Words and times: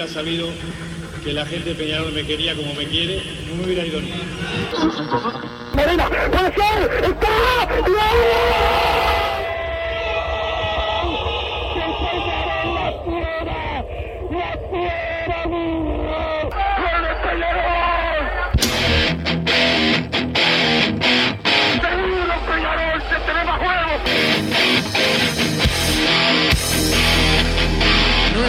Hubiera 0.00 0.14
sabido 0.14 0.48
que 1.22 1.34
la 1.34 1.44
gente 1.44 1.68
de 1.68 1.74
Peñarol 1.74 2.10
me 2.14 2.24
quería 2.24 2.56
como 2.56 2.72
me 2.72 2.86
quiere, 2.86 3.22
no 3.46 3.56
me 3.56 3.64
hubiera 3.66 3.84
ido 3.84 4.00
ni. 4.00 4.10
Medina, 5.74 6.08
puede 6.08 6.54
ser, 6.54 7.04
está, 7.04 7.28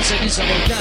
ceniza 0.03 0.43
volcánica, 0.43 0.80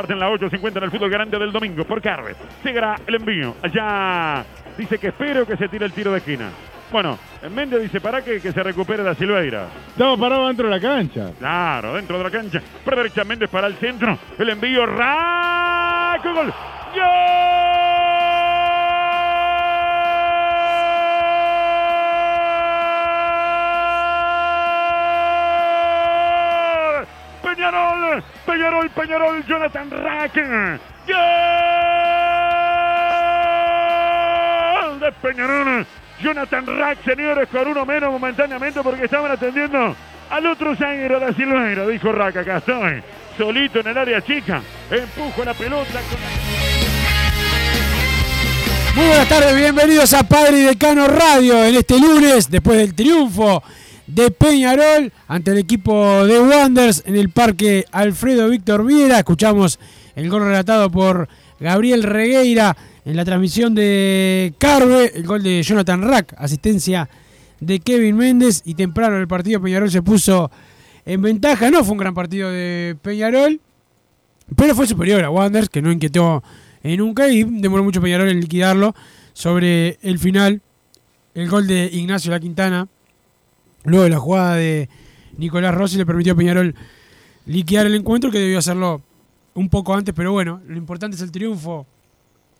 primera 0.00 0.02
parte 0.02 0.12
en 0.12 0.18
la 0.18 0.30
8.50 0.30 0.76
en 0.76 0.84
el 0.84 0.90
fútbol 0.90 1.10
grande 1.10 1.38
del 1.38 1.52
domingo 1.52 1.84
por 1.84 2.00
Carves. 2.00 2.36
Llegará 2.64 2.96
el 3.06 3.14
envío. 3.14 3.54
Allá 3.62 4.44
dice 4.76 4.98
que 4.98 5.08
espero 5.08 5.46
que 5.46 5.56
se 5.56 5.68
tire 5.68 5.84
el 5.84 5.92
tiro 5.92 6.12
de 6.12 6.18
esquina. 6.18 6.50
Bueno, 6.90 7.18
Méndez 7.54 7.82
dice 7.82 8.00
para 8.00 8.22
que, 8.22 8.40
que 8.40 8.52
se 8.52 8.62
recupere 8.62 9.04
la 9.04 9.14
Silveira. 9.14 9.68
Estamos 9.88 10.18
parados 10.18 10.48
dentro 10.48 10.68
de 10.68 10.74
la 10.74 10.80
cancha. 10.80 11.32
Claro, 11.38 11.94
dentro 11.94 12.18
de 12.18 12.24
la 12.24 12.30
cancha. 12.30 12.60
Por 12.84 12.96
derecha 12.96 13.24
Méndez 13.24 13.48
para 13.48 13.68
el 13.68 13.74
centro. 13.76 14.18
El 14.38 14.48
envío. 14.48 14.86
¡Raco! 14.86 16.32
¡Gol! 16.34 16.52
¡Gol! 16.94 17.79
Peñarol, 28.50 28.90
Peñarol, 28.90 29.46
Jonathan 29.46 29.90
Rack. 29.92 30.34
¡Gol 34.74 35.00
de 35.00 35.12
Peñarol! 35.22 35.86
Jonathan 36.20 36.66
Rack, 36.66 37.04
señores, 37.04 37.48
con 37.48 37.68
uno 37.68 37.86
menos 37.86 38.10
momentáneamente 38.10 38.80
porque 38.82 39.04
estaban 39.04 39.30
atendiendo 39.30 39.94
al 40.30 40.46
otro 40.46 40.74
zaguero 40.74 41.20
de 41.20 41.32
Silveira. 41.34 41.86
Dijo 41.86 42.10
Rack, 42.10 42.38
acá 42.38 42.56
estoy, 42.56 43.00
solito 43.38 43.78
en 43.78 43.86
el 43.86 43.98
área 43.98 44.20
chica. 44.20 44.60
Empujo 44.90 45.44
la 45.44 45.54
pelota 45.54 46.00
con 46.10 46.18
Muy 48.96 49.06
buenas 49.06 49.28
tardes, 49.28 49.54
bienvenidos 49.54 50.12
a 50.12 50.24
Padre 50.24 50.58
y 50.58 50.62
Decano 50.62 51.06
Radio 51.06 51.64
en 51.64 51.76
este 51.76 52.00
lunes, 52.00 52.50
después 52.50 52.78
del 52.78 52.96
triunfo 52.96 53.62
de 54.14 54.30
Peñarol 54.30 55.12
ante 55.28 55.52
el 55.52 55.58
equipo 55.58 56.24
de 56.26 56.40
Wanderers 56.40 57.04
en 57.06 57.16
el 57.16 57.30
Parque 57.30 57.84
Alfredo 57.92 58.48
Víctor 58.48 58.84
Viera. 58.84 59.18
Escuchamos 59.18 59.78
el 60.16 60.28
gol 60.28 60.42
relatado 60.42 60.90
por 60.90 61.28
Gabriel 61.60 62.02
Regueira 62.02 62.76
en 63.04 63.16
la 63.16 63.24
transmisión 63.24 63.74
de 63.74 64.52
Carve, 64.58 65.12
el 65.14 65.26
gol 65.26 65.42
de 65.42 65.62
Jonathan 65.62 66.02
Rack, 66.02 66.34
asistencia 66.38 67.08
de 67.60 67.78
Kevin 67.80 68.16
Méndez 68.16 68.62
y 68.64 68.74
temprano 68.74 69.16
el 69.16 69.28
partido 69.28 69.60
Peñarol 69.60 69.90
se 69.90 70.02
puso 70.02 70.50
en 71.04 71.22
ventaja. 71.22 71.70
No 71.70 71.84
fue 71.84 71.92
un 71.92 71.98
gran 71.98 72.14
partido 72.14 72.50
de 72.50 72.96
Peñarol, 73.00 73.60
pero 74.56 74.74
fue 74.74 74.86
superior 74.86 75.22
a 75.22 75.30
Wanderers, 75.30 75.68
que 75.68 75.82
no 75.82 75.92
inquietó 75.92 76.42
nunca 76.82 77.28
y 77.28 77.44
demoró 77.44 77.84
mucho 77.84 78.00
Peñarol 78.00 78.28
en 78.28 78.40
liquidarlo. 78.40 78.94
Sobre 79.32 79.98
el 80.02 80.18
final, 80.18 80.60
el 81.34 81.48
gol 81.48 81.66
de 81.66 81.88
Ignacio 81.92 82.32
La 82.32 82.40
Quintana, 82.40 82.88
luego 83.84 84.04
de 84.04 84.10
la 84.10 84.18
jugada 84.18 84.56
de 84.56 84.88
Nicolás 85.36 85.74
Rossi, 85.74 85.96
le 85.96 86.06
permitió 86.06 86.32
a 86.32 86.36
Peñarol 86.36 86.74
liquidar 87.46 87.86
el 87.86 87.94
encuentro, 87.94 88.30
que 88.30 88.38
debió 88.38 88.58
hacerlo 88.58 89.02
un 89.54 89.68
poco 89.68 89.94
antes, 89.94 90.14
pero 90.14 90.32
bueno, 90.32 90.60
lo 90.66 90.76
importante 90.76 91.16
es 91.16 91.22
el 91.22 91.30
triunfo 91.30 91.86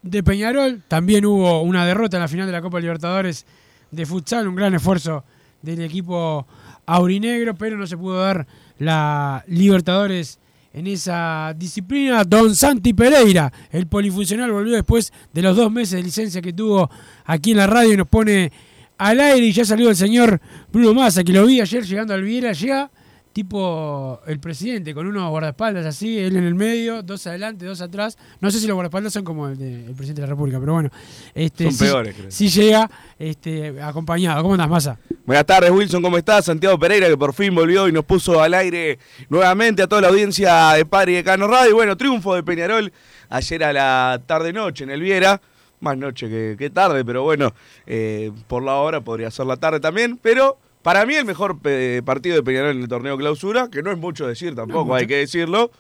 de 0.03 0.23
Peñarol. 0.23 0.83
También 0.89 1.25
hubo 1.27 1.63
una 1.63 1.87
derrota 1.87 2.17
en 2.17 2.23
la 2.23 2.29
final 2.29 2.47
de 2.47 2.53
la 2.53 2.63
Copa 2.63 2.81
Libertadores 2.81 3.47
de 3.91 4.07
futsal, 4.07 4.49
un 4.49 4.55
gran 4.55 4.75
esfuerzo 4.75 5.25
del 5.63 5.83
equipo 5.83 6.47
aurinegro, 6.87 7.55
pero 7.55 7.77
no 7.77 7.87
se 7.87 7.97
pudo 7.97 8.21
dar 8.21 8.47
la 8.79 9.45
Libertadores 9.47 10.39
en 10.73 10.87
esa 10.87 11.55
disciplina. 11.57 12.25
Don 12.25 12.55
Santi 12.55 12.93
Pereira, 12.95 13.53
el 13.71 13.87
polifuncional, 13.87 14.53
volvió 14.53 14.75
después 14.75 15.13
de 15.33 15.43
los 15.43 15.57
dos 15.57 15.71
meses 15.71 15.93
de 15.93 16.03
licencia 16.03 16.41
que 16.41 16.53
tuvo 16.53 16.91
aquí 17.25 17.53
en 17.53 17.59
la 17.59 17.67
radio 17.67 17.93
y 17.93 17.97
nos 17.97 18.09
pone 18.09 18.53
al 19.01 19.19
aire 19.19 19.47
y 19.47 19.53
ya 19.53 19.65
salió 19.65 19.89
el 19.89 19.97
señor 19.97 20.39
Bruno 20.71 20.93
Massa, 20.93 21.25
que 21.25 21.33
lo 21.33 21.47
vi 21.47 21.59
ayer 21.61 21.85
llegando 21.85 22.13
al 22.13 22.23
Viera, 22.23 22.53
llega 22.53 22.91
tipo 23.33 24.21
el 24.27 24.41
presidente, 24.41 24.93
con 24.93 25.07
unos 25.07 25.31
guardaespaldas 25.31 25.87
así, 25.87 26.19
él 26.19 26.37
en 26.37 26.45
el 26.45 26.55
medio, 26.55 27.03
dos 27.03 27.27
adelante, 27.27 27.65
dos 27.65 27.81
atrás. 27.81 28.19
No 28.41 28.51
sé 28.51 28.59
si 28.59 28.67
los 28.67 28.75
guardaespaldas 28.75 29.13
son 29.13 29.25
como 29.25 29.49
el 29.49 29.57
del 29.57 29.85
presidente 29.95 30.21
de 30.21 30.27
la 30.27 30.33
República, 30.35 30.59
pero 30.61 30.75
bueno. 30.75 30.91
Este, 31.35 31.65
Son 31.65 31.73
sí- 31.73 31.85
peores, 31.85 32.15
creo. 32.15 32.31
Sí 32.31 32.49
llega 32.49 32.91
este, 33.19 33.81
acompañado. 33.81 34.43
¿Cómo 34.43 34.55
andas, 34.55 34.69
Massa? 34.69 34.99
Buenas 35.25 35.47
tardes, 35.47 35.71
Wilson, 35.71 36.03
¿cómo 36.03 36.19
estás? 36.19 36.45
Santiago 36.45 36.79
Pereira, 36.79 37.09
que 37.09 37.17
por 37.17 37.33
fin 37.33 37.55
volvió 37.55 37.89
y 37.89 37.93
nos 37.93 38.05
puso 38.05 38.43
al 38.43 38.53
aire 38.53 38.99
nuevamente 39.29 39.83
a 39.83 39.87
toda 39.87 40.03
la 40.03 40.09
audiencia 40.09 40.73
de 40.73 40.85
Padre 40.85 41.13
y 41.13 41.15
de 41.17 41.25
Cano 41.25 41.47
Radio. 41.47 41.71
Y 41.71 41.75
bueno, 41.75 41.97
triunfo 41.97 42.35
de 42.35 42.43
Peñarol 42.43 42.93
ayer 43.29 43.65
a 43.65 43.73
la 43.73 44.21
tarde-noche 44.27 44.85
en 44.85 44.91
el 44.91 45.01
Viera. 45.01 45.41
Más 45.81 45.97
noche 45.97 46.29
que, 46.29 46.57
que 46.59 46.71
tarde, 46.71 47.05
pero 47.05 47.23
bueno, 47.23 47.53
eh, 47.87 48.31
por 48.47 48.63
la 48.63 48.77
hora 48.77 49.01
podría 49.01 49.31
ser 49.31 49.47
la 49.47 49.57
tarde 49.57 49.81
también. 49.81 50.19
Pero 50.21 50.59
para 50.83 51.05
mí 51.07 51.15
el 51.15 51.25
mejor 51.25 51.59
eh, 51.65 52.03
partido 52.05 52.37
de 52.37 52.43
Peñarol 52.43 52.77
en 52.77 52.83
el 52.83 52.89
torneo 52.89 53.17
clausura, 53.17 53.69
que 53.71 53.83
no 53.83 53.91
es 53.91 53.99
mucho 53.99 54.27
decir 54.27 54.55
tampoco, 54.55 54.95
hay 54.95 55.07
que 55.07 55.17
decirlo. 55.17 55.71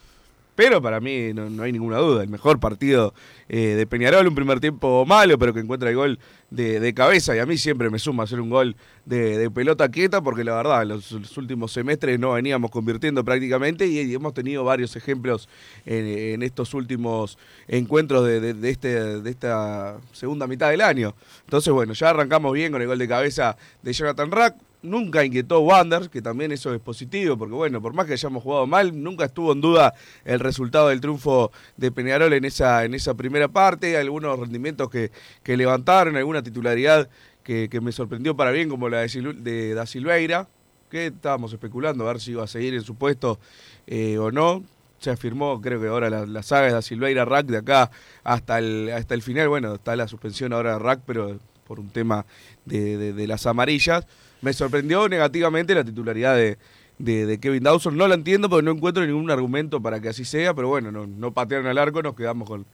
Pero 0.60 0.82
para 0.82 1.00
mí 1.00 1.32
no, 1.32 1.48
no 1.48 1.62
hay 1.62 1.72
ninguna 1.72 1.97
duda, 1.97 2.22
el 2.22 2.28
mejor 2.28 2.60
partido 2.60 3.15
eh, 3.48 3.76
de 3.78 3.87
Peñarol, 3.87 4.26
un 4.28 4.34
primer 4.34 4.60
tiempo 4.60 5.06
malo, 5.06 5.39
pero 5.39 5.54
que 5.54 5.60
encuentra 5.60 5.89
el 5.89 5.97
gol 5.97 6.18
de, 6.51 6.80
de 6.80 6.92
cabeza. 6.92 7.34
Y 7.34 7.39
a 7.39 7.47
mí 7.47 7.57
siempre 7.57 7.89
me 7.89 7.98
suma 7.98 8.24
hacer 8.24 8.42
un 8.42 8.51
gol 8.51 8.77
de, 9.07 9.39
de 9.39 9.51
pelota 9.51 9.89
quieta, 9.89 10.21
porque 10.21 10.45
la 10.45 10.54
verdad, 10.57 10.84
los, 10.84 11.12
los 11.12 11.39
últimos 11.39 11.72
semestres 11.72 12.21
no 12.21 12.33
veníamos 12.33 12.71
convirtiendo 12.71 13.24
prácticamente 13.24 13.86
y, 13.86 14.12
hemos 14.15 14.34
tenido 14.34 14.62
varios 14.62 14.95
ejemplos 14.97 15.48
en, 15.86 16.04
en 16.07 16.42
estos 16.42 16.74
últimos 16.74 17.39
encuentros 17.66 18.27
de- 18.27 18.53
de 18.53 18.68
este, 18.71 18.89
de 19.22 19.30
esta 19.30 19.97
segunda 20.12 20.47
mitad 20.47 20.68
del 20.68 20.83
año. 20.83 21.15
Entonces, 21.47 21.72
bueno, 21.72 21.95
ya 21.95 22.10
arrancamos 22.10 22.53
bien 22.53 22.71
con 22.71 22.83
el 22.83 22.86
gol 22.86 22.98
de 22.98 23.09
cabeza 23.09 23.57
de 23.83 23.95
Jonathan 23.95 24.30
Rack. 24.30 24.57
Nunca 24.82 25.22
inquietó 25.24 25.60
Wander, 25.60 26.09
que 26.09 26.22
también 26.22 26.53
eso 26.53 26.72
es 26.72 26.80
positivo, 26.80 27.36
porque 27.36 27.54
bueno, 27.54 27.82
por 27.82 27.92
más 27.92 28.06
que 28.06 28.15
hayamos 28.15 28.42
jugado 28.42 28.66
mal, 28.66 29.03
nunca 29.03 29.27
estuvo 29.27 29.53
en 29.53 29.60
duda 29.60 29.92
el 30.24 30.41
resultado 30.41 30.88
del 30.88 31.03
triunfo 31.03 31.53
de 31.77 31.92
Peñarol 31.92 32.32
en 32.32 32.47
esa, 32.47 32.84
en 32.86 32.94
esa 32.94 33.12
primera 33.12 33.48
parte, 33.48 33.98
algunos 33.98 34.38
rendimientos 34.38 34.88
que, 34.88 35.10
que 35.42 35.59
levantaron, 35.59 36.16
alguna 36.16 36.42
titularidad 36.42 37.10
que, 37.42 37.68
que 37.68 37.80
me 37.82 37.92
sorprendió 37.92 38.34
para 38.34 38.53
bien, 38.53 38.71
como 38.71 38.88
la 38.88 39.00
de, 39.00 39.34
de 39.34 39.74
Da 39.74 39.84
Silveira, 39.84 40.48
que 40.88 41.09
estábamos 41.09 41.53
especulando 41.53 42.04
a 42.09 42.12
ver 42.12 42.21
si 42.22 42.30
iba 42.30 42.44
a 42.44 42.47
seguir 42.47 42.72
en 42.72 42.83
su 42.83 42.94
puesto 42.94 43.38
eh, 43.86 44.16
o 44.16 44.30
no. 44.30 44.65
Se 44.98 45.10
afirmó, 45.10 45.60
creo 45.60 45.78
que 45.80 45.88
ahora 45.88 46.09
la, 46.10 46.24
la 46.26 46.42
saga 46.42 46.66
de 46.68 46.72
Da 46.72 46.83
Silveira 46.83 47.24
Rack 47.26 47.47
de 47.47 47.59
acá 47.59 47.91
hasta 48.24 48.59
el, 48.59 48.91
hasta 48.94 49.12
el 49.15 49.21
final. 49.22 49.48
Bueno, 49.50 49.74
está 49.74 49.94
la 49.94 50.09
suspensión 50.09 50.53
ahora 50.54 50.72
de 50.74 50.78
Rack, 50.78 51.00
pero 51.06 51.38
por 51.66 51.80
un 51.80 51.91
tema 51.91 52.24
de- 52.65 53.12
de 53.12 53.26
las 53.26 53.47
amarillas. 53.47 54.06
Me 54.42 54.53
sorprendió 54.53 55.09
negativamente 55.09 55.75
la 55.75 55.84
titularidad 55.84 56.34
de, 56.37 56.59
de- 56.98 57.27
de 57.27 57.39
Kevin 57.41 57.63
Dawson. 57.63 57.97
No 57.97 58.09
la 58.09 58.15
entiendo 58.15 58.48
porque 58.48 58.65
no 58.65 58.71
encuentro 58.72 59.04
ningún 59.07 59.31
argumento 59.31 59.81
para 59.83 60.01
que 60.01 60.09
así 60.09 60.25
sea, 60.25 60.54
pero 60.54 60.69
bueno, 60.69 60.91
no, 60.91 61.07
no 61.07 61.33
patearon 61.33 61.66
al 61.66 61.78
arco, 61.78 62.03
nos 62.03 62.15
quedamos 62.15 62.48
con 62.48 62.65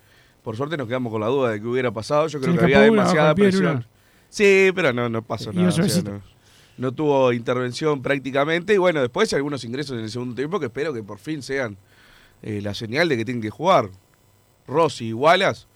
Por 0.43 0.57
suerte 0.57 0.77
nos 0.77 0.87
quedamos 0.87 1.11
con 1.11 1.21
la 1.21 1.27
duda 1.29 1.51
de 1.51 1.61
qué 1.61 1.67
hubiera 1.67 1.91
pasado. 1.91 2.29
Yo 2.29 2.41
creo 2.41 2.55
que 2.57 2.65
había 2.65 2.79
una 2.79 2.85
demasiada 3.03 3.35
presión. 3.35 3.67
una. 3.77 3.89
Sí, 4.29 4.71
pero 4.75 4.93
no, 4.93 5.09
no 5.09 5.23
pasó 5.23 5.53
nada. 5.53 5.69
o 5.69 5.73
sea, 5.73 5.85
suavecito. 5.89 6.11
no, 6.13 6.23
no 6.79 6.93
tuvo 6.93 7.33
intervención 7.33 8.03
prácticamente. 8.03 8.75
Y 8.75 8.79
bueno, 8.79 9.01
después 9.01 9.33
algunos 9.35 9.65
ingresos 9.65 9.97
en 9.99 10.05
el 10.05 10.11
segundo 10.11 10.35
tiempo 10.35 10.61
que 10.61 10.67
espero 10.67 10.93
que 10.93 11.03
por 11.03 11.19
fin 11.19 11.43
sean 11.43 11.77
eh, 12.43 12.61
la 12.63 12.75
señal 12.75 13.09
de 13.09 13.17
que 13.17 13.25
tienen 13.25 13.43
que 13.43 13.51
jugar. 13.51 13.89
Rossi 14.69 15.09
y 15.09 15.13
Wallace, 15.13 15.67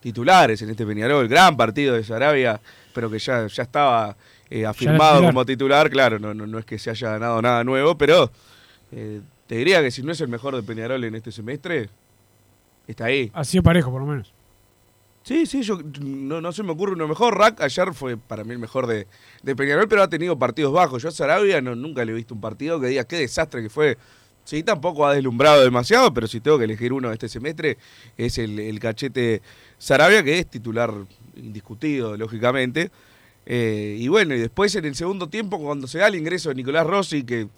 titulares 0.00 0.62
en 0.62 0.70
este 0.70 0.86
Peñarol. 0.86 1.28
Gran 1.28 1.56
partido 1.56 1.94
de 1.94 2.04
Sarabia, 2.04 2.60
pero 2.94 3.10
que 3.10 3.18
ya, 3.18 3.46
ya 3.46 3.62
estaba 3.62 4.16
eh, 4.50 4.66
afirmado 4.66 5.14
titular. 5.16 5.32
como 5.32 5.46
titular. 5.46 5.90
Claro, 5.90 6.18
no, 6.18 6.34
no, 6.34 6.46
no 6.46 6.58
es 6.58 6.64
que 6.64 6.78
se 6.78 6.90
haya 6.90 7.10
ganado 7.12 7.42
nada 7.42 7.64
nuevo, 7.64 7.96
pero 7.96 8.30
eh, 8.92 9.20
te 9.46 9.56
diría 9.56 9.82
que 9.82 9.90
si 9.90 10.02
no 10.02 10.12
es 10.12 10.20
el 10.20 10.28
mejor 10.28 10.56
de 10.56 10.62
Peñarol 10.62 11.02
en 11.04 11.14
este 11.14 11.32
semestre, 11.32 11.90
está 12.86 13.06
ahí. 13.06 13.30
Ha 13.34 13.44
sido 13.44 13.62
parejo, 13.62 13.90
por 13.90 14.00
lo 14.00 14.06
menos. 14.06 14.32
Sí, 15.22 15.44
sí, 15.44 15.62
yo 15.62 15.78
no, 16.00 16.40
no 16.40 16.52
se 16.52 16.62
me 16.62 16.72
ocurre 16.72 16.92
uno 16.92 17.06
mejor. 17.06 17.36
Rack 17.36 17.60
ayer 17.60 17.92
fue 17.92 18.16
para 18.16 18.44
mí 18.44 18.52
el 18.52 18.58
mejor 18.58 18.86
de, 18.86 19.06
de 19.42 19.54
Peñarol, 19.56 19.86
pero 19.86 20.02
ha 20.02 20.08
tenido 20.08 20.38
partidos 20.38 20.72
bajos. 20.72 21.02
Yo 21.02 21.10
a 21.10 21.12
Sarabia 21.12 21.60
no, 21.60 21.74
nunca 21.74 22.04
le 22.04 22.12
he 22.12 22.14
visto 22.14 22.34
un 22.34 22.40
partido 22.40 22.80
que 22.80 22.86
diga 22.86 23.04
qué 23.04 23.16
desastre 23.18 23.62
que 23.62 23.68
fue. 23.68 23.98
Sí, 24.48 24.62
tampoco 24.62 25.06
ha 25.06 25.12
deslumbrado 25.12 25.62
demasiado, 25.62 26.14
pero 26.14 26.26
si 26.26 26.40
tengo 26.40 26.56
que 26.56 26.64
elegir 26.64 26.90
uno 26.94 27.12
este 27.12 27.28
semestre, 27.28 27.76
es 28.16 28.38
el, 28.38 28.58
el 28.58 28.80
cachete 28.80 29.42
Sarabia, 29.76 30.22
que 30.22 30.38
es 30.38 30.46
titular 30.48 30.90
indiscutido, 31.36 32.16
lógicamente. 32.16 32.90
Eh, 33.44 33.98
y 34.00 34.08
bueno, 34.08 34.34
y 34.34 34.38
después 34.38 34.74
en 34.74 34.86
el 34.86 34.94
segundo 34.94 35.28
tiempo, 35.28 35.58
cuando 35.58 35.86
se 35.86 35.98
da 35.98 36.06
el 36.06 36.14
ingreso 36.14 36.48
de 36.48 36.54
Nicolás 36.54 36.86
Rossi, 36.86 37.24
que 37.24 37.48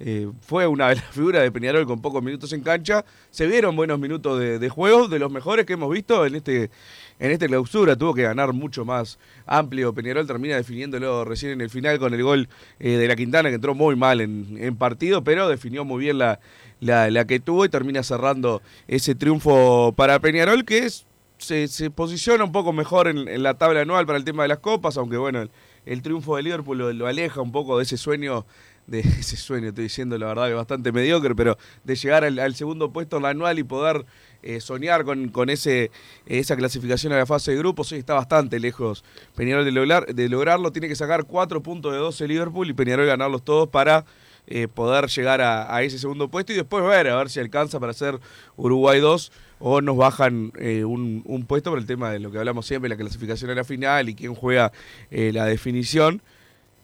eh, 0.00 0.30
fue 0.40 0.66
una 0.66 0.88
de 0.88 0.96
las 0.96 1.04
figuras 1.10 1.42
de 1.42 1.50
Peñarol 1.50 1.86
con 1.86 2.00
pocos 2.00 2.22
minutos 2.22 2.52
en 2.52 2.62
cancha. 2.62 3.04
Se 3.30 3.46
vieron 3.46 3.74
buenos 3.74 3.98
minutos 3.98 4.38
de, 4.38 4.68
juego, 4.68 5.08
de 5.08 5.18
los 5.18 5.30
mejores 5.30 5.66
que 5.66 5.72
hemos 5.72 5.90
visto 5.90 6.24
en 6.24 6.36
este 6.36 6.70
en 7.18 7.32
esta 7.32 7.46
clausura. 7.46 7.96
Tuvo 7.96 8.14
que 8.14 8.22
ganar 8.22 8.52
mucho 8.52 8.84
más 8.84 9.18
amplio. 9.46 9.92
Peñarol 9.92 10.26
termina 10.26 10.56
definiéndolo 10.56 11.24
recién 11.24 11.52
en 11.52 11.60
el 11.60 11.70
final 11.70 11.98
con 11.98 12.14
el 12.14 12.22
gol 12.22 12.48
eh, 12.78 12.90
de 12.92 13.08
la 13.08 13.16
Quintana, 13.16 13.48
que 13.48 13.56
entró 13.56 13.74
muy 13.74 13.96
mal 13.96 14.20
en, 14.20 14.76
partido, 14.76 15.24
pero 15.24 15.48
definió 15.48 15.84
muy 15.84 16.00
bien 16.00 16.18
la, 16.18 16.38
la, 16.80 17.24
que 17.24 17.40
tuvo 17.40 17.64
y 17.64 17.68
termina 17.68 18.02
cerrando 18.04 18.62
ese 18.86 19.16
triunfo 19.16 19.92
para 19.96 20.20
Peñarol, 20.20 20.64
que 20.64 20.78
es 20.84 21.06
se, 21.38 21.90
posiciona 21.90 22.44
un 22.44 22.52
poco 22.52 22.72
mejor 22.72 23.08
en, 23.08 23.42
la 23.42 23.54
tabla 23.54 23.80
anual 23.80 24.06
para 24.06 24.18
el 24.18 24.24
tema 24.24 24.44
de 24.44 24.48
las 24.48 24.58
copas, 24.58 24.96
aunque 24.96 25.16
bueno, 25.16 25.48
el, 25.86 26.02
triunfo 26.02 26.36
de 26.36 26.42
Liverpool 26.42 26.96
lo 26.96 27.06
aleja 27.06 27.40
un 27.40 27.50
poco 27.50 27.78
de 27.78 27.84
ese 27.84 27.96
sueño 27.96 28.44
de 28.88 29.00
ese 29.20 29.36
sueño, 29.36 29.68
estoy 29.68 29.84
diciendo 29.84 30.18
la 30.18 30.26
verdad 30.26 30.48
que 30.48 30.54
bastante 30.54 30.90
mediocre, 30.90 31.34
pero 31.34 31.56
de 31.84 31.94
llegar 31.94 32.24
al, 32.24 32.38
al 32.38 32.54
segundo 32.54 32.92
puesto 32.92 33.18
en 33.18 33.22
la 33.22 33.28
anual 33.30 33.58
y 33.58 33.62
poder 33.62 34.04
eh, 34.42 34.60
soñar 34.60 35.04
con, 35.04 35.28
con 35.28 35.50
ese, 35.50 35.90
esa 36.26 36.56
clasificación 36.56 37.12
a 37.12 37.18
la 37.18 37.26
fase 37.26 37.52
de 37.52 37.58
grupos, 37.58 37.88
sí, 37.88 37.96
está 37.96 38.14
bastante 38.14 38.58
lejos 38.58 39.04
Peñarol 39.36 39.64
de, 39.64 39.72
lograr, 39.72 40.06
de 40.06 40.28
lograrlo, 40.28 40.72
tiene 40.72 40.88
que 40.88 40.96
sacar 40.96 41.24
4 41.24 41.62
puntos 41.62 41.92
de 41.92 41.98
12 41.98 42.26
Liverpool 42.26 42.68
y 42.68 42.72
Peñarol 42.72 43.06
ganarlos 43.06 43.44
todos 43.44 43.68
para 43.68 44.04
eh, 44.50 44.66
poder 44.66 45.08
llegar 45.08 45.42
a, 45.42 45.82
ese 45.82 45.98
segundo 45.98 46.28
puesto 46.28 46.54
y 46.54 46.56
después 46.56 46.82
ver, 46.82 47.08
a 47.08 47.16
ver 47.16 47.28
si 47.28 47.38
alcanza 47.38 47.78
para 47.78 47.90
hacer 47.90 48.18
Uruguay 48.56 48.98
2 48.98 49.30
o 49.58 49.82
nos 49.82 49.96
bajan 49.98 50.52
eh, 50.58 50.84
un, 50.84 51.22
un 51.26 51.44
puesto 51.44 51.68
por 51.68 51.78
el 51.78 51.84
tema 51.84 52.10
de 52.10 52.18
lo 52.18 52.30
que 52.30 52.38
hablamos 52.38 52.66
siempre, 52.66 52.88
la 52.88 52.96
clasificación 52.96 53.50
a 53.50 53.54
la 53.54 53.64
final 53.64 54.08
y 54.08 54.14
quién 54.14 54.34
juega 54.34 54.72
eh, 55.10 55.32
la 55.34 55.44
definición. 55.44 56.22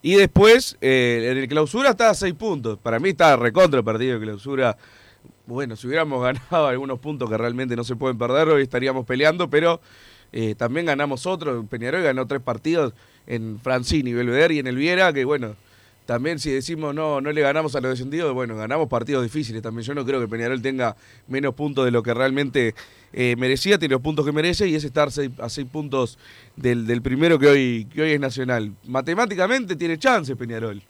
Y 0.07 0.17
después, 0.17 0.77
eh, 0.83 1.31
en 1.33 1.39
el 1.39 1.49
clausura 1.49 1.89
está 1.89 2.11
a 2.11 2.15
6 2.15 2.35
puntos. 2.35 2.79
Para 2.79 2.99
mí 2.99 3.09
está 3.09 3.37
recontra 3.37 3.79
el 3.79 3.85
partido 3.87 4.19
de 4.21 4.27
clausura. 4.27 4.77
Bueno, 5.47 5.77
si 5.77 5.87
hubiéramos 5.87 6.23
ganado 6.51 6.67
algunos 6.67 6.99
puntos 6.99 7.31
que 7.31 7.39
realmente 7.39 7.75
no 7.75 7.85
se 7.85 7.97
pueden 7.97 8.19
perder, 8.19 8.49
hoy 8.49 8.65
estaríamos 8.65 9.07
peleando, 9.07 9.49
pero 9.49 9.81
eh, 10.31 10.55
también 10.57 10.85
ganamos 10.85 11.25
otro. 11.25 11.65
Peñarol 11.65 12.03
ganó 12.03 12.27
tres 12.27 12.43
partidos 12.43 12.93
en 13.27 13.59
Francini, 13.59 14.13
Belvedere 14.13 14.53
y 14.53 14.59
en 14.59 14.67
el 14.67 14.77
Viera, 14.77 15.11
que 15.11 15.25
bueno, 15.25 15.57
también 16.05 16.39
si 16.39 16.51
decimos 16.51 16.95
no, 16.95 17.23
no 17.23 17.33
le 17.33 17.41
ganamos 17.41 17.75
a 17.75 17.81
los 17.81 17.93
descendidos, 17.93 18.35
bueno, 18.35 18.57
ganamos 18.57 18.91
partidos 18.91 19.23
difíciles 19.23 19.63
también. 19.63 19.87
Yo 19.87 19.95
no 19.95 20.05
creo 20.05 20.21
que 20.21 20.29
Peñarol 20.29 20.61
tenga 20.61 20.97
menos 21.29 21.55
puntos 21.55 21.87
de 21.87 21.91
lo 21.91 22.03
que 22.03 22.13
realmente 22.13 22.75
eh, 23.17 23.37
merecía, 23.39 23.79
tiene 23.79 23.93
los 23.93 24.03
puntos 24.03 24.27
que 24.27 24.33
merece 24.33 24.67
y 24.67 24.75
es 24.75 24.83
estar 24.83 25.13
seis- 25.13 25.31
a 25.39 25.49
seis 25.49 25.67
puntos 25.71 26.19
del, 26.57 26.85
del 26.87 27.01
primero 27.01 27.39
que 27.39 27.47
hoy, 27.47 27.87
que 27.95 28.03
hoy 28.03 28.11
es 28.11 28.19
Nacional. 28.21 28.73
Matemáticamente 28.89 29.77
tiene 29.77 29.97
chance 29.99 30.35
Peñarol. 30.35 30.83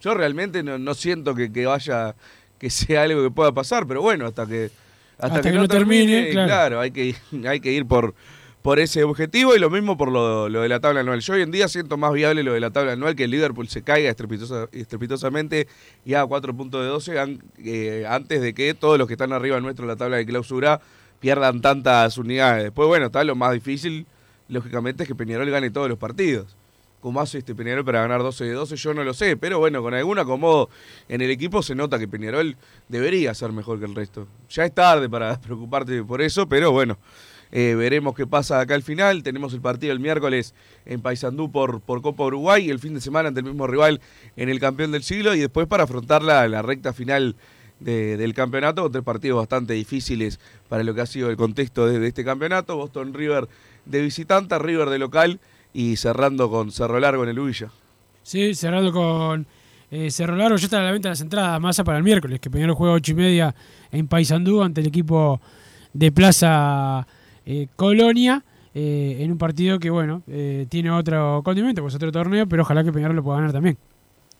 Yo 0.00 0.14
realmente 0.14 0.62
no, 0.62 0.78
no 0.78 0.94
siento 0.94 1.34
que, 1.34 1.50
que 1.52 1.66
vaya, 1.66 2.14
que 2.60 2.70
sea 2.70 3.02
algo 3.02 3.22
que 3.24 3.30
pueda 3.32 3.50
pasar, 3.52 3.86
pero 3.88 4.00
bueno, 4.02 4.26
hasta 4.26 4.46
que 4.46 4.70
hasta, 5.18 5.40
que, 5.42 5.50
no 5.50 5.66
termine, 5.66 6.30
claro. 6.46 6.78
hay 6.80 6.92
que 6.92 7.06
ir, 7.06 7.16
hay 7.48 7.58
que 7.58 7.72
ir 7.72 7.84
por, 7.86 8.14
por 8.62 8.78
ese 8.78 9.02
objetivo 9.02 9.56
y 9.56 9.58
lo 9.58 9.68
mismo 9.68 9.96
por 9.98 10.12
lo, 10.12 10.48
lo 10.48 10.62
de 10.62 10.68
la 10.68 10.78
tabla 10.78 11.00
anual. 11.00 11.18
Yo 11.20 11.34
hoy 11.34 11.42
en 11.42 11.50
día 11.50 11.66
siento 11.66 11.96
más 11.96 12.12
viable 12.12 12.44
lo 12.44 12.52
de 12.52 12.60
la 12.60 12.70
tabla 12.70 12.92
anual 12.92 13.16
que 13.16 13.24
el 13.24 13.32
Liverpool 13.32 13.68
se 13.68 13.82
caiga 13.82 14.08
estrepitosa- 14.14 14.68
estrepitosamente 14.70 15.66
y 16.04 16.14
haga 16.14 16.26
4 16.26 16.54
puntos 16.56 16.82
de 16.82 16.86
12 16.88 17.18
an- 17.18 17.42
eh, 17.64 18.04
antes 18.08 18.40
de 18.40 18.54
que 18.54 18.74
todos 18.74 18.96
los 18.96 19.08
que 19.08 19.14
están 19.14 19.32
arriba 19.32 19.58
nuestro 19.60 19.84
en 19.84 19.88
la 19.88 19.96
tabla 19.96 20.18
de 20.18 20.26
clausura 20.26 20.80
pierdan 21.20 21.60
tantas 21.60 22.18
unidades. 22.18 22.64
Después, 22.64 22.88
bueno, 22.88 23.06
está 23.06 23.24
lo 23.24 23.34
más 23.34 23.52
difícil, 23.52 24.06
lógicamente, 24.48 25.04
es 25.04 25.08
que 25.08 25.14
Peñarol 25.14 25.50
gane 25.50 25.70
todos 25.70 25.88
los 25.88 25.98
partidos. 25.98 26.56
¿Cómo 27.00 27.20
hace 27.20 27.38
este 27.38 27.54
Peñarol 27.54 27.84
para 27.84 28.00
ganar 28.00 28.22
12 28.22 28.44
de 28.44 28.52
12? 28.52 28.76
Yo 28.76 28.92
no 28.92 29.04
lo 29.04 29.14
sé, 29.14 29.36
pero 29.36 29.60
bueno, 29.60 29.82
con 29.82 29.94
algún 29.94 30.18
acomodo 30.18 30.68
en 31.08 31.20
el 31.20 31.30
equipo 31.30 31.62
se 31.62 31.76
nota 31.76 31.98
que 31.98 32.08
Peñarol 32.08 32.56
debería 32.88 33.32
ser 33.34 33.52
mejor 33.52 33.78
que 33.78 33.84
el 33.84 33.94
resto. 33.94 34.26
Ya 34.50 34.64
es 34.64 34.74
tarde 34.74 35.08
para 35.08 35.40
preocuparte 35.40 36.02
por 36.02 36.20
eso, 36.20 36.48
pero 36.48 36.72
bueno, 36.72 36.98
eh, 37.52 37.76
veremos 37.76 38.16
qué 38.16 38.26
pasa 38.26 38.60
acá 38.60 38.74
al 38.74 38.82
final. 38.82 39.22
Tenemos 39.22 39.54
el 39.54 39.60
partido 39.60 39.92
el 39.92 40.00
miércoles 40.00 40.54
en 40.86 41.00
Paysandú 41.00 41.52
por, 41.52 41.80
por 41.80 42.02
Copa 42.02 42.24
Uruguay 42.24 42.68
el 42.68 42.80
fin 42.80 42.94
de 42.94 43.00
semana 43.00 43.28
ante 43.28 43.40
el 43.40 43.46
mismo 43.46 43.68
rival 43.68 44.00
en 44.36 44.48
el 44.48 44.58
campeón 44.58 44.90
del 44.90 45.04
siglo 45.04 45.34
y 45.36 45.40
después 45.40 45.68
para 45.68 45.84
afrontar 45.84 46.22
la, 46.22 46.48
la 46.48 46.62
recta 46.62 46.92
final 46.92 47.36
de- 47.80 48.16
del 48.16 48.34
campeonato 48.34 48.90
tres 48.90 49.04
partidos 49.04 49.38
bastante 49.38 49.74
difíciles 49.74 50.38
para 50.68 50.82
lo 50.82 50.94
que 50.94 51.00
ha 51.00 51.06
sido 51.06 51.30
el 51.30 51.36
contexto 51.36 51.86
de, 51.86 51.98
de 51.98 52.08
este 52.08 52.24
campeonato. 52.24 52.76
Boston 52.76 53.14
River 53.14 53.48
de 53.86 54.00
visitante, 54.02 54.58
River 54.58 54.90
de 54.90 54.98
local 54.98 55.40
y 55.72 55.96
cerrando 55.96 56.50
con 56.50 56.70
Cerro 56.72 56.98
Largo 57.00 57.22
en 57.24 57.30
el 57.30 57.40
Villa. 57.40 57.70
Sí, 58.22 58.54
cerrando 58.54 58.92
con 58.92 59.46
eh, 59.90 60.10
Cerro 60.10 60.36
Largo. 60.36 60.56
Ya 60.56 60.64
están 60.64 60.82
a 60.82 60.86
la 60.86 60.92
venta 60.92 61.08
las 61.08 61.20
entradas, 61.20 61.60
masa 61.60 61.84
para 61.84 61.98
el 61.98 62.04
miércoles, 62.04 62.40
que 62.40 62.50
Peñarol 62.50 62.74
juega 62.74 62.94
ocho 62.94 63.12
y 63.12 63.14
media 63.14 63.54
en 63.92 64.06
Paysandú 64.08 64.62
ante 64.62 64.80
el 64.80 64.86
equipo 64.88 65.40
de 65.92 66.12
Plaza 66.12 67.06
eh, 67.46 67.68
Colonia. 67.76 68.42
eh, 68.74 69.16
en 69.20 69.32
un 69.32 69.38
partido 69.38 69.78
que, 69.78 69.88
bueno, 69.90 70.22
tiene 70.68 70.90
otro 70.90 71.40
condimento, 71.42 71.80
pues 71.82 71.94
otro 71.94 72.12
torneo, 72.12 72.46
pero 72.46 72.62
ojalá 72.62 72.84
que 72.84 72.92
Peñarol 72.92 73.16
lo 73.16 73.22
pueda 73.24 73.38
ganar 73.38 73.52
también. 73.52 73.76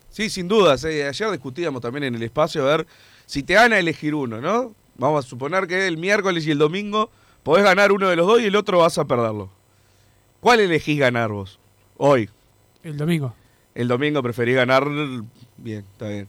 Sí, 0.09 0.29
sin 0.29 0.47
dudas. 0.47 0.83
eh, 0.85 1.07
Ayer 1.07 1.31
discutíamos 1.31 1.81
también 1.81 2.03
en 2.05 2.15
el 2.15 2.23
espacio 2.23 2.63
a 2.63 2.77
ver 2.77 2.87
si 3.29 3.43
te 3.43 3.53
van 3.53 3.73
a 3.73 3.77
elegir 3.77 4.15
uno, 4.15 4.41
¿no? 4.41 4.73
Vamos 4.97 5.23
a 5.23 5.29
suponer 5.29 5.67
que 5.67 5.85
el 5.85 5.97
miércoles 5.97 6.47
y 6.47 6.51
el 6.51 6.57
domingo 6.57 7.11
podés 7.43 7.63
ganar 7.63 7.91
uno 7.91 8.09
de 8.09 8.15
los 8.15 8.25
dos 8.25 8.41
y 8.41 8.45
el 8.45 8.55
otro 8.55 8.79
vas 8.79 8.97
a 8.97 9.05
perderlo. 9.05 9.51
¿Cuál 10.39 10.61
elegís 10.61 10.97
ganar 10.99 11.29
vos? 11.29 11.59
Hoy. 11.97 12.27
El 12.83 12.97
domingo. 12.97 13.35
El 13.75 13.87
domingo 13.87 14.23
preferís 14.23 14.55
ganar. 14.55 14.83
Bien, 15.57 15.85
está 15.91 16.07
bien. 16.07 16.27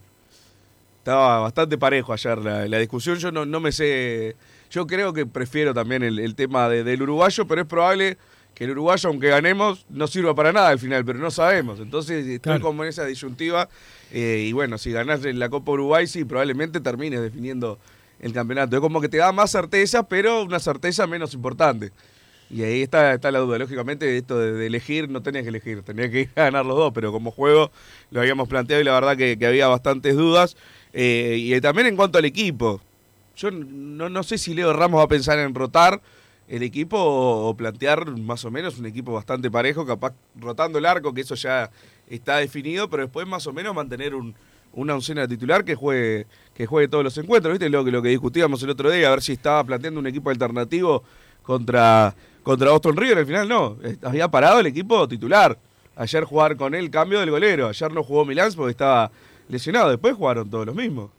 Estaba 0.99 1.41
bastante 1.41 1.79
parejo 1.79 2.13
ayer 2.13 2.37
la, 2.37 2.69
la 2.69 2.79
discusión. 2.79 3.17
Yo 3.17 3.33
no, 3.33 3.47
no 3.47 3.61
me 3.61 3.73
sé. 3.73 4.37
Yo 4.71 4.87
creo 4.87 5.15
que 5.15 5.25
prefiero 5.25 5.73
también 5.73 6.03
el, 6.03 6.19
el 6.19 6.35
tema 6.35 6.69
de- 6.69 6.85
del 6.85 7.01
uruguayo, 7.03 7.47
pero 7.47 7.63
es 7.63 7.67
probable 7.67 8.19
que 8.61 8.65
el 8.67 8.73
uruguayo, 8.73 9.09
aunque 9.09 9.29
ganemos, 9.29 9.87
no 9.89 10.07
sirva 10.07 10.35
para 10.35 10.53
nada 10.53 10.69
al 10.69 10.79
final, 10.79 11.03
pero 11.03 11.19
no 11.19 11.31
sabemos. 11.31 11.81
Entonces 11.81 12.27
estoy 12.27 12.39
Claro. 12.41 12.61
como 12.61 12.83
en 12.85 12.91
esa 12.91 13.07
disyuntiva. 13.07 13.71
eh, 14.13 14.45
y 14.47 14.53
bueno, 14.53 14.77
si 14.77 14.93
ganás 14.93 15.23
la 15.25 15.49
Copa 15.49 15.73
Uruguay, 15.73 16.07
sí, 16.07 16.27
probablemente 16.27 16.79
termines 16.81 17.23
definiendo 17.23 17.79
el 18.21 18.35
campeonato. 18.35 18.77
Es 18.77 18.83
como 18.83 19.01
que 19.01 19.09
te 19.09 19.17
da 19.17 19.33
más 19.33 19.51
certeza, 19.51 20.03
pero 20.03 20.43
una 20.43 20.59
certeza 20.61 21.07
menos 21.07 21.33
importante. 21.33 21.91
Y 22.51 22.63
ahí 22.63 22.83
está, 22.83 23.15
está 23.15 23.31
la 23.31 23.39
duda. 23.39 23.57
Lógicamente, 23.57 24.15
esto 24.19 24.39
de, 24.39 24.53
de 24.53 24.67
elegir, 24.67 25.09
no 25.09 25.23
tenías 25.23 25.45
que 25.45 25.49
elegir, 25.49 25.81
tenías 25.83 26.11
que 26.11 26.21
ir 26.23 26.31
a 26.37 26.43
ganar 26.43 26.67
los 26.67 26.77
dos, 26.77 26.93
pero 26.93 27.13
como 27.13 27.31
juego 27.31 27.71
lo 28.11 28.21
habíamos 28.21 28.47
planteado 28.47 28.83
y 28.83 28.85
la 28.85 28.93
verdad 28.93 29.17
que, 29.17 29.39
que 29.39 29.47
había 29.47 29.69
bastantes 29.69 30.17
dudas. 30.17 30.55
Eh, 30.93 31.37
y 31.39 31.59
también 31.63 31.87
en 31.87 31.97
cuanto 31.97 32.19
al 32.19 32.27
equipo, 32.27 32.79
yo 33.37 33.51
no, 33.51 34.11
no 34.11 34.23
sé 34.23 34.37
si 34.37 34.53
Leo 34.53 34.75
Ramos 34.75 34.99
va 35.01 35.05
a 35.05 35.09
pensar 35.09 35.39
en 35.39 35.55
rotar 35.55 36.03
el 36.51 36.65
equipo 36.65 36.99
o, 36.99 37.57
plantear 37.57 38.11
más 38.19 38.45
o 38.45 38.51
menos 38.51 38.77
un 38.79 38.87
equipo 38.87 39.13
bastante 39.13 39.49
parejo, 39.51 39.87
capaz 39.87 40.15
rotando 40.35 40.81
el 40.81 40.85
arco, 40.85 41.15
que 41.15 41.21
eso 41.21 41.37
ya 41.37 41.71
está 42.09 42.39
definido, 42.39 42.91
pero 42.91 43.05
después 43.05 43.25
más 43.25 43.47
o 43.47 43.53
menos 43.53 43.73
mantener 43.73 44.17
un, 44.17 44.35
una 44.73 44.95
oncena 44.95 45.29
titular 45.29 45.65
que 45.65 45.77
juegue, 45.77 46.27
que 46.53 46.67
juegue 46.67 46.89
todos 46.89 47.05
los 47.05 47.17
encuentros. 47.19 47.53
¿Viste 47.53 47.69
lo 47.69 47.85
que, 47.85 47.93
lo 47.93 48.03
que 48.03 48.09
discutíamos 48.09 48.61
el 48.65 48.71
otro 48.71 48.91
día? 48.91 49.07
A 49.07 49.11
ver 49.11 49.23
si 49.23 49.33
estaba 49.33 49.63
planteando 49.63 50.01
un 50.01 50.09
equipo 50.09 50.29
alternativo 50.29 51.05
contra, 51.45 52.17
contra 52.43 52.73
Boston 52.73 52.97
River. 52.97 53.19
Al 53.19 53.27
final 53.27 53.49
no, 53.49 53.77
había 54.03 54.29
parado 54.29 54.59
el 54.59 54.67
equipo 54.67 55.07
titular. 55.07 55.57
Ayer 55.95 56.25
jugar 56.25 56.57
con 56.57 56.75
él 56.75 56.91
cambio 56.91 57.21
del 57.21 57.31
golero. 57.31 57.69
Ayer 57.69 57.93
no 57.93 58.03
jugó 58.03 58.25
Milán 58.25 58.53
porque 58.57 58.73
estaba 58.73 59.13
lesionado. 59.49 59.91
Después 59.91 60.17
jugaron 60.17 60.51
todos 60.51 60.67
los 60.67 60.75
mismos. 60.75 61.11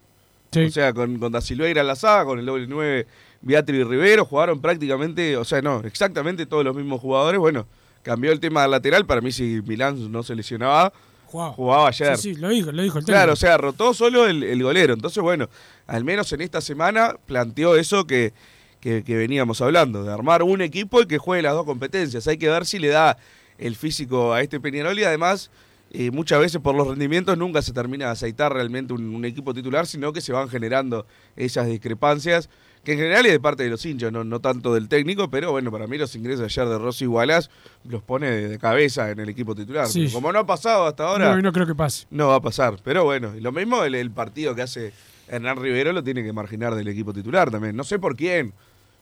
Sí. 0.52 0.66
O 0.66 0.72
sea, 0.72 0.92
con, 0.92 1.18
con 1.20 1.32
Da 1.32 1.40
Silveira 1.40 1.80
en 1.80 1.88
la 1.88 1.96
saga, 1.96 2.26
con 2.26 2.38
el 2.38 2.46
doble 2.46 2.68
9 2.68 3.08
Beatriz 3.42 3.82
y 3.82 3.84
Rivero, 3.84 4.26
jugaron 4.26 4.62
prácticamente, 4.62 5.36
o 5.38 5.44
sea, 5.46 5.62
no, 5.62 5.80
exactamente 5.82 6.46
todos 6.46 6.64
los 6.64 6.76
mismos 6.76 7.02
jugadores. 7.02 7.40
Bueno, 7.40 7.66
cambió 8.04 8.32
el 8.32 8.40
tema 8.40 8.62
del 8.64 8.72
lateral, 8.72 9.06
para 9.06 9.22
mí 9.22 9.32
si 9.32 9.62
Milán 9.66 10.12
no 10.12 10.24
se 10.24 10.36
lesionaba, 10.36 10.94
Jugaba. 11.26 11.54
jugaba 11.54 11.88
ayer. 11.88 12.18
Sí, 12.18 12.36
sí, 12.36 12.42
lo 12.42 12.50
dijo, 12.50 12.72
lo 12.72 12.84
dijo 12.84 13.00
el 13.00 13.06
Claro, 13.06 13.34
o 13.34 13.36
sea, 13.38 13.58
rotó 13.58 13.94
solo 13.94 14.28
el, 14.28 14.44
el 14.44 14.62
golero. 14.62 14.94
Entonces, 14.94 15.24
bueno, 15.24 15.48
al 15.88 16.04
menos 16.04 16.32
en 16.34 16.42
esta 16.42 16.60
semana 16.60 17.16
planteó 17.26 17.78
eso 17.78 18.06
que, 18.06 18.34
que, 18.82 19.04
que 19.04 19.16
veníamos 19.16 19.62
hablando, 19.62 20.04
de 20.04 20.12
armar 20.12 20.44
un 20.44 20.62
equipo 20.62 21.02
y 21.02 21.06
que 21.06 21.18
juegue 21.18 21.42
las 21.44 21.54
dos 21.54 21.66
competencias. 21.66 22.28
Hay 22.28 22.38
que 22.38 22.50
ver 22.50 22.66
si 22.66 22.80
le 22.80 22.90
da 22.90 23.18
el 23.58 23.76
físico 23.78 24.34
a 24.34 24.42
este 24.42 24.60
Peñarol 24.60 25.00
y 25.00 25.04
además, 25.06 25.52
eh, 25.92 26.12
muchas 26.12 26.40
veces 26.42 26.60
por 26.62 26.76
los 26.76 26.88
rendimientos 26.88 27.38
nunca 27.38 27.62
se 27.62 27.72
termina 27.72 28.06
de 28.08 28.12
aceitar 28.12 28.52
realmente 28.54 28.92
un, 28.92 29.16
un 29.16 29.24
equipo 29.24 29.54
titular, 29.54 29.88
sino 29.88 30.12
que 30.12 30.20
se 30.20 30.34
van 30.34 30.50
generando 30.50 31.06
esas 31.38 31.68
discrepancias, 31.68 32.50
que 32.84 32.94
en 32.94 32.98
general 32.98 33.26
es 33.28 33.32
de 33.34 33.40
parte 33.40 33.64
de 33.64 33.70
los 33.70 33.86
hinchas, 33.86 34.12
no, 34.12 34.24
no 34.24 34.40
tanto 34.40 34.74
del 34.74 34.88
técnico, 34.90 35.30
pero 35.30 35.52
bueno, 35.52 35.72
para 35.72 35.86
mí 35.88 35.98
los 35.98 36.16
ingresos 36.16 36.46
ayer 36.46 36.68
de 36.68 36.78
Rossi 36.80 37.04
y 37.06 37.08
Wallace 37.08 37.50
los 37.88 38.02
pone 38.02 38.30
de, 38.32 38.48
de 38.50 38.58
cabeza 38.60 39.12
en 39.12 39.20
el 39.20 39.30
equipo 39.30 39.54
titular. 39.54 39.88
Sí. 39.88 40.10
Como 40.12 40.32
no 40.32 40.40
ha 40.40 40.46
pasado 40.46 40.86
hasta 40.88 41.04
ahora. 41.08 41.36
No, 41.36 41.42
no 41.42 41.52
creo 41.54 41.68
que 41.68 41.76
pase. 41.76 42.08
No 42.10 42.30
va 42.30 42.36
a 42.36 42.42
pasar, 42.42 42.78
pero 42.84 43.04
bueno, 43.04 43.36
y 43.36 43.42
lo 43.42 43.52
mismo 43.52 43.84
el, 43.84 43.94
el 43.96 44.10
partido 44.12 44.56
que 44.56 44.64
hace 44.64 44.94
Hernán 45.28 45.58
Rivero 45.58 45.94
lo 45.94 46.04
tiene 46.04 46.24
que 46.24 46.34
marginar 46.34 46.74
del 46.76 46.88
equipo 46.88 47.14
titular 47.14 47.52
también. 47.52 47.76
No 47.76 47.84
sé 47.84 48.00
por 48.00 48.16
quién, 48.16 48.52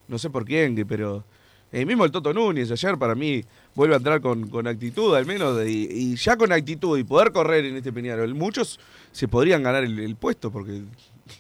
no 0.10 0.18
sé 0.20 0.30
por 0.30 0.44
quién, 0.44 0.76
pero 0.88 1.24
el 1.72 1.86
mismo 1.86 2.04
el 2.04 2.12
Toto 2.12 2.34
Núñez 2.34 2.70
ayer 2.72 2.98
para 2.98 3.16
mí 3.16 3.46
vuelve 3.76 3.94
a 3.94 3.98
entrar 3.98 4.20
con, 4.20 4.50
con 4.50 4.68
actitud 4.68 5.16
al 5.16 5.26
menos, 5.26 5.56
de- 5.56 5.72
y, 5.72 5.84
y 5.90 6.16
ya 6.18 6.36
con 6.36 6.52
actitud 6.52 6.98
y 7.00 7.04
poder 7.06 7.32
correr 7.32 7.64
en 7.64 7.78
este 7.78 7.94
Peñarol. 7.94 8.36
Muchos 8.36 8.80
se 9.14 9.28
podrían 9.30 9.64
ganar 9.64 9.84
el, 9.86 9.98
el 10.00 10.16
puesto 10.18 10.52
porque 10.52 10.82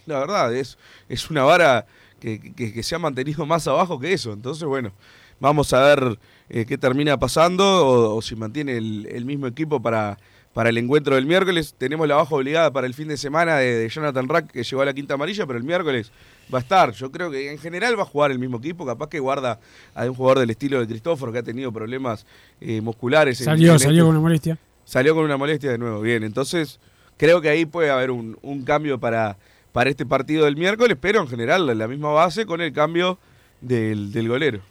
la 0.06 0.20
verdad 0.20 0.56
es, 0.56 0.78
es 1.10 1.30
una 1.30 1.44
vara 1.44 1.86
que, 2.20 2.40
que- 2.54 2.74
que 2.74 2.84
se 2.84 2.96
ha 2.96 3.00
mantenido 3.00 3.46
más 3.46 3.68
abajo 3.68 4.00
que 4.00 4.14
eso. 4.14 4.34
Entonces, 4.34 4.64
bueno, 4.66 4.92
vamos 5.40 5.74
a 5.74 5.82
ver 5.84 6.20
eh, 6.50 6.66
qué 6.66 6.78
termina 6.78 7.18
pasando 7.18 7.66
o, 7.88 8.16
o 8.16 8.22
si 8.22 8.36
mantiene 8.36 8.78
el, 8.78 9.08
el 9.12 9.26
mismo 9.26 9.48
equipo 9.48 9.82
para, 9.82 10.18
para 10.54 10.70
el 10.70 10.78
encuentro 10.78 11.16
del 11.16 11.26
miércoles. 11.26 11.74
Tenemos 11.78 12.08
la 12.08 12.16
baja 12.16 12.36
obligada 12.36 12.72
para 12.72 12.88
el 12.88 12.94
fin 12.94 13.08
de 13.08 13.18
semana 13.18 13.58
de, 13.58 13.76
de 13.80 13.90
Jonathan 13.90 14.28
Rack, 14.28 14.52
que 14.52 14.64
llegó 14.64 14.82
a 14.82 14.86
la 14.86 14.94
quinta 14.94 15.14
amarilla, 15.14 15.46
pero 15.48 15.58
el 15.58 15.64
miércoles 15.66 16.12
va 16.54 16.58
a 16.60 16.62
estar. 16.62 16.92
Yo 16.94 17.12
creo 17.12 17.30
que 17.32 17.52
en 17.52 17.58
general 17.60 17.98
va 17.98 18.04
a 18.04 18.06
jugar 18.06 18.32
el 18.32 18.40
mismo 18.40 18.58
equipo, 18.58 18.86
capaz 18.86 19.08
que 19.10 19.20
guarda 19.20 19.60
a 19.96 20.06
un 20.06 20.14
jugador 20.16 20.40
del 20.40 20.50
estilo 20.50 20.80
de 20.80 20.88
Cristóforo, 20.88 21.32
que 21.32 21.38
ha 21.40 21.44
tenido 21.44 21.72
problemas 21.72 22.26
eh, 22.62 22.82
musculares. 22.82 23.40
en- 23.42 23.46
Salió, 23.46 23.74
en 23.74 23.80
salió 23.80 23.92
este- 24.02 24.06
con 24.08 24.10
una 24.16 24.20
molestia. 24.20 24.58
Salió 24.86 25.14
con 25.16 25.24
una 25.24 25.38
molestia 25.38 25.70
de 25.72 25.78
nuevo, 25.78 26.02
bien. 26.02 26.24
Entonces, 26.24 26.80
creo 27.16 27.40
que 27.42 27.50
ahí 27.50 27.66
puede 27.66 27.92
haber 27.92 28.10
un, 28.10 28.36
un 28.42 28.64
cambio 28.64 29.00
para, 29.00 29.38
para 29.72 29.90
este 29.90 30.06
partido 30.06 30.46
del 30.46 30.56
miércoles, 30.56 30.98
pero 31.00 31.22
en 31.22 31.28
general 31.28 31.68
la, 31.68 31.76
la 31.76 31.88
misma 31.88 32.12
base 32.12 32.46
con 32.46 32.62
el 32.62 32.74
cambio 32.74 33.18
del, 33.62 34.12
del 34.12 34.28
golero. 34.28 34.62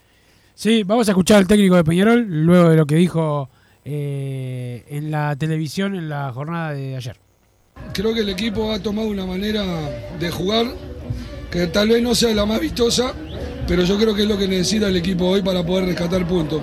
Sí, 0.55 0.83
vamos 0.83 1.09
a 1.09 1.12
escuchar 1.12 1.38
al 1.38 1.47
técnico 1.47 1.76
de 1.76 1.85
Peñarol 1.85 2.26
luego 2.28 2.71
de 2.71 2.76
lo 2.76 2.87
que 2.87 2.97
dijo 2.97 3.49
eh, 3.85 4.85
en 4.88 5.11
la 5.11 5.37
televisión 5.37 5.95
en 5.95 6.09
la 6.09 6.33
jornada 6.33 6.73
de 6.73 6.97
ayer. 6.97 7.17
Creo 7.93 8.12
que 8.12 8.21
el 8.21 8.28
equipo 8.28 8.73
ha 8.73 8.83
tomado 8.83 9.09
una 9.09 9.25
manera 9.25 9.64
de 10.19 10.31
jugar 10.31 10.67
que 11.50 11.69
tal 11.69 11.88
vez 11.88 12.02
no 12.02 12.14
sea 12.14 12.35
la 12.35 12.45
más 12.45 12.61
vistosa, 12.61 13.14
pero 13.67 13.85
yo 13.85 13.97
creo 13.99 14.14
que 14.14 14.23
es 14.23 14.28
lo 14.28 14.37
que 14.37 14.49
necesita 14.49 14.88
el 14.88 14.97
equipo 14.97 15.26
hoy 15.26 15.43
para 15.43 15.64
poder 15.64 15.87
rescatar 15.87 16.26
puntos. 16.26 16.61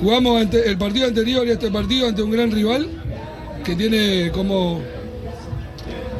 Jugamos 0.00 0.40
ante 0.40 0.68
el 0.68 0.76
partido 0.76 1.06
anterior 1.06 1.46
y 1.46 1.50
este 1.50 1.70
partido 1.70 2.08
ante 2.08 2.22
un 2.22 2.30
gran 2.30 2.50
rival 2.50 2.88
que 3.64 3.76
tiene 3.76 4.30
como, 4.32 4.82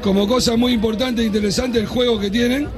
como 0.02 0.26
cosa 0.26 0.56
muy 0.56 0.72
importante 0.72 1.22
e 1.22 1.26
interesante 1.26 1.78
el 1.78 1.86
juego 1.86 2.18
que 2.18 2.30
tienen. 2.30 2.68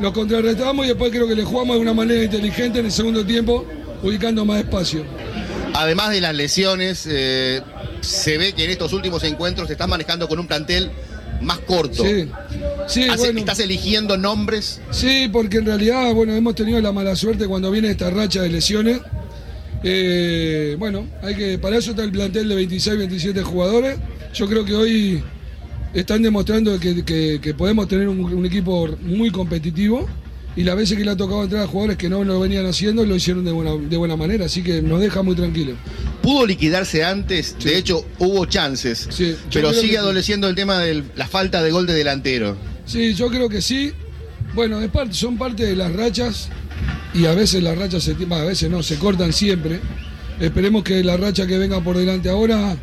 Los 0.00 0.12
contrarrestamos 0.12 0.86
y 0.86 0.88
después 0.88 1.10
creo 1.10 1.26
que 1.28 1.34
le 1.34 1.44
jugamos 1.44 1.76
de 1.76 1.82
una 1.82 1.92
manera 1.94 2.22
inteligente 2.22 2.78
en 2.78 2.86
el 2.86 2.92
segundo 2.92 3.24
tiempo, 3.24 3.66
ubicando 4.02 4.44
más 4.44 4.60
espacio. 4.60 5.04
Además 5.74 6.10
de 6.10 6.20
las 6.20 6.34
lesiones, 6.34 7.06
eh, 7.08 7.60
se 8.00 8.38
ve 8.38 8.52
que 8.54 8.64
en 8.64 8.70
estos 8.70 8.92
últimos 8.92 9.22
encuentros 9.24 9.66
se 9.68 9.74
está 9.74 9.86
manejando 9.86 10.26
con 10.26 10.38
un 10.38 10.46
plantel 10.46 10.90
más 11.42 11.58
corto. 11.60 12.02
Sí, 12.02 12.28
sí, 12.86 13.02
Hace- 13.08 13.16
bueno. 13.18 13.38
¿Estás 13.40 13.60
eligiendo 13.60 14.16
nombres? 14.16 14.80
Sí, 14.90 15.28
porque 15.30 15.58
en 15.58 15.66
realidad, 15.66 16.12
bueno, 16.14 16.34
hemos 16.34 16.54
tenido 16.54 16.80
la 16.80 16.92
mala 16.92 17.14
suerte 17.14 17.46
cuando 17.46 17.70
viene 17.70 17.90
esta 17.90 18.10
racha 18.10 18.42
de 18.42 18.48
lesiones. 18.48 19.00
Eh, 19.82 20.76
bueno, 20.78 21.06
hay 21.22 21.34
que, 21.34 21.58
para 21.58 21.76
eso 21.78 21.90
está 21.90 22.04
el 22.04 22.10
plantel 22.12 22.48
de 22.48 22.54
26, 22.54 22.98
27 22.98 23.42
jugadores. 23.42 23.98
Yo 24.34 24.46
creo 24.48 24.64
que 24.64 24.74
hoy 24.74 25.22
están 25.94 26.22
demostrando 26.22 26.78
que, 26.78 27.04
que- 27.04 27.38
que 27.42 27.54
podemos 27.54 27.88
tener 27.88 28.08
un, 28.08 28.20
un 28.20 28.46
equipo 28.46 28.88
muy 29.02 29.30
competitivo 29.30 30.06
y 30.56 30.62
las 30.64 30.76
veces 30.76 30.98
que 30.98 31.04
le 31.04 31.10
ha 31.12 31.16
tocado 31.16 31.44
entrar 31.44 31.62
a 31.62 31.66
jugadores 31.66 31.96
que 31.96 32.08
no 32.08 32.24
lo 32.24 32.40
venían 32.40 32.66
haciendo 32.66 33.04
lo 33.06 33.14
hicieron 33.16 33.44
de 33.44 33.52
buena, 33.52 33.72
de 33.76 33.96
buena 33.96 34.16
manera, 34.16 34.46
así 34.46 34.62
que 34.62 34.82
nos 34.82 35.00
deja 35.00 35.22
muy 35.22 35.34
tranquilos. 35.36 35.76
¿Pudo 36.22 36.44
liquidarse 36.46 37.04
antes? 37.04 37.56
De 37.62 37.78
hecho, 37.78 38.04
hubo 38.18 38.44
chances. 38.46 39.08
pero 39.52 39.68
creo 39.68 39.72
sigue 39.80 39.92
que- 39.92 39.98
adoleciendo 39.98 40.48
el 40.48 40.54
tema 40.54 40.78
de 40.78 41.02
la 41.16 41.26
falta 41.28 41.62
de 41.62 41.70
gol 41.70 41.86
de 41.86 41.94
delantero. 41.94 42.56
Sí, 42.84 43.14
yo 43.14 43.28
creo 43.28 43.48
que 43.48 43.62
sí. 43.62 43.92
Bueno, 44.54 44.80
es 44.80 44.90
parte- 44.90 45.14
son 45.14 45.38
parte 45.38 45.64
de 45.64 45.76
las 45.76 45.92
rachas 45.92 46.48
y 47.14 47.26
a 47.26 47.34
veces 47.34 47.62
las 47.62 47.78
rachas 47.78 48.02
se, 48.02 48.16
a 48.30 48.44
veces 48.44 48.68
no, 48.68 48.82
se 48.82 48.96
cortan 48.96 49.32
siempre. 49.32 49.78
Esperemos 50.40 50.82
que 50.82 51.04
la 51.04 51.16
racha 51.16 51.46
que 51.46 51.56
venga 51.58 51.80
por 51.82 51.96
delante 51.96 52.28
ahora, 52.28 52.76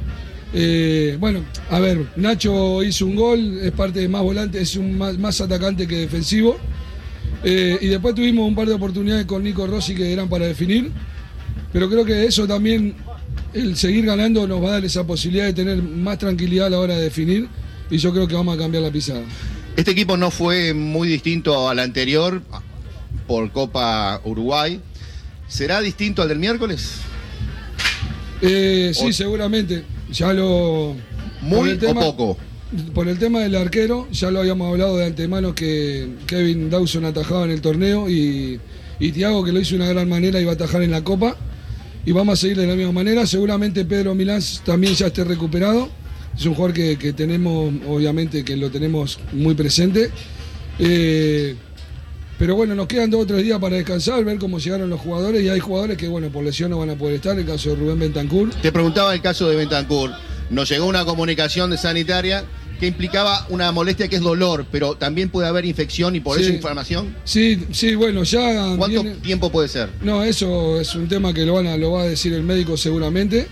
eh, 0.53 1.17
bueno, 1.19 1.43
a 1.69 1.79
ver, 1.79 2.07
Nacho 2.15 2.83
hizo 2.83 3.05
un 3.05 3.15
gol, 3.15 3.59
es 3.61 3.71
parte 3.71 3.99
de 3.99 4.07
más 4.07 4.21
volante, 4.21 4.61
es 4.61 4.75
un 4.75 4.97
más, 4.97 5.17
más 5.17 5.41
atacante 5.41 5.87
que 5.87 5.97
defensivo. 5.97 6.57
Eh, 7.43 7.77
y 7.81 7.87
después 7.87 8.15
tuvimos 8.15 8.47
un 8.47 8.55
par 8.55 8.67
de 8.67 8.73
oportunidades 8.73 9.25
con 9.25 9.43
Nico 9.43 9.67
Rossi 9.67 9.93
que 9.95 10.11
eran 10.11 10.29
para 10.29 10.45
definir. 10.45 10.91
Pero 11.73 11.89
creo 11.89 12.05
que 12.05 12.25
eso 12.25 12.47
también, 12.47 12.95
el 13.53 13.75
seguir 13.75 14.05
ganando 14.05 14.47
nos 14.47 14.63
va 14.63 14.69
a 14.69 14.71
dar 14.73 14.85
esa 14.85 15.05
posibilidad 15.05 15.45
de 15.45 15.53
tener 15.53 15.81
más 15.81 16.17
tranquilidad 16.17 16.67
a 16.67 16.69
la 16.69 16.79
hora 16.79 16.95
de 16.95 17.03
definir. 17.03 17.47
Y 17.89 17.97
yo 17.97 18.13
creo 18.13 18.27
que 18.27 18.35
vamos 18.35 18.55
a 18.55 18.57
cambiar 18.57 18.83
la 18.83 18.91
pisada. 18.91 19.23
Este 19.75 19.91
equipo 19.91 20.17
no 20.17 20.31
fue 20.31 20.73
muy 20.73 21.07
distinto 21.07 21.69
al 21.69 21.79
anterior 21.79 22.41
por 23.27 23.51
Copa 23.51 24.21
Uruguay. 24.23 24.81
¿Será 25.47 25.81
distinto 25.81 26.21
al 26.21 26.29
del 26.29 26.39
miércoles? 26.39 26.95
Eh, 28.41 28.91
sí, 28.93 29.13
seguramente. 29.13 29.83
Ya 30.11 30.33
lo. 30.33 30.95
¿Muy 31.41 31.77
tema- 31.77 32.01
o 32.07 32.15
poco? 32.15 32.37
Por 32.93 33.07
el 33.07 33.17
tema 33.17 33.39
del 33.39 33.55
arquero, 33.55 34.07
ya 34.11 34.29
lo 34.29 34.39
habíamos 34.41 34.69
hablado 34.69 34.97
de 34.97 35.05
antemano 35.05 35.55
que 35.55 36.09
Kevin 36.25 36.69
Dawson 36.69 37.05
atajaba 37.05 37.45
en 37.45 37.51
el 37.51 37.61
torneo 37.61 38.09
y, 38.09 38.59
y 38.99 39.11
Thiago, 39.13 39.41
que 39.45 39.53
lo 39.53 39.61
hizo 39.61 39.75
de 39.77 39.83
una 39.83 39.89
gran 39.89 40.09
manera, 40.09 40.41
iba 40.41 40.51
a 40.51 40.55
atajar 40.55 40.81
en 40.83 40.91
la 40.91 41.01
Copa. 41.03 41.37
Y 42.05 42.11
vamos 42.11 42.33
a 42.33 42.41
seguir 42.41 42.57
de 42.57 42.67
la 42.67 42.75
misma 42.75 42.91
manera. 42.91 43.25
Seguramente 43.25 43.85
Pedro 43.85 44.15
Milán 44.15 44.41
también 44.65 44.95
ya 44.95 45.07
esté 45.07 45.23
recuperado. 45.23 45.89
Es 46.37 46.45
un 46.45 46.55
jugador 46.55 46.73
que, 46.75 46.97
que 46.97 47.13
tenemos, 47.13 47.73
obviamente, 47.87 48.43
que 48.43 48.55
lo 48.57 48.69
tenemos 48.69 49.17
muy 49.33 49.55
presente. 49.55 50.09
Eh, 50.79 51.55
pero 52.37 52.55
bueno, 52.55 52.75
nos 52.75 52.87
quedan 52.87 53.09
dos 53.09 53.21
o 53.21 53.25
tres 53.25 53.43
días 53.43 53.59
para 53.59 53.75
descansar, 53.77 54.23
ver 54.23 54.37
cómo 54.37 54.59
llegaron 54.59 54.89
los 54.89 54.99
jugadores. 55.01 55.43
Y 55.43 55.49
hay 55.49 55.59
jugadores 55.59 55.97
que, 55.97 56.07
bueno, 56.07 56.29
por 56.29 56.43
lesión 56.43 56.69
no 56.71 56.79
van 56.79 56.89
a 56.91 56.95
poder 56.95 57.15
estar. 57.15 57.37
El 57.37 57.45
caso 57.45 57.69
de 57.71 57.75
Rubén 57.77 57.99
Bentancur. 57.99 58.51
Te 58.61 58.71
preguntaba 58.71 59.13
el 59.13 59.21
caso 59.21 59.49
de 59.49 59.55
Bentancur. 59.55 60.11
Nos 60.49 60.69
llegó 60.69 60.85
una 60.85 61.03
comunicación 61.03 61.71
de 61.71 61.77
sanitaria 61.77 62.45
que 62.79 62.85
implicaba 62.85 63.47
una 63.49 63.71
molestia 63.71 64.07
que 64.07 64.17
es 64.17 64.21
dolor, 64.21 64.67
pero 64.71 64.93
también 64.95 65.29
puede 65.29 65.47
haber 65.47 65.65
infección 65.65 66.15
y 66.15 66.19
por 66.19 66.37
Sí. 66.37 66.43
eso 66.43 66.53
inflamación. 66.53 67.15
Sí, 67.23 67.65
sí, 67.71 67.95
bueno, 67.95 68.21
ya. 68.23 68.75
¿Cuánto 68.77 69.01
viene- 69.01 69.15
tiempo 69.19 69.51
puede 69.51 69.67
ser? 69.67 69.89
No, 70.03 70.23
eso 70.23 70.79
es 70.79 70.93
un 70.93 71.07
tema 71.07 71.33
que 71.33 71.43
lo, 71.43 71.53
van 71.55 71.65
a, 71.65 71.75
lo 71.75 71.93
va 71.93 72.03
a 72.03 72.05
decir 72.05 72.33
el 72.33 72.43
médico 72.43 72.77
seguramente. 72.77 73.47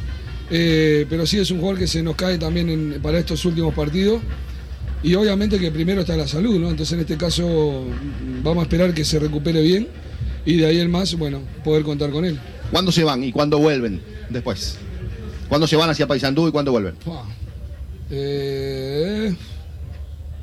Eh, 0.52 1.08
pero 1.10 1.26
sí 1.26 1.40
es 1.40 1.50
un 1.50 1.58
jugador 1.58 1.80
que 1.80 1.88
se 1.88 2.04
nos 2.04 2.16
cae 2.16 2.38
también 2.38 2.70
en- 2.70 3.00
para 3.02 3.18
estos 3.18 3.44
últimos 3.46 3.74
partidos. 3.74 4.22
Y 5.06 5.14
obviamente 5.16 5.60
que 5.60 5.72
primero 5.72 6.02
está 6.02 6.18
la 6.18 6.28
salud, 6.28 6.60
¿no? 6.60 6.70
Entonces 6.70 6.94
en 6.94 7.02
este 7.02 7.16
caso 7.16 7.86
vamos 8.44 8.62
a 8.62 8.64
esperar 8.64 8.94
que 8.94 9.06
se 9.06 9.20
recupere 9.20 9.62
bien. 9.62 9.88
Y 10.48 10.58
de 10.58 10.66
ahí 10.66 10.78
el 10.80 10.90
más, 10.90 11.16
bueno, 11.16 11.42
poder 11.64 11.84
contar 11.84 12.10
con 12.12 12.26
él. 12.26 12.40
¿Cuándo 12.72 12.92
se 12.92 13.04
van 13.04 13.24
y 13.24 13.32
cuándo 13.32 13.60
vuelven 13.60 14.02
después? 14.30 14.78
¿Cuándo 15.48 15.68
se 15.68 15.76
van 15.76 15.90
hacia 15.92 16.08
Paysandú 16.08 16.48
y 16.48 16.52
cuándo 16.52 16.72
vuelven? 16.72 16.96
Eh, 18.12 19.36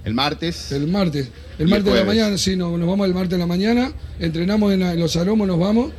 ¿El 0.05 0.15
martes? 0.15 0.73
el 0.73 0.87
martes. 0.89 1.29
El 1.59 1.69
martes 1.69 1.93
de 1.93 1.99
la 2.01 2.05
mañana, 2.07 2.39
sí, 2.39 2.57
no, 2.57 2.77
nos 2.77 2.89
vamos 2.89 3.07
el 3.07 3.15
martes 3.15 3.31
de 3.33 3.39
la 3.39 3.47
mañana. 3.47 3.93
Entrenamos 4.19 4.73
en, 4.73 4.81
la- 4.81 4.93
en 4.95 5.01
los 5.01 5.17
aromos, 5.17 5.47
nos 5.47 5.59
vamos. 5.59 5.91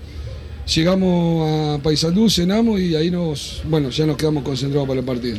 Llegamos 0.74 1.50
a 1.80 1.84
Paysandú, 1.84 2.30
cenamos 2.30 2.80
y 2.80 2.96
ahí 2.96 3.12
nos, 3.12 3.62
bueno, 3.66 3.90
ya 3.90 4.06
nos 4.06 4.16
quedamos 4.18 4.44
concentrados 4.44 4.88
para 4.88 5.00
el 5.02 5.06
partido. 5.06 5.38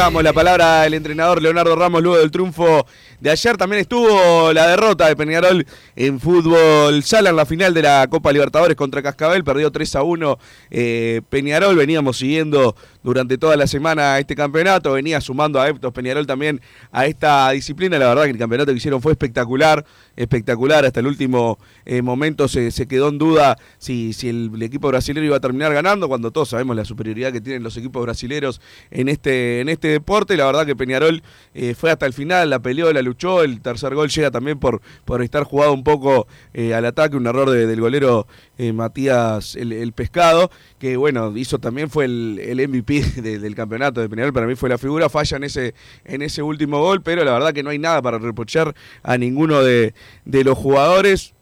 Escuchábamos 0.00 0.24
la 0.24 0.32
palabra 0.32 0.82
del 0.84 0.94
entrenador 0.94 1.42
Leonardo 1.42 1.76
Ramos 1.76 2.02
luego 2.02 2.16
del 2.16 2.30
triunfo 2.30 2.86
de 3.20 3.30
ayer. 3.30 3.58
También 3.58 3.82
estuvo 3.82 4.50
la 4.50 4.66
derrota 4.68 5.06
de 5.06 5.14
Peñarol 5.14 5.66
en 5.94 6.18
fútbol 6.18 7.02
sala 7.02 7.28
en 7.28 7.36
la 7.36 7.44
final 7.44 7.74
de 7.74 7.82
la 7.82 8.06
Copa 8.08 8.32
Libertadores 8.32 8.78
contra 8.78 9.02
Cascabel. 9.02 9.44
Perdió 9.44 9.70
3 9.70 9.96
a 9.96 10.02
1 10.02 10.38
eh, 10.70 11.20
Peñarol. 11.28 11.76
Veníamos 11.76 12.16
siguiendo 12.16 12.74
durante 13.02 13.38
toda 13.38 13.56
la 13.56 13.66
semana 13.66 14.18
este 14.18 14.34
campeonato. 14.36 14.92
Venía 14.92 15.20
sumando 15.20 15.60
adeptos 15.60 15.92
Peñarol 15.92 16.26
también 16.26 16.60
a 16.92 17.06
esta 17.06 17.50
disciplina. 17.50 17.98
La 17.98 18.08
verdad 18.08 18.24
que 18.24 18.30
el 18.30 18.38
campeonato 18.38 18.72
que 18.72 18.78
hicieron 18.78 19.00
fue 19.00 19.12
espectacular. 19.12 19.84
Espectacular. 20.16 20.84
Hasta 20.84 21.00
el 21.00 21.06
último 21.06 21.58
eh, 21.86 22.02
momento 22.02 22.48
se, 22.48 22.70
se 22.70 22.86
quedó 22.86 23.08
en 23.08 23.18
duda 23.18 23.56
si, 23.78 24.12
si 24.12 24.28
el, 24.28 24.50
equipo 24.62 24.88
brasileño 24.88 25.26
iba 25.26 25.36
a 25.36 25.40
terminar 25.40 25.72
ganando. 25.72 26.08
Cuando 26.08 26.30
todos 26.30 26.50
sabemos 26.50 26.76
la 26.76 26.84
superioridad 26.84 27.32
que 27.32 27.40
tienen 27.40 27.62
los 27.62 27.76
equipos 27.76 28.02
brasileños 28.02 28.60
en 28.90 29.08
este, 29.08 29.60
en 29.60 29.68
este 29.68 29.88
deporte. 29.88 30.36
La 30.36 30.46
verdad 30.46 30.66
que 30.66 30.76
Peñarol 30.76 31.22
eh, 31.54 31.74
fue 31.74 31.90
hasta 31.90 32.06
el 32.06 32.12
final, 32.12 32.50
la 32.50 32.58
peleó, 32.58 32.92
la 32.92 33.02
luchó. 33.02 33.42
El 33.42 33.60
tercer 33.60 33.94
gol 33.94 34.08
llega 34.10 34.30
también 34.30 34.58
por, 34.58 34.80
por 35.04 35.22
estar 35.22 35.44
jugado 35.44 35.72
un 35.72 35.84
poco 35.84 36.26
eh, 36.52 36.74
al 36.74 36.84
ataque, 36.84 37.16
un 37.16 37.26
error 37.26 37.48
de- 37.50 37.66
del 37.66 37.80
golero 37.80 38.26
eh, 38.58 38.72
Matías 38.72 39.54
el, 39.56 39.72
el 39.72 39.92
Pescado, 39.92 40.50
que 40.78 40.96
bueno, 40.96 41.36
hizo 41.36 41.58
también 41.58 41.88
fue 41.88 42.04
el, 42.04 42.40
el 42.42 42.68
MVP 42.68 42.89
de- 43.16 43.38
del 43.38 43.54
campeonato 43.54 44.00
de 44.00 44.08
Peñarol. 44.08 44.32
Para 44.32 44.46
mí 44.46 44.54
fue 44.56 44.68
la 44.68 44.78
figura, 44.78 45.08
falla 45.08 45.36
en 45.36 45.44
ese, 45.44 45.74
en 46.04 46.22
ese 46.22 46.42
último 46.42 46.80
gol, 46.80 47.02
pero 47.02 47.24
la 47.24 47.32
verdad 47.32 47.52
que 47.52 47.62
no 47.62 47.70
hay 47.70 47.78
nada 47.78 48.02
para 48.02 48.18
reprochar 48.18 48.74
a 49.02 49.16
ninguno 49.16 49.62
de, 49.62 49.94
de 50.24 50.44
los 50.44 50.58
jugadores 50.58 51.34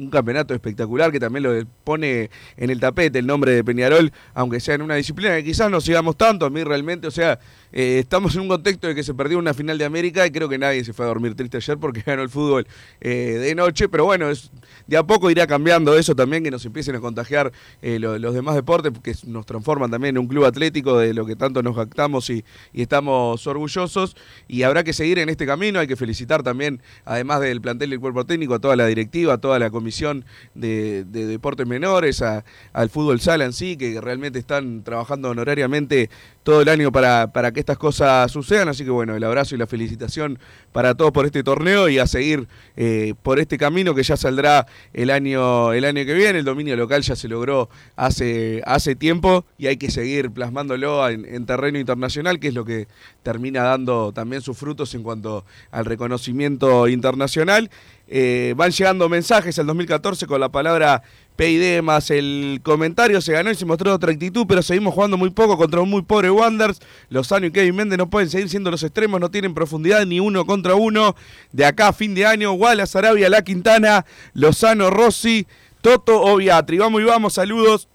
un 0.00 0.10
campeonato 0.10 0.54
espectacular 0.54 1.12
que 1.12 1.20
también 1.20 1.42
lo 1.42 1.64
pone 1.84 2.30
en 2.56 2.70
el 2.70 2.80
tapete 2.80 3.18
el 3.18 3.26
nombre 3.26 3.52
de 3.52 3.62
Peñarol, 3.64 4.12
aunque 4.34 4.60
sea 4.60 4.74
en 4.74 4.82
una 4.82 4.94
disciplina 4.94 5.36
que 5.36 5.44
quizás 5.44 5.70
no 5.70 5.80
sigamos 5.80 6.16
tanto. 6.16 6.46
A 6.46 6.50
mí 6.50 6.62
realmente, 6.64 7.06
o 7.06 7.10
sea, 7.10 7.38
eh, 7.72 7.98
estamos 8.00 8.34
en 8.34 8.42
un 8.42 8.48
contexto 8.48 8.86
de 8.88 8.94
que 8.94 9.02
se 9.02 9.14
perdió 9.14 9.38
una 9.38 9.54
final 9.54 9.78
de 9.78 9.84
América 9.84 10.26
y 10.26 10.30
creo 10.30 10.48
que 10.48 10.58
nadie 10.58 10.82
se 10.84 10.92
fue 10.92 11.04
a 11.04 11.08
dormir 11.08 11.34
triste 11.34 11.58
ayer 11.58 11.78
porque 11.78 12.00
ganó 12.06 12.22
el 12.22 12.28
fútbol 12.30 12.66
eh, 13.00 13.38
de 13.40 13.54
noche, 13.54 13.88
pero 13.88 14.04
bueno, 14.06 14.30
es, 14.30 14.50
de 14.86 14.96
a 14.96 15.02
poco 15.04 15.30
irá 15.30 15.46
cambiando 15.46 15.96
eso 15.96 16.14
también, 16.14 16.42
que 16.42 16.50
nos 16.50 16.64
empiecen 16.64 16.96
a 16.96 17.00
contagiar 17.00 17.52
eh, 17.82 17.98
lo- 17.98 18.18
los 18.18 18.34
demás 18.34 18.54
deportes, 18.54 18.92
que 19.02 19.14
nos 19.26 19.44
transforman 19.46 19.90
también 19.90 20.16
en 20.16 20.20
un 20.22 20.26
club 20.28 20.44
atlético 20.46 20.98
de 20.98 21.14
lo 21.14 21.26
que 21.26 21.36
tanto 21.36 21.62
nos 21.62 21.76
jactamos 21.76 22.30
y, 22.30 22.44
y 22.72 22.82
estamos 22.82 23.46
orgullosos. 23.46 24.16
Y 24.48 24.62
habrá 24.62 24.82
que 24.84 24.92
seguir 24.92 25.18
en 25.18 25.28
este 25.28 25.46
camino, 25.46 25.78
hay 25.78 25.86
que 25.86 25.96
felicitar 25.96 26.42
también, 26.42 26.80
además 27.04 27.40
del 27.40 27.60
plantel 27.60 27.90
del 27.90 28.00
cuerpo 28.00 28.24
técnico, 28.24 28.54
a 28.54 28.58
toda 28.58 28.76
la 28.76 28.86
directiva, 28.86 29.34
a 29.34 29.38
toda 29.38 29.58
la 29.58 29.70
comisión 29.70 29.89
de, 30.54 31.04
de 31.04 31.26
deportes 31.26 31.66
menores, 31.66 32.22
a- 32.22 32.44
al 32.72 32.90
fútbol 32.90 33.20
sala 33.20 33.44
en 33.44 33.52
sí, 33.52 33.76
que 33.76 34.00
realmente 34.00 34.38
están 34.38 34.82
trabajando 34.84 35.30
honorariamente 35.30 36.10
todo 36.42 36.62
el 36.62 36.68
año 36.68 36.90
para, 36.90 37.32
para 37.32 37.52
que 37.52 37.60
estas 37.60 37.78
cosas 37.78 38.30
sucedan. 38.30 38.68
Así 38.68 38.84
que 38.84 38.90
bueno, 38.90 39.14
el 39.14 39.24
abrazo 39.24 39.54
y 39.54 39.58
la 39.58 39.66
felicitación 39.66 40.38
para 40.72 40.94
todos 40.94 41.12
por 41.12 41.26
este 41.26 41.42
torneo 41.42 41.88
y 41.88 41.98
a 41.98 42.06
seguir 42.06 42.48
eh, 42.76 43.14
por 43.22 43.38
este 43.38 43.58
camino 43.58 43.94
que 43.94 44.02
ya 44.02 44.16
saldrá 44.16 44.66
el 44.92 45.10
año, 45.10 45.72
el 45.72 45.84
año 45.84 46.04
que 46.04 46.14
viene. 46.14 46.38
El 46.38 46.44
dominio 46.44 46.76
local 46.76 47.02
ya 47.02 47.16
se 47.16 47.28
logró 47.28 47.68
hace, 47.96 48.62
hace 48.64 48.96
tiempo 48.96 49.44
y 49.58 49.66
hay 49.66 49.76
que 49.76 49.90
seguir 49.90 50.30
plasmándolo 50.30 51.08
en, 51.08 51.24
en 51.24 51.46
terreno 51.46 51.78
internacional, 51.78 52.40
que 52.40 52.48
es 52.48 52.54
lo 52.54 52.64
que 52.64 52.88
termina 53.22 53.62
dando 53.62 54.12
también 54.12 54.42
sus 54.42 54.56
frutos 54.56 54.94
en 54.94 55.02
cuanto 55.02 55.44
al 55.70 55.84
reconocimiento 55.84 56.88
internacional. 56.88 57.70
Eh, 58.12 58.54
van 58.56 58.72
llegando 58.72 59.08
mensajes 59.08 59.56
al 59.60 59.66
2014 59.66 60.26
con 60.26 60.40
la 60.40 60.48
palabra 60.48 61.04
PID 61.40 61.80
más 61.80 62.10
el 62.10 62.60
comentario. 62.62 63.18
Se 63.22 63.32
ganó 63.32 63.50
y 63.50 63.54
se 63.54 63.64
mostró 63.64 63.94
otra 63.94 64.12
actitud, 64.12 64.44
pero 64.46 64.60
seguimos 64.60 64.92
jugando 64.92 65.16
muy 65.16 65.30
poco 65.30 65.56
contra 65.56 65.80
un 65.80 65.88
muy 65.88 66.02
pobre 66.02 66.30
Wanderers. 66.30 66.80
Lozano 67.08 67.46
y 67.46 67.50
Kevin 67.50 67.76
Méndez 67.76 67.96
no 67.96 68.10
pueden 68.10 68.28
seguir 68.28 68.50
siendo 68.50 68.70
los 68.70 68.82
extremos, 68.82 69.18
no 69.18 69.30
tienen 69.30 69.54
profundidad 69.54 70.04
ni 70.04 70.20
uno 70.20 70.44
contra 70.44 70.74
uno. 70.74 71.16
De 71.50 71.64
acá 71.64 71.94
fin 71.94 72.14
de 72.14 72.26
año, 72.26 72.52
Wallace, 72.52 72.98
Arabia, 72.98 73.30
La 73.30 73.40
Quintana, 73.40 74.04
Lozano, 74.34 74.90
Rossi, 74.90 75.46
Toto 75.80 76.20
o 76.20 76.36
Beatri. 76.36 76.76
Vamos 76.76 77.00
y 77.00 77.04
vamos, 77.04 77.32
saludos. 77.32 77.88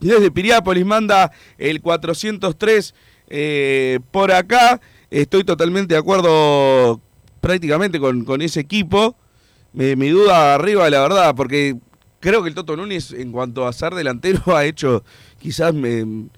Desde 0.00 0.30
Piriápolis 0.30 0.86
manda 0.86 1.32
el 1.58 1.82
403 1.82 2.94
eh, 3.28 4.00
por 4.10 4.32
acá. 4.32 4.80
Estoy 5.10 5.44
totalmente 5.44 5.92
de 5.92 6.00
acuerdo 6.00 7.02
prácticamente 7.42 8.00
con, 8.00 8.24
con 8.24 8.40
ese 8.40 8.60
equipo. 8.60 9.16
Mi 9.74 10.08
duda 10.08 10.54
arriba, 10.54 10.88
la 10.88 11.02
verdad, 11.02 11.34
porque 11.36 11.76
creo 12.26 12.42
que 12.42 12.48
el 12.48 12.56
Toto 12.56 12.76
Núñez, 12.76 13.12
en 13.12 13.30
cuanto 13.30 13.68
a 13.68 13.72
ser 13.72 13.94
delantero, 13.94 14.40
ha 14.56 14.64
hecho 14.64 15.04
quizás 15.38 15.72
un 15.72 16.30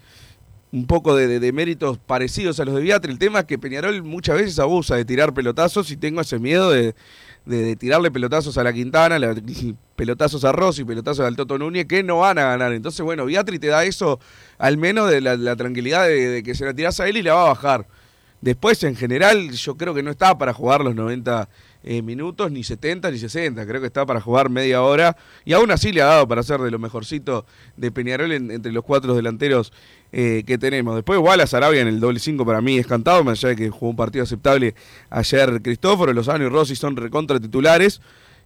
poco 0.85 1.15
de, 1.15 1.51
méritos 1.51 1.97
parecidos 1.97 2.59
a 2.59 2.65
los 2.65 2.75
de 2.75 2.81
Viatri. 2.81 3.11
El 3.11 3.17
tema 3.17 3.39
es 3.39 3.45
que 3.45 3.57
Peñarol 3.57 4.03
muchas 4.03 4.37
veces 4.37 4.59
abusa 4.59 4.95
de 4.95 5.03
tirar 5.03 5.33
pelotazos 5.33 5.89
y 5.89 5.97
tengo 5.97 6.21
ese 6.21 6.37
miedo 6.37 6.69
de, 6.69 6.93
tirarle 7.77 8.11
pelotazos 8.11 8.55
a 8.59 8.63
la 8.63 8.71
Quintana, 8.71 9.17
pelotazos 9.95 10.45
a 10.45 10.51
Rossi, 10.51 10.83
pelotazos 10.83 11.25
al 11.25 11.35
Toto 11.35 11.57
Núñez, 11.57 11.87
que 11.87 12.03
no 12.03 12.19
van 12.19 12.37
a 12.37 12.43
ganar. 12.43 12.71
Entonces, 12.73 13.01
bueno, 13.01 13.25
Viatri 13.25 13.57
te 13.57 13.67
da 13.67 13.83
eso, 13.83 14.19
al 14.59 14.77
menos 14.77 15.09
de 15.09 15.21
la, 15.21 15.37
la 15.37 15.55
tranquilidad 15.55 16.07
de 16.07 16.43
que 16.43 16.53
se 16.53 16.65
la 16.65 16.75
tirás 16.75 16.99
a 16.99 17.07
él 17.07 17.17
y 17.17 17.23
la 17.23 17.33
va 17.33 17.45
a 17.45 17.47
bajar. 17.47 17.87
Después, 18.41 18.83
en 18.83 18.95
general, 18.95 19.49
yo 19.51 19.75
creo 19.75 19.95
que 19.95 20.03
no 20.03 20.11
está 20.11 20.37
para 20.37 20.53
jugar 20.53 20.81
los 20.81 20.93
90 20.93 21.49
eh, 21.83 22.01
minutos, 22.01 22.51
ni 22.51 22.63
70 22.63 23.09
ni 23.11 23.17
60. 23.17 23.65
Creo 23.65 23.79
que 23.81 23.87
está 23.87 24.05
para 24.05 24.19
jugar 24.21 24.49
media 24.49 24.81
hora. 24.81 25.15
Y 25.45 25.53
aún 25.53 25.71
así 25.71 25.91
le 25.91 26.01
ha 26.01 26.05
dado 26.05 26.27
para 26.27 26.43
ser 26.43 26.59
de 26.59 26.71
lo 26.71 26.79
mejorcito 26.79 27.45
de 27.77 27.91
Peñarol 27.91 28.31
en- 28.31 28.51
entre 28.51 28.71
los 28.71 28.83
cuatro 28.83 29.15
delanteros 29.15 29.71
eh, 30.11 30.43
que 30.45 30.57
tenemos. 30.57 30.95
Después, 30.95 31.19
Wallace 31.19 31.55
Arabia 31.55 31.81
en 31.81 31.87
el 31.87 31.99
doble 31.99 32.19
5 32.19 32.45
para 32.45 32.61
mí 32.61 32.77
es 32.79 32.87
cantado, 32.87 33.23
más 33.23 33.39
allá 33.39 33.49
de 33.49 33.55
que 33.55 33.69
jugó 33.69 33.91
un 33.91 33.95
partido 33.95 34.23
aceptable 34.23 34.73
ayer 35.09 35.61
Cristóforo, 35.61 36.11
Lozano 36.13 36.45
y 36.45 36.49
Rossi 36.49 36.75
son 36.75 36.95
recontra 36.97 37.39
titulares. 37.39 38.01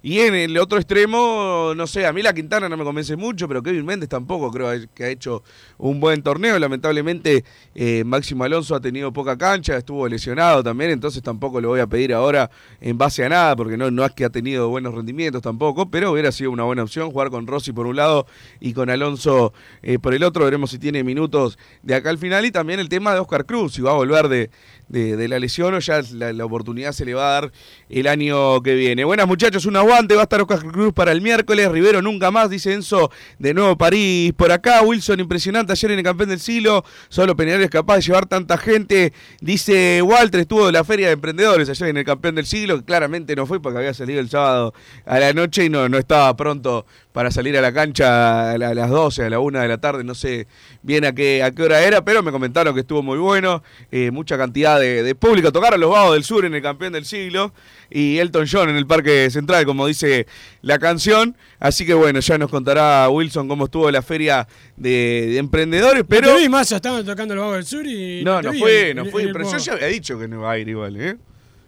Y 0.05 0.19
en 0.19 0.35
el 0.35 0.57
otro 0.57 0.79
extremo, 0.79 1.71
no 1.77 1.87
sé, 1.87 2.05
a 2.05 2.11
mí 2.11 2.21
la 2.21 2.33
Quintana 2.33 2.67
no 2.67 2.75
me 2.75 2.83
convence 2.83 3.15
mucho, 3.15 3.47
pero 3.47 3.63
Kevin 3.63 3.85
Méndez 3.85 4.09
tampoco 4.09 4.51
creo 4.51 4.67
que 4.93 5.05
ha 5.05 5.07
hecho 5.07 5.43
un 5.77 6.01
buen 6.01 6.21
torneo. 6.21 6.59
Lamentablemente, 6.59 7.45
eh, 7.73 8.03
Máximo 8.03 8.43
Alonso 8.43 8.75
ha 8.75 8.81
tenido 8.81 9.13
poca 9.13 9.37
cancha, 9.37 9.77
estuvo 9.77 10.05
lesionado 10.09 10.61
también, 10.61 10.91
entonces 10.91 11.23
tampoco 11.23 11.61
le 11.61 11.67
voy 11.67 11.79
a 11.79 11.87
pedir 11.87 12.13
ahora 12.13 12.51
en 12.81 12.97
base 12.97 13.23
a 13.23 13.29
nada, 13.29 13.55
porque 13.55 13.77
no, 13.77 13.91
no 13.91 14.03
es 14.03 14.11
que 14.11 14.25
ha 14.25 14.29
tenido 14.29 14.67
buenos 14.67 14.93
rendimientos 14.93 15.41
tampoco, 15.41 15.89
pero 15.89 16.11
hubiera 16.11 16.33
sido 16.33 16.51
una 16.51 16.63
buena 16.63 16.83
opción 16.83 17.09
jugar 17.09 17.29
con 17.29 17.47
Rossi 17.47 17.71
por 17.71 17.87
un 17.87 17.95
lado 17.95 18.27
y 18.59 18.73
con 18.73 18.89
Alonso 18.89 19.53
eh, 19.83 19.99
por 19.99 20.13
el 20.13 20.25
otro. 20.25 20.43
Veremos 20.43 20.71
si 20.71 20.79
tiene 20.79 21.05
minutos 21.05 21.57
de 21.81 21.95
acá 21.95 22.09
al 22.09 22.17
final. 22.17 22.45
Y 22.45 22.51
también 22.51 22.81
el 22.81 22.89
tema 22.89 23.13
de 23.13 23.21
Oscar 23.21 23.45
Cruz, 23.45 23.75
si 23.75 23.81
va 23.81 23.91
a 23.91 23.95
volver 23.95 24.27
de, 24.27 24.49
de, 24.89 25.27
la 25.29 25.39
lesión 25.39 25.73
o 25.73 25.79
ya 25.79 26.01
la, 26.11 26.33
la 26.33 26.43
oportunidad 26.43 26.91
se 26.91 27.05
le 27.05 27.13
va 27.13 27.29
a 27.29 27.41
dar 27.41 27.51
el 27.89 28.07
año 28.07 28.61
que 28.61 28.75
viene. 28.75 29.05
Buenas 29.05 29.27
muchachos, 29.27 29.65
un 29.65 29.77
va 29.93 30.21
a 30.21 30.23
estar 30.23 30.41
Oscar 30.41 30.59
Cruz 30.59 30.93
para 30.93 31.11
el 31.11 31.21
miércoles, 31.21 31.71
Rivero 31.71 32.01
nunca 32.01 32.31
más, 32.31 32.49
dice 32.49 32.73
Enzo, 32.73 33.11
de 33.37 33.53
nuevo 33.53 33.77
París 33.77 34.33
por 34.33 34.51
acá, 34.51 34.81
Wilson 34.81 35.19
impresionante 35.19 35.71
ayer 35.71 35.91
en 35.91 35.99
el 35.99 36.03
campeón 36.03 36.29
del 36.29 36.39
siglo, 36.39 36.83
solo 37.09 37.35
Peñarol 37.35 37.63
es 37.63 37.69
capaz 37.69 37.97
de 37.97 38.01
llevar 38.01 38.25
tanta 38.25 38.57
gente, 38.57 39.13
dice 39.39 40.01
Walter, 40.01 40.41
estuvo 40.41 40.65
de 40.65 40.71
la 40.71 40.83
feria 40.83 41.07
de 41.07 41.13
emprendedores 41.13 41.69
ayer 41.69 41.89
en 41.89 41.97
el 41.97 42.05
campeón 42.05 42.35
del 42.35 42.45
siglo, 42.45 42.83
claramente 42.83 43.35
no 43.35 43.45
fue 43.45 43.61
porque 43.61 43.77
había 43.77 43.93
salido 43.93 44.19
el 44.19 44.29
sábado 44.29 44.73
a 45.05 45.19
la 45.19 45.31
noche 45.33 45.65
y 45.65 45.69
no, 45.69 45.87
no 45.87 45.97
estaba 45.97 46.35
pronto 46.35 46.85
para 47.13 47.31
salir 47.31 47.55
a 47.57 47.61
la 47.61 47.71
cancha 47.71 48.51
a, 48.51 48.57
la- 48.57 48.69
a 48.69 48.73
las 48.73 48.89
12, 48.89 49.23
a 49.23 49.29
la 49.29 49.39
1 49.39 49.59
de 49.61 49.67
la 49.67 49.77
tarde, 49.77 50.03
no 50.03 50.15
sé 50.15 50.47
bien 50.81 51.05
a 51.05 51.13
qué, 51.13 51.41
a 51.43 51.51
qué 51.51 51.63
hora 51.63 51.81
era, 51.81 52.03
pero 52.03 52.21
me 52.23 52.31
comentaron 52.31 52.73
que 52.73 52.81
estuvo 52.81 53.01
muy 53.03 53.17
bueno, 53.19 53.63
eh, 53.91 54.11
mucha 54.11 54.37
cantidad 54.37 54.79
de, 54.79 55.03
de 55.03 55.15
público, 55.15 55.51
tocaron 55.51 55.79
los 55.79 55.91
Vagos 55.91 56.13
del 56.15 56.23
Sur 56.23 56.43
en 56.43 56.53
el 56.55 56.61
campeón 56.61 56.91
del 56.93 57.05
siglo 57.05 57.53
y 57.89 58.17
Elton 58.17 58.47
John 58.51 58.69
en 58.69 58.75
el 58.75 58.87
Parque 58.87 59.29
Central, 59.29 59.63
como 59.65 59.85
dice 59.87 60.25
la 60.63 60.79
canción, 60.79 61.37
así 61.59 61.85
que 61.85 61.93
bueno, 61.93 62.19
ya 62.19 62.37
nos 62.39 62.49
contará 62.49 63.07
Wilson 63.09 63.47
cómo 63.47 63.65
estuvo 63.65 63.89
la 63.91 64.01
feria 64.01 64.47
de, 64.75 65.27
de 65.29 65.37
emprendedores, 65.37 66.03
pero... 66.07 66.29
No 66.29 66.35
te 66.35 66.41
vi, 66.41 66.49
Massa, 66.49 66.77
estaban 66.77 67.05
tocando 67.05 67.35
los 67.35 67.43
Vagos 67.43 67.57
del 67.57 67.65
Sur 67.65 67.85
y. 67.87 68.23
No, 68.23 68.41
no 68.41 68.51
fue, 68.53 68.93
no 68.95 69.05
fue. 69.05 69.27
Pero 69.31 69.51
yo 69.51 69.57
ya 69.59 69.73
había 69.73 69.87
dicho 69.87 70.17
que 70.17 70.27
no 70.27 70.37
iba 70.37 70.51
a 70.51 70.57
ir 70.57 70.67
igual, 70.67 70.99
¿eh? 70.99 71.15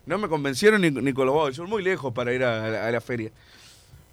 No 0.07 0.17
me 0.17 0.27
convencieron 0.27 0.81
ni, 0.81 0.89
ni 0.91 1.13
con 1.13 1.25
los 1.27 1.35
Vagos 1.35 1.49
del 1.49 1.55
Sur, 1.55 1.67
muy 1.67 1.83
lejos 1.83 2.11
para 2.13 2.33
ir 2.33 2.43
a 2.43 2.89
la 2.91 3.01
feria. 3.01 3.31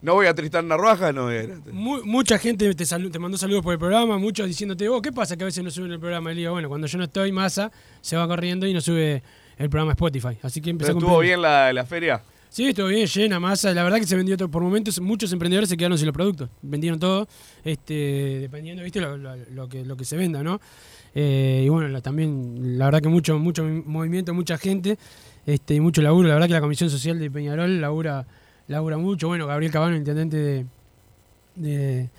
No 0.03 0.15
voy 0.15 0.27
a 0.27 0.35
Tristán 0.35 0.67
Narvaja, 0.69 1.13
no 1.13 1.31
era. 1.31 1.57
Mu- 1.71 2.05
mucha 2.05 2.37
gente 2.39 2.75
te, 2.75 2.85
te 2.85 3.19
mandó 3.19 3.39
saludos 3.39 3.63
por 3.63 3.73
el 3.73 3.79
programa, 3.79 4.19
muchos 4.19 4.47
diciéndote, 4.49 4.89
oh, 4.89 5.01
¿qué 5.01 5.13
pasa 5.13 5.37
que 5.37 5.45
a 5.45 5.47
veces 5.47 5.63
no 5.63 5.71
suben 5.71 5.93
el 5.93 6.01
programa? 6.01 6.33
Y 6.33 6.37
digo, 6.37 6.51
bueno, 6.53 6.69
cuando 6.69 6.87
yo 6.89 6.99
no 6.99 7.05
estoy, 7.05 7.31
Massa 7.33 7.71
se 8.01 8.17
va 8.17 8.27
corriendo 8.27 8.67
y 8.67 8.75
no 8.75 8.81
sube 8.81 9.23
el 9.57 9.71
programa 9.71 9.93
Spotify. 9.93 10.37
Así 10.43 10.61
que 10.61 10.71
empezó 10.71 10.89
¿Pero 10.89 10.95
con 10.97 11.05
estuvo 11.05 11.21
bien 11.21 11.41
la, 11.41 11.73
la 11.73 11.87
feria? 11.87 12.21
Sí, 12.49 12.67
estuvo 12.69 12.89
bien, 12.89 13.07
llena, 13.07 13.41
masa. 13.41 13.73
La 13.73 13.83
verdad 13.83 13.99
que 13.99 14.07
se 14.07 14.15
vendió 14.15 14.37
todo. 14.37 14.51
Por 14.51 14.63
momentos, 14.63 15.01
muchos 15.01 15.33
emprendedores 15.33 15.71
se 15.71 15.77
quedaron 15.79 15.97
sin 15.97 16.07
los 16.07 16.13
productos. 16.15 16.51
Vendieron 16.61 16.99
todo, 17.01 17.27
este, 17.65 18.41
dependiendo, 18.41 18.83
¿viste? 18.83 19.01
Lo, 19.01 19.17
lo- 19.17 19.37
lo 19.37 19.69
que, 19.71 19.85
lo 19.87 19.97
que 19.97 20.05
se 20.05 20.17
venda, 20.19 20.43
¿no? 20.43 20.61
Eh, 21.15 21.63
y 21.65 21.69
bueno, 21.71 21.89
la- 21.89 22.01
también, 22.03 22.77
la 22.79 22.87
verdad 22.87 23.01
que 23.01 23.09
mucho, 23.09 23.39
mucho 23.39 23.65
movimiento, 23.65 24.35
mucha 24.35 24.59
gente, 24.59 24.99
este, 25.47 25.75
y 25.77 25.81
mucho 25.81 26.03
laburo. 26.03 26.29
La 26.29 26.35
verdad 26.35 26.49
que 26.49 26.53
la 26.55 26.61
Comisión 26.61 26.91
Social 26.91 27.19
de 27.19 27.31
Peñarol 27.31 27.81
labura, 27.81 28.27
labura 28.73 28.99
mucho. 28.99 29.29
Bueno, 29.29 29.47
Gabriel 29.47 29.71
Cabano, 29.73 29.95
intendente 29.97 30.37
de, 30.37 30.67
de- 31.57 32.11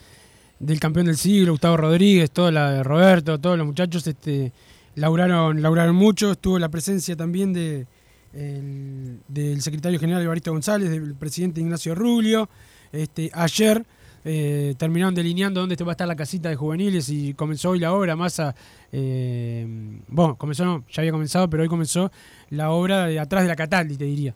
del 0.60 0.80
campeón 0.80 1.08
del 1.08 1.18
siglo, 1.18 1.52
Gustavo 1.52 1.76
Rodríguez, 1.76 2.32
todo 2.32 2.50
la, 2.50 2.84
Roberto, 2.84 3.38
todos 3.39 3.58
los 3.58 3.68
muchachos, 3.68 4.08
este, 4.08 4.54
Lauraron, 4.96 5.62
lauraron 5.62 5.96
mucho, 5.96 6.32
estuvo 6.32 6.58
la 6.60 6.70
presencia 6.70 7.16
también 7.18 7.52
de, 7.52 7.86
el- 8.34 9.20
del 9.28 9.62
secretario 9.62 10.00
general 10.00 10.22
Evaristo 10.22 10.52
González, 10.52 10.89
del 10.89 11.16
presidente 11.16 11.60
Ignacio 11.60 11.96
Rubio. 11.96 12.48
Este, 12.92 13.30
ayer 13.34 13.84
eh, 14.24 14.76
terminaron 14.78 15.16
delineando 15.16 15.60
dónde 15.62 15.76
va 15.84 15.92
a 15.92 15.94
estar 15.94 16.08
la 16.08 16.16
casita 16.16 16.48
de 16.48 16.56
juveniles 16.56 17.10
y 17.10 17.34
comenzó 17.34 17.72
hoy 17.72 17.80
la 17.80 17.92
obra. 17.94 18.16
Massa, 18.16 18.56
eh, 18.92 19.66
bueno, 20.08 20.36
comenzó 20.38 20.63
no, 20.63 20.86
ya 20.92 21.02
había 21.02 21.12
comenzado, 21.12 21.50
pero 21.50 21.63
hoy 21.63 21.70
comenzó 21.70 22.12
la 22.52 22.70
obra 22.70 23.08
de 23.08 23.20
atrás 23.20 23.44
de 23.44 23.50
la 23.50 23.56
Cataldi, 23.56 23.98
te 23.98 24.06
diría. 24.06 24.36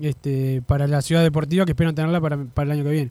Este, 0.00 0.62
para 0.66 0.86
la 0.86 1.02
ciudad 1.02 1.22
deportiva 1.22 1.66
que 1.66 1.72
esperan 1.72 1.94
tenerla 1.94 2.20
para, 2.20 2.36
el 2.36 2.70
año 2.70 2.84
que 2.84 2.90
viene. 2.90 3.10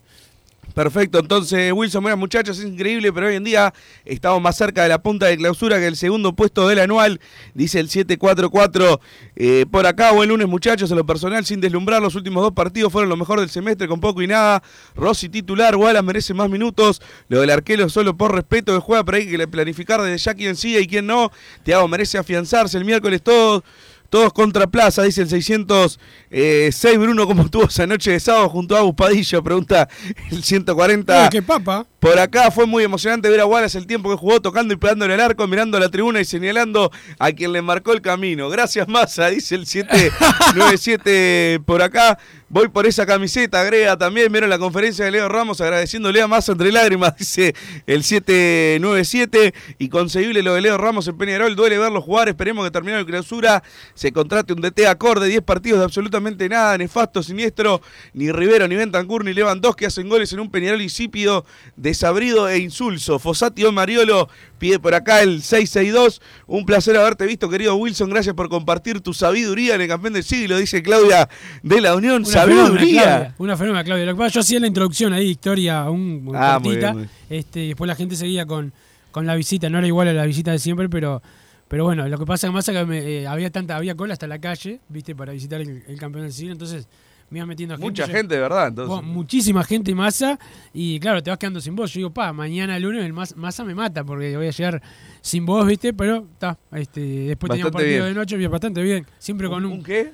Perfecto, 0.73 1.19
entonces 1.19 1.73
Wilson, 1.73 2.03
buenas 2.03 2.19
muchachos, 2.19 2.59
es 2.59 2.65
increíble, 2.65 3.11
pero 3.11 3.27
hoy 3.27 3.35
en 3.35 3.43
día 3.43 3.73
estamos 4.05 4.39
más 4.39 4.55
cerca 4.55 4.83
de 4.83 4.89
la 4.89 5.01
punta 5.01 5.25
de 5.25 5.35
clausura 5.35 5.79
que 5.79 5.87
el 5.87 5.95
segundo 5.95 6.33
puesto 6.33 6.67
del 6.67 6.79
anual, 6.79 7.19
dice 7.55 7.79
el 7.79 7.89
744. 7.89 9.01
Eh, 9.35 9.65
por 9.69 9.87
acá, 9.87 10.11
buen 10.11 10.29
lunes 10.29 10.47
muchachos, 10.47 10.91
en 10.91 10.97
lo 10.97 11.05
personal, 11.05 11.43
sin 11.43 11.59
deslumbrar, 11.59 12.01
los 12.01 12.15
últimos 12.15 12.43
dos 12.43 12.53
partidos 12.53 12.91
fueron 12.91 13.09
lo 13.09 13.17
mejor 13.17 13.39
del 13.39 13.49
semestre, 13.49 13.87
con 13.87 13.99
poco 13.99 14.21
y 14.21 14.27
nada. 14.27 14.61
Rossi 14.95 15.27
titular, 15.27 15.75
Wallace 15.75 16.03
merece 16.03 16.33
más 16.33 16.49
minutos, 16.49 17.01
lo 17.29 17.41
del 17.41 17.49
arquero 17.49 17.89
solo 17.89 18.15
por 18.15 18.33
respeto 18.33 18.73
que 18.73 18.79
juega, 18.79 19.03
pero 19.03 19.17
hay 19.17 19.27
que 19.27 19.47
planificar 19.47 20.01
desde 20.01 20.17
ya 20.17 20.33
quién 20.35 20.55
sigue 20.55 20.81
y 20.81 20.87
quién 20.87 21.07
no. 21.07 21.31
Tiago 21.63 21.87
merece 21.87 22.17
afianzarse, 22.19 22.77
el 22.77 22.85
miércoles 22.85 23.21
todos... 23.23 23.63
Todos 24.09 24.33
contra 24.33 24.67
Plaza, 24.67 25.03
dice 25.03 25.21
el 25.21 25.29
606 25.29 26.97
Bruno, 26.97 27.27
¿cómo 27.27 27.43
estuvo 27.43 27.65
esa 27.65 27.85
noche 27.85 28.11
de 28.11 28.19
sábado 28.19 28.49
junto 28.49 28.75
a 28.75 28.79
Agus 28.79 28.95
Padillo? 28.95 29.43
Pregunta 29.43 29.87
el 30.31 30.43
140. 30.43 31.25
Eh, 31.25 31.29
¡Qué 31.31 31.41
papa! 31.41 31.85
Por 31.99 32.17
acá 32.17 32.49
fue 32.49 32.65
muy 32.65 32.83
emocionante 32.83 33.29
ver 33.29 33.39
a 33.41 33.45
Wallace 33.45 33.77
el 33.77 33.85
tiempo 33.85 34.09
que 34.09 34.15
jugó 34.15 34.41
tocando 34.41 34.73
y 34.73 34.77
pegándole 34.77 35.13
el 35.13 35.19
arco, 35.21 35.45
mirando 35.47 35.77
a 35.77 35.79
la 35.79 35.89
tribuna 35.89 36.21
y 36.21 36.25
señalando 36.25 36.91
a 37.19 37.31
quien 37.31 37.51
le 37.51 37.61
marcó 37.61 37.93
el 37.93 38.01
camino. 38.01 38.49
Gracias, 38.49 38.87
Massa, 38.87 39.27
dice 39.27 39.55
el 39.55 39.65
797 39.67 41.61
por 41.65 41.81
acá. 41.81 42.17
Voy 42.51 42.67
por 42.67 42.87
esa 42.87 43.05
camiseta, 43.05 43.61
agrega 43.61 43.95
también. 43.95 44.31
Vieron 44.31 44.49
la 44.49 44.57
conferencia 44.57 45.05
de 45.05 45.11
Leo 45.11 45.29
Ramos 45.29 45.61
agradeciéndole 45.61 46.19
a 46.19 46.27
Massa 46.27 46.53
entre 46.53 46.71
lágrimas, 46.71 47.15
dice 47.19 47.53
el 47.85 48.03
797. 48.03 49.53
Y 49.77 49.89
conseguible 49.89 50.41
lo 50.41 50.55
de 50.55 50.61
Leo 50.61 50.75
Ramos 50.79 51.07
en 51.07 51.15
Peñarol. 51.15 51.55
Duele 51.55 51.77
verlo 51.77 52.01
jugar. 52.01 52.27
Esperemos 52.27 52.65
que 52.65 52.71
termine 52.71 52.97
la 52.97 53.05
clausura. 53.05 53.61
Se 53.93 54.11
contrate 54.11 54.53
un 54.53 54.61
DT 54.61 54.87
acorde. 54.87 55.27
10 55.27 55.43
partidos 55.43 55.77
de 55.77 55.85
absolutamente 55.85 56.49
nada. 56.49 56.75
Nefasto, 56.75 57.21
siniestro. 57.21 57.83
Ni 58.13 58.31
Rivero, 58.31 58.67
ni 58.67 58.75
Bentancur, 58.75 59.23
ni 59.23 59.33
Lewandowski 59.33 59.85
hacen 59.85 60.09
goles 60.09 60.33
en 60.33 60.39
un 60.39 60.49
Peñarol 60.49 60.81
insípido, 60.81 61.45
desabrido 61.75 62.49
e 62.49 62.57
insulso. 62.57 63.19
Fosati 63.19 63.63
o 63.63 63.71
Mariolo 63.71 64.27
pide 64.57 64.79
por 64.79 64.95
acá 64.95 65.21
el 65.21 65.43
662. 65.43 66.19
Un 66.47 66.65
placer 66.65 66.97
haberte 66.97 67.27
visto, 67.27 67.47
querido 67.47 67.75
Wilson. 67.75 68.09
Gracias 68.09 68.33
por 68.33 68.49
compartir 68.49 69.01
tu 69.01 69.13
sabiduría 69.13 69.75
en 69.75 69.81
el 69.81 69.87
campeón 69.87 70.13
del 70.13 70.23
siglo, 70.23 70.57
dice 70.57 70.81
Claudia 70.81 71.29
de 71.61 71.79
la 71.79 71.95
Unión. 71.95 72.23
Una 72.25 72.38
sabiduría. 72.45 73.35
Una 73.37 73.57
fenómena, 73.57 73.83
Claudia. 73.83 74.05
Lo 74.05 74.13
que 74.13 74.17
pasa, 74.19 74.33
yo 74.35 74.39
hacía 74.41 74.59
la 74.59 74.67
introducción 74.67 75.13
ahí, 75.13 75.29
historia 75.31 75.89
un, 75.89 76.23
muy 76.23 76.33
Ah, 76.37 76.59
muy 76.59 76.69
cortita. 76.75 76.93
bien, 76.93 77.09
muy 77.29 77.37
Este, 77.37 77.63
y 77.63 77.67
después 77.69 77.87
la 77.87 77.95
gente 77.95 78.15
seguía 78.15 78.45
con, 78.45 78.73
con 79.11 79.25
la 79.25 79.35
visita. 79.35 79.69
No 79.69 79.77
era 79.77 79.87
igual 79.87 80.07
a 80.07 80.13
la 80.13 80.25
visita 80.25 80.51
de 80.51 80.59
siempre, 80.59 80.89
pero, 80.89 81.21
pero 81.67 81.83
bueno, 81.83 82.07
lo 82.07 82.17
que 82.17 82.25
pasa 82.25 82.51
más 82.51 82.67
es 82.67 82.75
que 82.75 82.85
me, 82.85 82.99
eh, 82.99 83.27
había 83.27 83.49
tanta, 83.49 83.75
había 83.75 83.95
cola 83.95 84.13
hasta 84.13 84.27
la 84.27 84.39
calle, 84.39 84.79
viste, 84.89 85.15
para 85.15 85.33
visitar 85.33 85.61
el, 85.61 85.83
el 85.87 85.99
campeón 85.99 86.23
del 86.25 86.33
siglo. 86.33 86.51
Entonces 86.53 86.87
me 87.31 87.37
iba 87.37 87.45
metiendo 87.45 87.75
gente. 87.75 87.85
Mucha 87.87 88.07
yo- 88.07 88.11
gente, 88.13 88.33
de 88.35 88.41
verdad. 88.41 88.69
Entonces. 88.69 88.89
Bueno, 88.89 89.07
muchísima 89.07 89.63
gente 89.63 89.93
masa 89.93 90.39
y 90.73 90.99
claro, 90.99 91.21
te 91.21 91.29
vas 91.29 91.37
quedando 91.37 91.61
sin 91.61 91.75
voz. 91.75 91.93
Yo 91.93 91.99
digo, 91.99 92.09
pa, 92.11 92.33
mañana 92.33 92.79
lunes 92.79 93.05
el 93.05 93.13
mas- 93.13 93.35
masa 93.37 93.63
me 93.63 93.75
mata 93.75 94.03
porque 94.03 94.35
voy 94.35 94.47
a 94.47 94.51
llegar 94.51 94.81
sin 95.21 95.45
voz, 95.45 95.67
¿viste? 95.67 95.93
Pero 95.93 96.25
está, 96.33 96.57
este, 96.71 96.99
después 97.01 97.49
Bastante 97.49 97.71
partido 97.71 98.03
bien. 98.05 98.05
de 98.05 98.13
noche, 98.19 98.35
bien, 98.35 98.49
bastante 98.49 98.81
bien. 98.81 99.05
Siempre 99.19 99.47
con 99.47 99.63
un, 99.63 99.83
qué? 99.83 100.11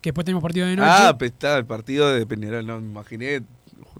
Que 0.00 0.10
después 0.10 0.24
tenemos 0.24 0.42
partido 0.42 0.66
de 0.66 0.76
noche. 0.76 0.88
Ah, 0.90 1.16
pues 1.18 1.32
está 1.32 1.58
el 1.58 1.66
partido 1.66 2.12
de 2.12 2.26
Peñarol. 2.26 2.66
No, 2.66 2.80
me 2.80 2.88
imaginé. 2.88 3.42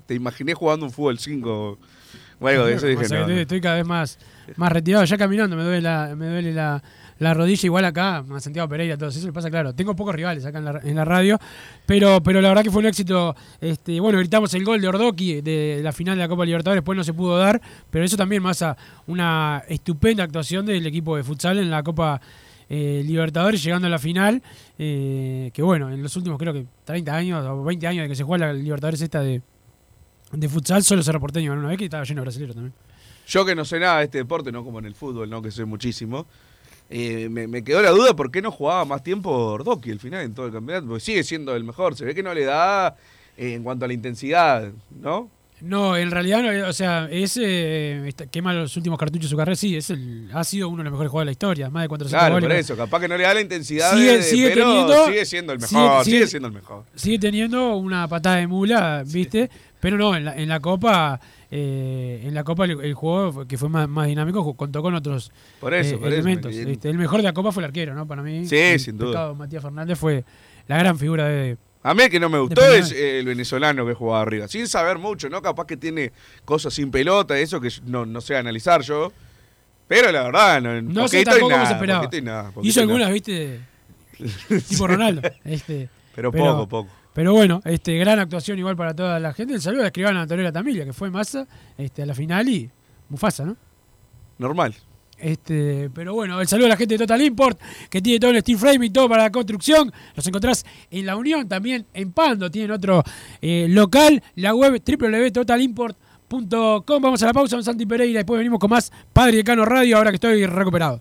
Te 0.07 0.15
imaginé 0.15 0.55
jugando 0.55 0.87
un 0.87 0.93
fútbol 0.93 1.19
5. 1.19 1.79
O 2.39 2.49
algo 2.49 2.67
de 2.67 2.75
eso. 2.75 2.87
Dije, 2.87 2.99
no, 2.99 3.03
estoy, 3.03 3.35
no. 3.35 3.41
estoy 3.41 3.61
cada 3.61 3.77
vez 3.77 3.87
más, 3.87 4.19
más 4.57 4.71
retirado, 4.71 5.05
ya 5.05 5.17
caminando, 5.17 5.57
me 5.57 5.63
duele 5.63 5.81
la, 5.81 6.15
me 6.15 6.27
duele 6.27 6.53
la, 6.53 6.83
la 7.19 7.33
rodilla, 7.33 7.65
igual 7.65 7.85
acá, 7.87 8.19
a 8.19 8.41
Santiago 8.41 8.69
Pereira, 8.69 8.97
todo 8.97 9.09
eso 9.09 9.25
le 9.27 9.33
pasa 9.33 9.51
claro. 9.51 9.75
Tengo 9.75 9.97
pocos 9.97 10.15
rivales 10.15 10.45
acá 10.45 10.59
en 10.59 10.65
la, 10.67 10.81
en 10.83 10.97
la 10.97 11.05
radio, 11.05 11.39
pero, 11.87 12.23
pero 12.23 12.41
la 12.43 12.49
verdad 12.49 12.63
que 12.63 12.71
fue 12.71 12.81
un 12.81 12.87
éxito. 12.87 13.35
Este, 13.61 13.99
bueno, 14.01 14.19
gritamos 14.19 14.53
el 14.55 14.65
gol 14.65 14.81
de 14.81 14.89
Ordoqui 14.89 15.41
de 15.41 15.81
la 15.83 15.93
final 15.93 16.17
de 16.17 16.25
la 16.25 16.29
Copa 16.29 16.45
Libertadores, 16.45 16.83
después 16.83 16.97
no 16.97 17.05
se 17.05 17.15
pudo 17.15 17.39
dar, 17.39 17.61
pero 17.91 18.05
eso 18.05 18.17
también 18.17 18.43
más 18.43 18.61
a 18.63 18.77
una 19.07 19.63
estupenda 19.69 20.25
actuación 20.25 20.67
del 20.67 20.87
equipo 20.87 21.17
de 21.17 21.25
futsal 21.25 21.59
en 21.59 21.71
la 21.71 21.83
Copa 21.83 22.21
eh, 22.69 23.03
Libertadores, 23.05 23.63
llegando 23.63 23.87
a 23.87 23.91
la 23.91 23.99
final, 23.99 24.43
eh, 24.79 25.51
que 25.53 25.63
bueno, 25.63 25.91
en 25.91 26.03
los 26.03 26.17
últimos 26.17 26.39
creo 26.39 26.53
que 26.53 26.67
30 26.85 27.15
años 27.15 27.47
o 27.47 27.63
20 27.63 27.87
años 27.87 28.03
de 28.05 28.09
que 28.09 28.17
se 28.17 28.25
juega 28.25 28.47
la 28.47 28.53
Libertadores 28.53 29.01
esta 29.01 29.21
de, 29.21 29.41
futsal, 30.49 30.83
solo 30.83 31.03
Cerro 31.03 31.21
Porteño 31.21 31.51
ganó 31.51 31.61
una 31.61 31.71
vez 31.71 31.79
que 31.79 31.85
estaba 31.85 32.05
lleno 32.05 32.21
de 32.21 32.25
brasileños 32.25 32.55
también. 32.55 32.75
Yo 33.29 33.45
que 33.45 33.55
no 33.55 33.65
sé 33.65 33.81
nada 33.81 33.99
de 33.99 34.05
este 34.05 34.19
deporte, 34.19 34.53
no 34.53 34.65
como 34.65 34.79
en 34.79 34.87
el 34.87 34.95
fútbol, 34.95 35.29
no 35.29 35.43
que 35.43 35.51
sé 35.51 35.65
muchísimo. 35.65 36.27
eh, 36.91 37.29
me, 37.29 37.49
me 37.49 37.65
quedó 37.65 37.83
la 37.83 37.91
duda 37.91 38.15
por 38.15 38.31
qué 38.31 38.41
no 38.41 38.53
jugaba 38.53 38.85
más 38.85 39.03
tiempo 39.03 39.31
Ordoqui 39.31 39.91
al 39.91 39.99
final 39.99 40.23
en 40.23 40.35
todo 40.35 40.47
el 40.47 40.53
campeonato. 40.53 40.87
Porque 40.87 41.01
sigue 41.01 41.25
siendo 41.25 41.55
el 41.57 41.65
mejor. 41.65 41.97
Se 41.97 42.05
ve 42.05 42.15
que 42.15 42.23
no 42.23 42.33
le 42.33 42.45
da 42.45 42.97
en 43.37 43.63
cuanto 43.65 43.85
a 43.85 43.89
la 43.89 43.95
intensidad, 43.95 44.71
¿no? 45.01 45.29
No, 45.67 45.97
en 45.97 46.11
realidad, 46.11 46.43
no, 46.43 46.69
o 46.69 46.73
sea, 46.73 47.09
ese 47.11 48.03
quema 48.31 48.53
los 48.55 48.77
últimos 48.77 48.99
cartuchos 48.99 49.25
de 49.25 49.31
su 49.31 49.37
carrera, 49.37 49.57
sí, 49.57 49.77
es 49.77 49.91
el, 49.91 50.31
ha 50.33 50.45
sido 50.45 50.69
uno 50.69 50.79
de 50.79 50.85
los 50.85 50.93
mejores 50.93 51.11
jugadores 51.11 51.27
de 51.27 51.31
la 51.31 51.33
historia, 51.33 51.71
más 51.71 51.83
de 51.83 51.89
400 51.89 52.21
Claro, 52.29 52.41
por 52.41 52.53
eso. 52.53 52.77
Capaz 52.77 53.01
que 53.01 53.09
no 53.09 53.17
le 53.17 53.25
da 53.25 53.35
la 53.35 53.41
intensidad, 53.41 53.93
Sigue- 53.95 54.17
de- 54.19 54.23
sigue 54.23 54.49
pero 54.51 54.67
teniendo- 54.69 55.07
sigue 55.07 55.25
siendo 55.27 55.53
el 55.53 55.59
mejor. 55.61 56.05
Sigue, 56.05 56.17
sigue- 56.19 56.27
siendo 56.29 56.49
el 56.49 56.55
mejor. 56.55 56.85
Sigue 56.95 57.19
teniendo 57.19 57.77
una 57.77 58.07
patada 58.09 58.37
de 58.37 58.47
mula, 58.47 59.03
¿viste? 59.07 59.51
Pero 59.81 59.99
no, 59.99 60.17
en 60.17 60.25
la, 60.25 60.37
en 60.37 60.49
la 60.49 60.61
Copa, 60.61 61.21
eh, 61.51 62.23
en 62.25 62.35
la 62.35 62.45
Copa 62.45 62.65
el, 62.65 62.81
el 62.81 62.95
juego 62.95 63.47
que 63.47 63.59
fue 63.59 63.69
más, 63.69 63.89
más 63.89 64.07
dinámico 64.07 64.55
contó 64.57 64.83
con 64.83 64.95
otros 64.95 65.31
Por 65.61 65.75
eso, 65.75 65.95
eh, 65.95 65.99
por 65.99 66.09
eso, 66.09 66.15
elementos. 66.17 66.55
me- 66.55 66.65
¿viste? 66.65 66.89
El 66.91 66.99
mejor 66.99 67.19
de 67.19 67.25
la 67.25 67.33
Copa 67.33 67.53
fue 67.53 67.63
el 67.63 67.67
arquero, 67.67 67.95
¿no? 67.95 68.07
Para 68.07 68.23
mí. 68.23 68.47
Sí, 68.47 68.57
el 68.57 68.81
sin 68.81 68.97
duda. 68.99 69.33
Matías 69.35 69.63
Fernández 69.63 69.99
fue 69.99 70.25
la 70.69 70.79
gran 70.79 70.99
figura 70.99 71.29
de, 71.29 71.57
A 71.87 71.95
mí 71.95 72.03
el 72.03 72.11
que 72.11 72.19
no 72.19 72.29
me 72.29 72.41
gustó 72.41 72.65
es 72.65 72.91
eh, 72.91 73.21
el 73.21 73.27
venezolano 73.27 73.87
que 73.87 73.95
jugaba 73.95 74.23
arriba. 74.23 74.49
Sin 74.49 74.67
saber 74.67 74.99
mucho, 74.99 75.29
¿no? 75.29 75.41
Capaz 75.41 75.67
que 75.67 75.77
tiene 75.77 76.11
cosas 76.45 76.75
sin 76.75 76.91
pelota, 76.91 77.39
eso 77.39 77.61
que 77.61 77.71
no, 77.85 78.05
no 78.05 78.21
sé 78.21 78.37
analizar 78.37 78.83
yo. 78.83 79.13
Pero 79.87 80.11
la 80.11 80.25
verdad, 80.25 80.61
no, 80.61 80.83
No 80.83 81.07
sé 81.07 81.23
tampoco 81.23 81.45
cómo 81.45 81.57
nada, 81.57 81.67
se 81.69 81.73
esperaba. 81.75 82.09
y 82.13 82.23
nada, 82.23 82.53
Hizo 82.61 82.61
y 82.61 82.73
nada. 82.73 82.83
algunas, 82.83 83.13
¿viste? 83.13 83.61
tipo 84.69 84.85
Ronaldo. 84.89 85.23
Este, 85.45 85.89
Pero 86.13 86.33
poco, 86.33 86.67
poco. 86.67 86.91
Pero 87.13 87.33
bueno, 87.35 87.63
este, 87.65 87.97
gran 87.99 88.19
actuación 88.19 88.59
igual 88.59 88.75
para 88.75 88.93
toda 88.93 89.21
la 89.21 89.33
gente. 89.33 89.55
El 89.55 89.63
saludo 89.63 89.83
a 89.83 89.85
la 89.85 89.89
escribana 89.89 90.23
Antonella 90.23 90.51
Tamilia, 90.51 90.85
que 90.85 90.93
fue 90.93 91.09
masa 91.09 91.47
este, 91.79 92.03
a 92.03 92.07
la 92.07 92.15
final 92.15 92.49
y 92.49 92.69
Mufasa, 93.09 93.45
¿no? 93.45 93.57
Normal. 94.39 94.75
Este, 95.19 95.91
pero 95.95 96.15
bueno, 96.15 96.41
el 96.41 96.47
saludo 96.47 96.67
a 96.67 96.71
la 96.71 96.77
gente 96.77 96.95
de 96.95 96.99
Total 96.99 97.21
Import, 97.23 97.59
que 97.89 98.03
tiene 98.03 98.21
todo 98.21 98.33
el 98.33 98.41
steel 98.41 98.59
frame 98.59 98.87
y 98.87 98.91
todo 98.91 99.09
para 99.09 99.23
la 99.25 99.33
construcción. 99.33 99.93
Los 100.15 100.27
encontrás 100.27 100.65
en 100.91 101.07
La 101.07 101.17
Unión, 101.17 101.49
también 101.49 101.87
en 101.95 102.13
Pando, 102.13 102.51
tienen 102.51 102.71
otro 102.71 103.03
eh, 103.41 103.67
local, 103.69 104.23
la 104.35 104.55
web 104.55 104.83
www.totalimport.com. 104.85 107.03
Vamos 107.03 107.23
a 107.23 107.27
la 107.27 107.33
pausa, 107.33 107.57
con 107.57 107.65
Santi 107.65 107.87
Pereira, 107.87 108.19
después 108.19 108.37
venimos 108.39 108.59
con 108.59 108.69
más 108.71 108.93
Padre 109.13 109.37
Decano 109.39 109.65
Radio, 109.65 109.97
ahora 109.97 110.11
que 110.11 110.17
estoy 110.17 110.45
recuperado. 110.45 111.01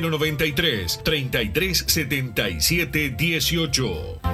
093 0.00 0.98
33 1.04 1.84
77 1.86 3.16
18. 3.16 4.33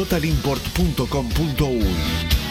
www.totalimport.com.uy. 0.01 2.50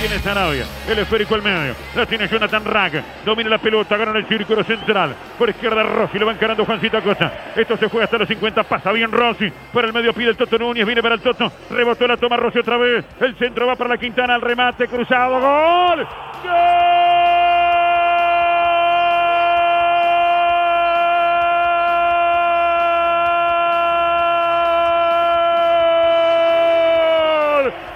Tiene 0.00 0.18
Sarabia, 0.20 0.64
el 0.88 0.98
esférico 0.98 1.34
al 1.34 1.42
medio. 1.42 1.74
La 1.94 2.06
tiene 2.06 2.26
Jonathan 2.26 2.64
Rack. 2.64 3.24
Domina 3.24 3.50
la 3.50 3.58
pelota, 3.58 3.98
gana 3.98 4.18
el 4.18 4.26
círculo 4.26 4.64
central. 4.64 5.14
Por 5.38 5.50
izquierda 5.50 5.82
Rossi, 5.82 6.18
lo 6.18 6.26
va 6.26 6.32
encarando 6.32 6.64
Juancito 6.64 6.96
Acosta. 6.96 7.52
Esto 7.54 7.76
se 7.76 7.88
juega 7.88 8.04
hasta 8.04 8.16
los 8.16 8.28
50. 8.28 8.62
Pasa 8.62 8.92
bien 8.92 9.12
Rossi. 9.12 9.52
Para 9.72 9.88
el 9.88 9.92
medio 9.92 10.14
pide 10.14 10.30
el 10.30 10.36
Toto 10.36 10.58
Núñez. 10.58 10.86
Viene 10.86 11.02
para 11.02 11.16
el 11.16 11.20
Toto. 11.20 11.52
Rebotó 11.70 12.06
la 12.06 12.16
toma 12.16 12.36
Rossi 12.36 12.60
otra 12.60 12.78
vez. 12.78 13.04
El 13.20 13.36
centro 13.36 13.66
va 13.66 13.76
para 13.76 13.90
la 13.90 13.98
Quintana. 13.98 14.36
El 14.36 14.40
remate 14.40 14.88
cruzado. 14.88 15.38
¡Gol! 15.38 16.06
¡Gol! 16.44 17.49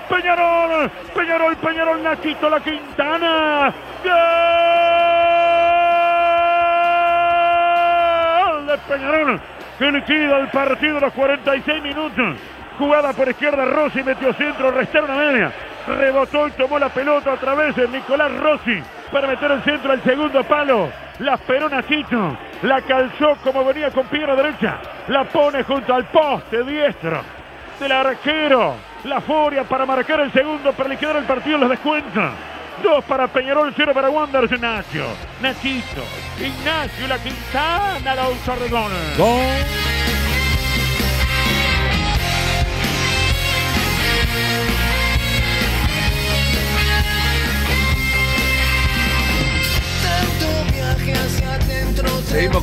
Peñarol, 0.09 0.91
Peñarol, 1.15 1.57
Peñarol, 1.57 2.03
Nachito, 2.03 2.51
la 2.51 2.61
Quintana. 2.61 3.75
¡Gol 8.45 8.67
de 8.67 8.79
Peñarol! 8.79 9.41
Que 9.79 9.91
liquida 9.91 10.39
el 10.39 10.49
partido 10.49 10.99
a 10.99 11.01
los 11.01 11.13
46 11.13 11.83
minutos. 11.83 12.37
Jugada 12.79 13.13
por 13.13 13.29
izquierda, 13.29 13.65
Rossi 13.65 14.03
metió 14.03 14.33
centro, 14.35 14.71
restaron 14.71 15.11
a 15.11 15.15
media. 15.15 15.53
Rebotó 15.87 16.49
y 16.49 16.53
tomó 16.53 16.79
la 16.79 16.89
pelota 16.89 17.33
otra 17.33 17.55
vez 17.55 17.77
el 17.79 17.93
Nicolás 17.93 18.33
Rossi 18.39 18.83
para 19.13 19.29
meter 19.29 19.51
el 19.51 19.63
centro 19.63 19.93
al 19.93 20.03
segundo 20.03 20.43
palo. 20.45 20.91
La 21.21 21.35
esperó 21.35 21.69
Nachito, 21.69 22.37
la 22.63 22.81
calzó 22.83 23.37
como 23.45 23.65
venía 23.65 23.91
con 23.91 24.07
pierna 24.07 24.35
derecha. 24.35 24.79
La 25.09 25.25
pone 25.25 25.63
junto 25.63 25.95
al 25.95 26.05
poste 26.07 26.65
diestro 26.65 27.21
del 27.79 27.93
arquero. 27.93 28.94
La 29.05 29.21
furia 29.21 29.65
para 29.65 29.85
marcar 29.85 30.21
el 30.21 30.33
segundo, 30.33 30.73
para 30.73 30.89
liquidar 30.89 31.17
el 31.17 31.25
partido, 31.25 31.59
los 31.59 31.69
descuenta. 31.69 32.33
Dos 32.83 33.05
para 33.05 33.29
Peñarol, 33.29 33.73
cero 33.77 33.93
para 33.95 34.09
Wanderers. 34.09 34.51
Ignacio, 34.51 35.05
Nachito, 35.43 36.03
Ignacio, 36.41 37.07
la 37.07 37.19
Quintana, 37.19 38.15
la 38.15 38.27
Redón. 38.59 38.91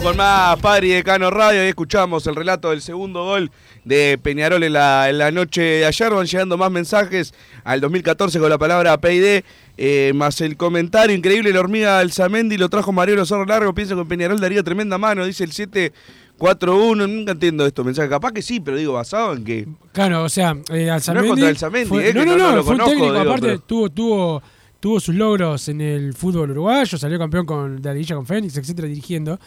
Con 0.01 0.17
más 0.17 0.59
Padre 0.59 0.87
y 0.87 0.89
Decano 0.91 1.29
Radio 1.31 1.63
y 1.63 1.67
escuchamos 1.69 2.27
el 2.27 2.35
relato 2.35 2.71
del 2.71 2.81
segundo 2.81 3.23
gol 3.23 3.51
de 3.85 4.19
Peñarol 4.21 4.63
en 4.63 4.73
la, 4.73 5.09
en 5.09 5.17
la 5.17 5.31
noche 5.31 5.61
de 5.61 5.85
ayer. 5.85 6.11
Van 6.13 6.25
llegando 6.25 6.57
más 6.57 6.69
mensajes 6.71 7.33
al 7.63 7.79
2014 7.79 8.39
con 8.39 8.49
la 8.49 8.57
palabra 8.57 8.99
PID, 8.99 9.43
eh, 9.77 10.11
más 10.13 10.41
el 10.41 10.57
comentario 10.57 11.15
increíble, 11.15 11.53
la 11.53 11.61
hormiga 11.61 11.99
Alzamendi 11.99 12.57
lo 12.57 12.67
trajo 12.69 12.91
Mariano 12.91 13.25
Zorro 13.25 13.45
Largo. 13.45 13.73
Pienso 13.73 13.95
que 13.95 14.03
Peñarol 14.05 14.39
daría 14.41 14.61
tremenda 14.61 14.97
mano, 14.97 15.25
dice 15.25 15.43
el 15.45 15.51
741. 15.53 17.07
Nunca 17.07 17.31
entiendo 17.31 17.65
esto 17.65 17.83
mensaje. 17.85 18.09
Capaz 18.09 18.33
que 18.33 18.41
sí, 18.41 18.59
pero 18.59 18.75
digo, 18.77 18.93
basado 18.93 19.33
en 19.33 19.43
que. 19.45 19.67
Claro, 19.93 20.23
o 20.23 20.29
sea, 20.29 20.57
eh, 20.73 20.89
Alzamendi. 20.89 21.29
contra 21.29 21.47
Alzamendi, 21.47 21.87
fue- 21.89 22.09
eh, 22.09 22.13
no, 22.13 22.25
no, 22.25 22.31
no- 22.33 22.37
no, 22.37 22.49
no 22.51 22.55
lo 22.57 22.63
fue 22.63 22.73
un 22.73 22.79
conozco, 22.79 22.91
técnico. 22.99 23.13
digo, 23.19 23.29
aparte, 23.29 23.47
pero- 23.47 23.59
tuvo, 23.61 23.89
tuvo, 23.89 24.43
tuvo 24.81 24.99
sus 24.99 25.15
logros 25.15 25.69
en 25.69 25.79
el 25.79 26.13
fútbol 26.13 26.51
uruguayo, 26.51 26.97
salió 26.97 27.17
campeón 27.17 27.45
con, 27.45 27.81
de 27.81 27.87
la 27.89 27.93
liguilla 27.93 28.15
con 28.17 28.25
Fénix, 28.25 28.57
etcétera, 28.57 28.89
dirigiendo. 28.89 29.39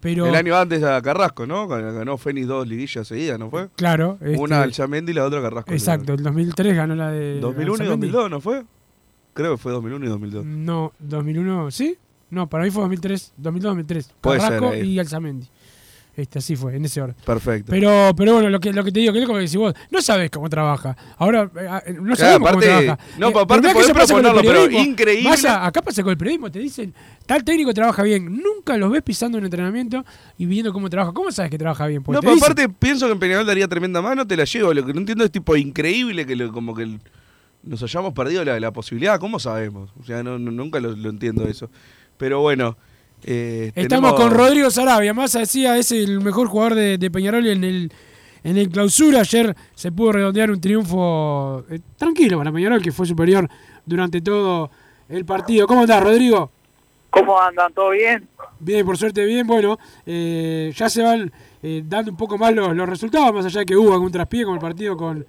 Pero, 0.00 0.26
El 0.26 0.34
año 0.34 0.56
antes 0.56 0.82
a 0.82 1.00
Carrasco, 1.02 1.46
¿no? 1.46 1.68
Ganó 1.68 2.16
Fénix 2.18 2.46
dos 2.46 2.66
liguillas 2.66 3.06
seguidas, 3.06 3.38
¿no 3.38 3.50
fue? 3.50 3.68
Claro, 3.76 4.18
este- 4.20 4.38
Una 4.38 4.62
Alzamendi 4.62 5.12
y 5.12 5.14
la 5.14 5.24
otra 5.24 5.40
Carrasco. 5.42 5.72
Exacto, 5.72 6.14
el 6.14 6.22
2003 6.22 6.74
ganó 6.74 6.94
la 6.94 7.10
de. 7.10 7.38
2001 7.40 7.84
y 7.84 7.86
Alzamendi. 7.86 8.06
2002, 8.08 8.30
¿no 8.30 8.40
fue? 8.40 8.64
Creo 9.34 9.52
que 9.52 9.58
fue 9.58 9.72
2001 9.72 10.04
y 10.06 10.08
2002. 10.08 10.44
No, 10.44 10.92
2001, 10.98 11.70
¿sí? 11.70 11.96
No, 12.30 12.48
para 12.48 12.64
mí 12.64 12.70
fue 12.70 12.82
2003, 12.82 13.32
2002-2003. 13.42 14.06
Puede 14.20 14.40
ser 14.40 14.48
Carrasco 14.50 14.68
ahí. 14.70 14.88
y 14.88 14.98
Alzamendi. 14.98 15.48
Este, 16.20 16.38
así 16.38 16.56
fue, 16.56 16.76
en 16.76 16.84
ese 16.84 17.00
orden. 17.00 17.16
Perfecto. 17.24 17.70
Pero, 17.70 18.12
pero 18.16 18.34
bueno, 18.34 18.50
lo 18.50 18.60
que, 18.60 18.72
lo 18.72 18.84
que 18.84 18.92
te 18.92 19.00
digo, 19.00 19.12
que 19.12 19.20
es 19.20 19.26
como 19.26 19.38
que 19.38 19.44
decís 19.44 19.56
vos, 19.56 19.74
no 19.90 20.02
sabes 20.02 20.30
cómo 20.30 20.48
trabaja. 20.48 20.96
Ahora, 21.18 21.50
eh, 21.56 21.66
ah, 21.68 21.82
eh, 21.86 21.92
no 21.94 22.02
Claro, 22.14 22.16
sabemos 22.16 22.48
aparte- 22.50 22.66
cómo 22.68 22.78
trabaja. 22.80 23.02
no, 23.18 23.26
Eh, 23.28 23.30
pero 23.32 23.40
aparte 23.40 23.68
que 23.68 23.74
podés 23.74 23.90
proponerlo, 23.92 24.40
pero 24.42 24.70
increíble. 24.70 25.30
Pasa- 25.30 25.66
acá 25.66 25.82
pasa 25.82 26.02
con 26.02 26.10
el 26.12 26.18
periodismo, 26.18 26.50
te 26.50 26.58
dicen, 26.58 26.94
tal 27.26 27.42
técnico 27.44 27.72
trabaja 27.74 28.02
bien. 28.02 28.40
Nunca 28.42 28.76
los 28.76 28.90
ves 28.90 29.02
pisando 29.02 29.38
en 29.38 29.44
entrenamiento 29.44 30.04
y 30.38 30.46
viendo 30.46 30.72
cómo 30.72 30.90
trabaja. 30.90 31.12
¿Cómo 31.12 31.30
sabes 31.32 31.50
que 31.50 31.58
trabaja 31.58 31.86
bien? 31.86 32.02
Porque 32.02 32.16
No, 32.16 32.20
pero 32.20 32.34
aparte 32.34 32.68
pienso 32.68 33.06
que 33.06 33.12
en 33.12 33.18
Peñarol 33.18 33.46
daría 33.46 33.66
tremenda 33.68 34.02
mano, 34.02 34.26
te 34.26 34.36
la 34.36 34.44
llevo. 34.44 34.72
Lo 34.74 34.84
que 34.84 34.92
no 34.92 35.00
entiendo 35.00 35.24
es 35.24 35.30
tipo 35.30 35.56
increíble 35.56 36.26
que 36.26 36.36
lo- 36.36 36.52
como 36.52 36.74
que 36.74 36.82
el- 36.84 37.00
nos 37.62 37.82
hayamos 37.82 38.12
perdido 38.14 38.44
la, 38.44 38.58
la 38.60 38.72
posibilidad. 38.72 39.18
¿Cómo 39.20 39.38
sabemos? 39.38 39.90
O 40.00 40.04
sea, 40.04 40.22
no, 40.22 40.38
no- 40.38 40.50
nunca 40.50 40.80
lo, 40.80 40.96
lo 40.96 41.10
entiendo 41.10 41.46
eso. 41.46 41.70
Pero 42.16 42.40
bueno. 42.40 42.76
Eh, 43.24 43.72
Estamos 43.74 44.10
tenemos- 44.14 44.30
con 44.30 44.30
Rodrigo 44.38 44.70
Sarabia. 44.70 45.12
Massa 45.14 45.40
decía, 45.40 45.76
es 45.76 45.92
el 45.92 46.20
mejor 46.20 46.48
jugador 46.48 46.74
de, 46.74 46.98
de 46.98 47.10
Peñarol 47.10 47.46
en 47.46 47.64
el, 47.64 47.92
en 48.44 48.56
el 48.56 48.68
clausura. 48.70 49.20
Ayer 49.20 49.54
se 49.74 49.92
pudo 49.92 50.12
redondear 50.12 50.50
un 50.50 50.60
triunfo 50.60 51.64
eh, 51.70 51.80
tranquilo 51.96 52.38
para 52.38 52.52
Peñarol, 52.52 52.82
que 52.82 52.92
fue 52.92 53.06
superior 53.06 53.48
durante 53.84 54.20
todo 54.20 54.70
el 55.08 55.24
partido. 55.24 55.66
¿Cómo 55.66 55.82
andás, 55.82 56.02
Rodrigo? 56.02 56.50
¿Cómo 57.10 57.40
andan? 57.40 57.72
¿Todo 57.72 57.90
bien? 57.90 58.28
Bien, 58.60 58.86
por 58.86 58.96
suerte 58.96 59.24
bien. 59.24 59.46
Bueno, 59.46 59.78
eh, 60.06 60.72
ya 60.76 60.88
se 60.88 61.02
van 61.02 61.32
eh, 61.62 61.82
dando 61.84 62.12
un 62.12 62.16
poco 62.16 62.38
más 62.38 62.54
los, 62.54 62.74
los 62.76 62.88
resultados, 62.88 63.34
más 63.34 63.44
allá 63.44 63.60
de 63.60 63.66
que 63.66 63.76
hubo 63.76 63.92
algún 63.92 64.12
traspié 64.12 64.44
como 64.44 64.54
el 64.54 64.60
partido 64.62 64.96
con, 64.96 65.26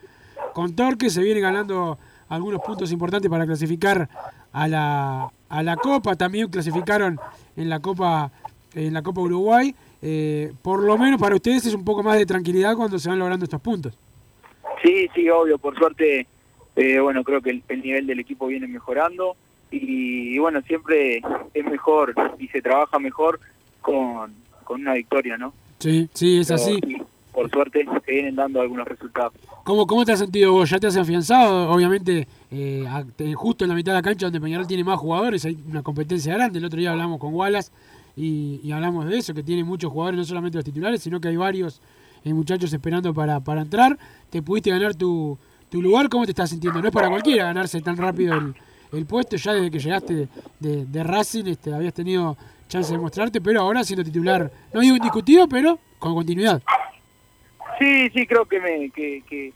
con 0.53 0.75
Torque. 0.75 1.09
Se 1.09 1.21
vienen 1.23 1.41
ganando 1.43 1.97
algunos 2.29 2.61
puntos 2.61 2.91
importantes 2.91 3.29
para 3.31 3.45
clasificar 3.47 4.07
a 4.53 4.67
la, 4.67 5.27
a 5.49 5.63
la 5.63 5.75
Copa. 5.75 6.15
También 6.15 6.49
clasificaron 6.49 7.19
en 7.55 7.69
la 7.69 7.79
Copa, 7.79 8.31
en 8.75 8.93
la 8.93 9.01
Copa 9.01 9.21
Uruguay. 9.21 9.73
Eh, 10.01 10.51
por 10.61 10.83
lo 10.83 10.97
menos 10.97 11.19
para 11.19 11.35
ustedes 11.35 11.65
es 11.67 11.73
un 11.73 11.85
poco 11.85 12.01
más 12.03 12.17
de 12.17 12.25
tranquilidad 12.25 12.75
cuando 12.75 12.97
se 12.97 13.09
van 13.09 13.19
logrando 13.19 13.43
estos 13.45 13.61
puntos. 13.61 13.93
Sí, 14.83 15.07
sí, 15.13 15.29
obvio. 15.29 15.57
Por 15.59 15.77
suerte, 15.77 16.25
eh, 16.75 16.99
bueno, 16.99 17.23
creo 17.23 17.41
que 17.41 17.51
el, 17.51 17.63
el 17.67 17.81
nivel 17.81 18.07
del 18.07 18.19
equipo 18.19 18.47
viene 18.47 18.67
mejorando 18.67 19.35
y, 19.69 20.35
y 20.35 20.37
bueno, 20.39 20.61
siempre 20.63 21.21
es 21.53 21.65
mejor 21.65 22.15
y 22.39 22.47
se 22.47 22.61
trabaja 22.61 22.97
mejor 22.99 23.39
con, 23.81 24.33
con 24.63 24.81
una 24.81 24.93
victoria, 24.95 25.37
¿no? 25.37 25.53
Sí, 25.79 26.09
sí, 26.13 26.39
es 26.39 26.47
Pero 26.47 26.55
así. 26.61 26.79
sí, 26.83 26.97
por 27.31 27.49
suerte 27.49 27.85
se 28.05 28.11
vienen 28.11 28.35
dando 28.35 28.61
algunos 28.61 28.87
resultados. 28.87 29.33
¿Cómo, 29.63 29.87
¿Cómo 29.87 30.03
te 30.05 30.11
has 30.11 30.19
sentido 30.19 30.51
vos? 30.51 30.69
¿Ya 30.69 30.79
te 30.79 30.87
has 30.87 30.97
afianzado? 30.97 31.71
Obviamente, 31.71 32.27
eh, 32.49 32.85
justo 33.35 33.63
en 33.63 33.69
la 33.69 33.75
mitad 33.75 33.91
de 33.93 33.97
la 33.97 34.01
cancha 34.01 34.25
donde 34.25 34.41
Peñarol 34.41 34.67
tiene 34.67 34.83
más 34.83 34.99
jugadores, 34.99 35.45
hay 35.45 35.57
una 35.67 35.81
competencia 35.81 36.33
grande. 36.33 36.59
El 36.59 36.65
otro 36.65 36.79
día 36.79 36.91
hablamos 36.91 37.19
con 37.19 37.33
Wallace 37.33 37.71
y, 38.15 38.59
y 38.63 38.71
hablamos 38.71 39.05
de 39.07 39.17
eso, 39.17 39.33
que 39.33 39.43
tiene 39.43 39.63
muchos 39.63 39.91
jugadores, 39.91 40.17
no 40.17 40.25
solamente 40.25 40.57
los 40.57 40.65
titulares, 40.65 41.01
sino 41.01 41.19
que 41.21 41.29
hay 41.29 41.37
varios 41.37 41.81
eh, 42.23 42.33
muchachos 42.33 42.73
esperando 42.73 43.13
para, 43.13 43.39
para 43.39 43.61
entrar. 43.61 43.97
¿Te 44.29 44.41
pudiste 44.41 44.69
ganar 44.69 44.95
tu, 44.95 45.37
tu 45.69 45.81
lugar? 45.81 46.09
¿Cómo 46.09 46.25
te 46.25 46.31
estás 46.31 46.49
sintiendo? 46.49 46.81
No 46.81 46.87
es 46.87 46.93
para 46.93 47.09
cualquiera 47.09 47.45
ganarse 47.45 47.79
tan 47.81 47.97
rápido 47.97 48.35
el, 48.35 48.53
el 48.91 49.05
puesto. 49.05 49.37
Ya 49.37 49.53
desde 49.53 49.71
que 49.71 49.79
llegaste 49.79 50.27
de, 50.59 50.85
de 50.85 51.03
Racing 51.03 51.45
este, 51.45 51.73
habías 51.73 51.93
tenido 51.93 52.35
chance 52.67 52.91
de 52.91 52.97
mostrarte, 52.97 53.41
pero 53.41 53.61
ahora 53.61 53.83
siendo 53.83 54.03
titular, 54.03 54.49
no 54.73 54.79
digo 54.79 54.95
indiscutido, 54.95 55.47
pero 55.47 55.77
con 55.99 56.15
continuidad. 56.15 56.61
Sí, 57.79 58.09
sí, 58.11 58.25
creo 58.27 58.45
que 58.45 58.59
me, 58.59 58.89
que, 58.91 59.23
que, 59.27 59.53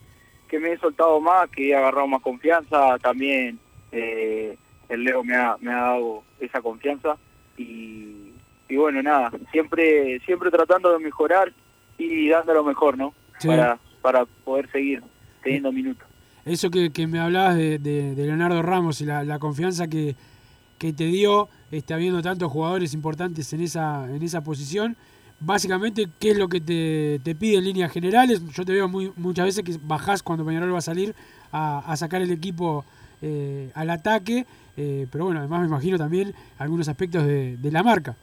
que 0.47 0.60
me 0.60 0.73
he 0.73 0.78
soltado 0.78 1.19
más, 1.19 1.49
que 1.49 1.69
he 1.69 1.75
agarrado 1.75 2.08
más 2.08 2.21
confianza. 2.21 2.97
También 2.99 3.60
eh, 3.91 4.58
el 4.89 5.04
Leo 5.04 5.23
me 5.23 5.36
ha, 5.36 5.58
me 5.60 5.71
ha 5.71 5.78
dado 5.82 6.23
esa 6.39 6.62
confianza. 6.62 7.17
Y, 7.58 8.32
y 8.67 8.75
bueno, 8.75 9.01
nada, 9.01 9.32
siempre 9.51 10.19
siempre 10.25 10.49
tratando 10.51 10.91
de 10.91 10.99
mejorar 10.99 11.54
y 11.97 12.28
dando 12.30 12.54
lo 12.54 12.63
mejor, 12.63 12.97
¿no? 12.97 13.13
Sí. 13.39 13.47
Para, 13.47 13.80
para 14.01 14.25
poder 14.25 14.69
seguir 14.71 15.01
teniendo 15.43 15.71
minutos. 15.71 16.08
Eso 16.45 16.69
que, 16.69 16.91
que 16.91 17.08
me 17.08 17.19
hablabas 17.19 17.56
de, 17.56 17.80
de- 17.80 18.13
de 18.15 18.25
Leonardo 18.25 18.62
Ramos 18.62 19.01
y 19.01 19.06
la, 19.06 19.23
la 19.23 19.39
confianza 19.39 19.88
que, 19.88 20.15
que 20.78 20.93
te 20.93 21.06
dio 21.06 21.49
este, 21.71 21.93
habiendo 21.93 22.21
tantos 22.21 22.51
jugadores 22.51 22.93
importantes 22.93 23.51
en 23.54 23.62
esa, 23.62 24.06
en 24.13 24.21
esa 24.21 24.43
posición. 24.43 24.95
Básicamente, 25.39 26.08
¿qué 26.19 26.32
es 26.32 26.38
lo 26.38 26.48
que 26.48 26.62
te, 26.62 27.19
te 27.24 27.36
pide 27.36 27.58
en 27.58 27.65
líneas 27.65 27.91
generales? 27.91 28.41
Yo 28.54 28.65
te 28.65 28.74
veo 28.74 28.88
muy, 28.88 29.12
muchas 29.17 29.45
veces 29.45 29.63
que 29.63 29.78
bajás 29.84 30.24
cuando 30.24 30.45
Peñarol 30.45 30.74
va 30.74 30.80
a 30.80 30.82
salir 30.82 31.13
a, 31.52 31.80
a 31.80 31.98
sacar 31.98 32.21
el 32.21 32.32
equipo 32.32 32.86
eh, 33.21 33.69
al 33.76 33.89
ataque, 33.89 34.45
eh, 34.78 35.08
pero 35.12 35.26
bueno, 35.26 35.39
además 35.41 35.62
me 35.62 35.67
imagino 35.67 35.98
también 35.98 36.34
algunos 36.58 36.88
aspectos 36.88 37.26
de, 37.26 37.58
de 37.58 37.71
la 37.71 37.84
marca. 37.84 38.15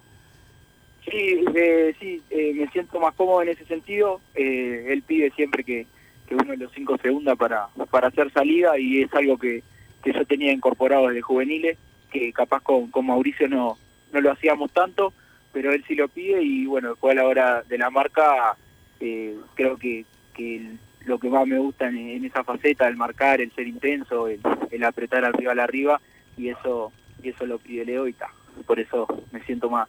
Sí, 1.04 1.44
eh, 1.54 1.94
sí, 2.00 2.22
eh, 2.30 2.54
me 2.54 2.68
siento 2.68 3.00
más 3.00 3.14
cómodo 3.14 3.42
en 3.42 3.48
ese 3.48 3.64
sentido. 3.66 4.20
Eh, 4.34 4.86
él 4.90 5.02
pide 5.02 5.30
siempre 5.32 5.64
que, 5.64 5.86
que 6.26 6.34
uno 6.34 6.52
de 6.52 6.56
los 6.56 6.72
cinco 6.72 6.96
se 6.98 7.10
hunda 7.10 7.36
para, 7.36 7.68
para 7.90 8.08
hacer 8.08 8.32
salida 8.32 8.78
y 8.78 9.02
es 9.02 9.12
algo 9.14 9.36
que, 9.36 9.62
que 10.02 10.12
yo 10.12 10.24
tenía 10.24 10.52
incorporado 10.52 11.08
desde 11.08 11.20
juveniles, 11.20 11.76
que 12.10 12.32
capaz 12.32 12.60
con, 12.62 12.90
con 12.90 13.06
Mauricio 13.06 13.48
no, 13.48 13.76
no 14.12 14.20
lo 14.20 14.30
hacíamos 14.30 14.70
tanto, 14.72 15.12
pero 15.52 15.72
él 15.72 15.84
sí 15.86 15.94
lo 15.94 16.08
pide 16.08 16.42
y 16.42 16.66
bueno, 16.66 16.90
después 16.90 17.12
a 17.12 17.20
la 17.22 17.26
hora 17.28 17.62
de 17.62 17.78
la 17.78 17.90
marca 17.90 18.56
eh, 19.00 19.36
creo 19.54 19.76
que, 19.76 20.04
que 20.34 20.76
lo 21.04 21.18
que 21.18 21.28
más 21.28 21.46
me 21.46 21.58
gusta 21.58 21.88
en, 21.88 21.96
en 21.96 22.24
esa 22.24 22.44
faceta, 22.44 22.88
el 22.88 22.96
marcar, 22.96 23.40
el 23.40 23.52
ser 23.52 23.66
intenso, 23.66 24.28
el, 24.28 24.40
el 24.70 24.84
apretar 24.84 25.24
al 25.24 25.32
rival 25.32 25.60
arriba 25.60 26.00
y 26.36 26.48
eso 26.48 26.92
y 27.22 27.28
eso 27.28 27.46
lo 27.46 27.58
pide 27.58 27.84
Leo 27.84 28.08
y 28.08 28.12
ta. 28.12 28.28
Por 28.66 28.80
eso 28.80 29.06
me 29.30 29.42
siento 29.44 29.70
más 29.70 29.88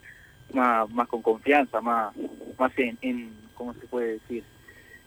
más, 0.53 0.89
más 0.91 1.07
con 1.07 1.21
confianza, 1.21 1.81
más, 1.81 2.13
más 2.57 2.71
en, 2.77 2.97
en, 3.01 3.33
¿cómo 3.55 3.73
se 3.73 3.87
puede 3.87 4.13
decir? 4.13 4.43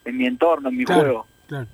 En 0.04 0.16
mi 0.16 0.26
entorno, 0.26 0.68
en 0.68 0.76
mi 0.76 0.84
Claro, 0.84 1.02
juego. 1.02 1.26
Claro. 1.46 1.66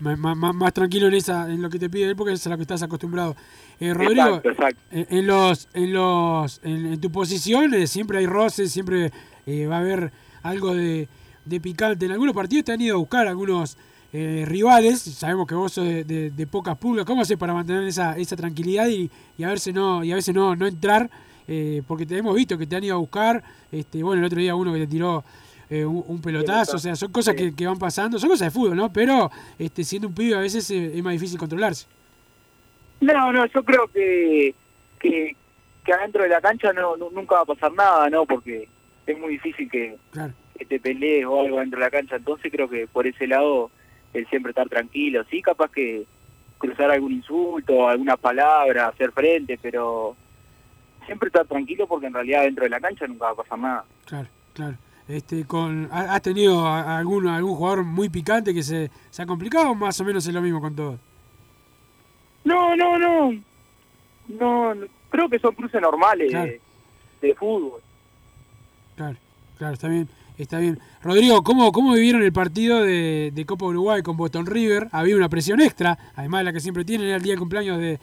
Más, 0.00 0.18
más- 0.18 0.36
más- 0.54 0.72
tranquilo 0.74 1.06
en 1.08 1.14
esa 1.14 1.48
en 1.50 1.62
lo 1.62 1.70
que 1.70 1.78
te 1.78 1.88
pide 1.88 2.08
él 2.10 2.16
porque 2.16 2.32
es 2.32 2.46
a 2.46 2.50
lo 2.50 2.56
que 2.56 2.62
estás 2.62 2.82
acostumbrado. 2.82 3.36
Eh, 3.80 3.94
Rodrigo, 3.94 4.36
Exacto, 4.36 4.48
exacto. 4.50 4.80
En, 4.90 5.06
en 5.18 5.26
los 5.26 5.68
en 5.72 5.92
los 5.92 6.60
en, 6.64 6.86
en 6.86 7.00
tu 7.00 7.10
posición 7.12 7.72
eh, 7.74 7.86
siempre 7.86 8.18
hay 8.18 8.26
roces, 8.26 8.72
siempre 8.72 9.12
eh, 9.46 9.66
va 9.66 9.76
a 9.76 9.80
haber 9.80 10.12
algo 10.42 10.74
de, 10.74 11.08
de 11.44 11.60
picante. 11.60 12.06
En 12.06 12.12
algunos 12.12 12.34
partidos 12.34 12.64
te 12.64 12.72
han 12.72 12.80
ido 12.80 12.96
a 12.96 12.98
buscar 12.98 13.26
algunos 13.28 13.76
eh, 14.12 14.44
rivales. 14.46 15.00
Sabemos 15.00 15.46
que 15.46 15.54
vos 15.54 15.72
sos 15.72 15.84
de, 15.84 16.04
de- 16.04 16.30
de 16.30 16.46
pocas 16.46 16.76
pulgas. 16.76 17.04
¿Cómo 17.06 17.22
haces 17.22 17.36
para 17.38 17.54
mantener 17.54 17.84
esa, 17.84 18.16
esa 18.18 18.36
tranquilidad 18.36 18.88
y, 18.88 19.10
y 19.38 19.44
a 19.44 19.48
veces 19.50 19.72
no 19.74 20.02
y 20.04 20.10
a 20.12 20.16
veces 20.16 20.34
no 20.34 20.54
no 20.56 20.66
entrar? 20.66 21.08
Eh, 21.46 21.82
porque 21.86 22.06
te 22.06 22.16
hemos 22.16 22.34
visto 22.34 22.56
que 22.58 22.66
te 22.66 22.74
han 22.74 22.82
ido 22.84 22.96
a 22.96 22.98
buscar. 22.98 23.42
Este, 23.70 24.02
bueno, 24.02 24.20
el 24.20 24.26
otro 24.26 24.40
día 24.40 24.54
uno 24.54 24.72
que 24.72 24.80
te 24.80 24.86
tiró 24.86 25.24
eh, 25.80 25.84
un, 25.84 26.20
pelotazo. 26.20 26.76
O 26.76 26.78
sea, 26.78 26.94
son 26.96 27.10
cosas 27.12 27.34
que, 27.34 27.54
que 27.54 27.66
van 27.66 27.78
pasando. 27.78 28.18
Son 28.18 28.28
cosas 28.28 28.46
de 28.48 28.50
fútbol, 28.58 28.76
¿no? 28.76 28.92
Pero 28.92 29.30
este, 29.58 29.84
siendo 29.84 30.08
un 30.08 30.14
pibe 30.14 30.34
a 30.36 30.40
veces 30.40 30.70
eh, 30.70 30.92
es 30.96 31.02
más 31.02 31.12
difícil 31.14 31.38
controlarse. 31.38 31.86
No, 33.00 33.32
no, 33.32 33.46
yo 33.46 33.62
creo 33.64 33.86
que, 33.88 34.54
que, 34.98 35.36
que 35.84 35.92
adentro 35.92 36.22
de 36.22 36.28
la 36.30 36.40
cancha 36.40 36.72
no, 36.72 36.96
nu- 36.96 37.10
nunca 37.10 37.34
va 37.36 37.42
a 37.42 37.46
pasar 37.46 37.72
nada, 37.72 38.08
¿no? 38.10 38.24
Porque 38.24 38.68
es 39.06 39.18
muy 39.18 39.32
difícil 39.32 39.70
que, 39.70 39.96
Claro. 40.10 40.32
que 40.58 40.64
te 40.64 40.80
pelees 40.80 41.26
o 41.26 41.40
algo 41.40 41.60
dentro 41.60 41.78
de 41.80 41.84
la 41.86 41.90
cancha. 41.90 42.16
Entonces 42.16 42.50
creo 42.52 42.68
que 42.68 42.86
por 42.86 43.06
ese 43.06 43.26
lado 43.26 43.70
el 44.14 44.26
siempre 44.28 44.50
estar 44.50 44.68
tranquilo. 44.68 45.24
Sí, 45.30 45.42
capaz 45.42 45.70
que 45.70 46.04
cruzar 46.58 46.90
algún 46.90 47.12
insulto, 47.12 47.88
alguna 47.88 48.16
palabra, 48.16 48.88
hacer 48.88 49.10
frente, 49.12 49.58
pero 49.60 50.16
siempre 51.04 51.26
estar 51.26 51.44
tranquilo 51.46 51.86
porque 51.86 52.06
en 52.06 52.14
realidad 52.14 52.42
dentro 52.42 52.64
de 52.64 52.70
la 52.70 52.80
cancha 52.80 53.06
nunca 53.06 53.26
va 53.26 53.30
a 53.32 53.34
pasar 53.34 53.58
nada. 53.58 53.84
Claro, 54.06 54.28
claro. 54.54 54.76
Este, 55.06 55.44
con, 55.44 55.88
¿ha- 55.92 56.14
¿Has 56.14 56.22
tenido 56.22 56.66
a- 56.66 56.80
a 56.82 56.98
algún, 56.98 57.26
algún 57.28 57.54
jugador 57.56 57.84
muy 57.84 58.08
picante 58.08 58.54
que 58.54 58.62
se, 58.62 58.90
se 59.10 59.22
ha 59.22 59.26
complicado 59.26 59.70
o 59.70 59.74
más 59.74 60.00
o 60.00 60.04
menos 60.04 60.26
es 60.26 60.32
lo 60.32 60.40
mismo 60.40 60.60
con 60.60 60.74
todos? 60.74 60.98
No, 62.44 62.76
no, 62.76 62.98
no. 62.98 63.32
No, 64.28 64.74
no, 64.74 64.86
creo 65.10 65.28
que 65.28 65.38
son 65.38 65.54
cruces 65.54 65.80
normales 65.80 66.30
Claro. 66.30 66.46
de, 66.50 66.60
de 67.20 67.34
fútbol. 67.34 67.80
Claro. 68.96 69.16
Claro, 69.58 69.74
está 69.74 69.88
bien, 69.88 70.08
está 70.36 70.58
bien. 70.58 70.78
Rodrigo, 71.02 71.44
¿cómo, 71.44 71.70
cómo 71.70 71.92
vivieron 71.92 72.22
el 72.22 72.32
partido 72.32 72.82
de, 72.82 73.30
de 73.32 73.46
Copa 73.46 73.66
Uruguay 73.66 74.02
con 74.02 74.16
Boston 74.16 74.46
River? 74.46 74.88
Había 74.90 75.14
una 75.16 75.28
presión 75.28 75.60
extra, 75.60 75.96
además 76.16 76.40
de 76.40 76.44
la 76.44 76.52
que 76.52 76.60
siempre 76.60 76.84
tienen, 76.84 77.06
era 77.06 77.16
el 77.18 77.22
día 77.22 77.34
de 77.34 77.38
cumpleaños 77.38 77.78
de, 77.78 78.00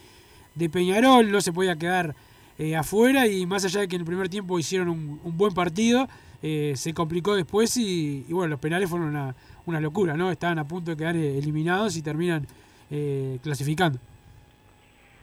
de 0.55 0.69
Peñarol, 0.69 1.29
no 1.29 1.41
se 1.41 1.51
podía 1.51 1.75
quedar 1.75 2.15
eh, 2.57 2.75
afuera 2.77 3.27
y 3.27 3.45
más 3.45 3.65
allá 3.65 3.81
de 3.81 3.87
que 3.89 3.95
en 3.95 4.01
el 4.03 4.05
primer 4.05 4.29
tiempo 4.29 4.57
hicieron 4.59 4.87
un, 4.87 5.19
un 5.23 5.37
buen 5.37 5.53
partido, 5.53 6.07
eh, 6.43 6.73
se 6.75 6.93
complicó 6.93 7.35
después 7.35 7.75
y, 7.77 8.25
bueno, 8.29 8.51
los 8.51 8.59
penales 8.59 8.89
fueron 8.89 9.09
una, 9.09 9.35
una 9.65 9.79
locura, 9.79 10.15
¿no? 10.15 10.31
Estaban 10.31 10.59
a 10.59 10.67
punto 10.67 10.91
de 10.91 10.97
quedar 10.97 11.15
eh, 11.15 11.37
eliminados 11.37 11.95
y 11.97 12.01
terminan 12.01 12.47
eh, 12.89 13.37
clasificando. 13.43 13.99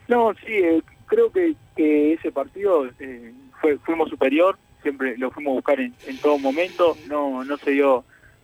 No, 0.07 0.33
sí, 0.45 0.53
eh, 0.53 0.81
creo 1.05 1.31
que, 1.31 1.55
que 1.75 2.13
ese 2.13 2.31
partido 2.31 2.87
eh, 2.99 3.33
fue, 3.61 3.77
fuimos 3.79 4.09
superior, 4.09 4.57
siempre 4.81 5.17
lo 5.17 5.29
fuimos 5.31 5.51
a 5.51 5.55
buscar 5.55 5.79
en, 5.79 5.93
en 6.07 6.17
todo 6.19 6.37
momento, 6.39 6.97
no 7.07 7.43
no 7.43 7.57
se 7.57 7.71
dio 7.71 8.03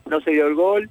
no 0.09 0.19
se 0.21 0.32
dio 0.32 0.47
el 0.47 0.53
gol 0.55 0.89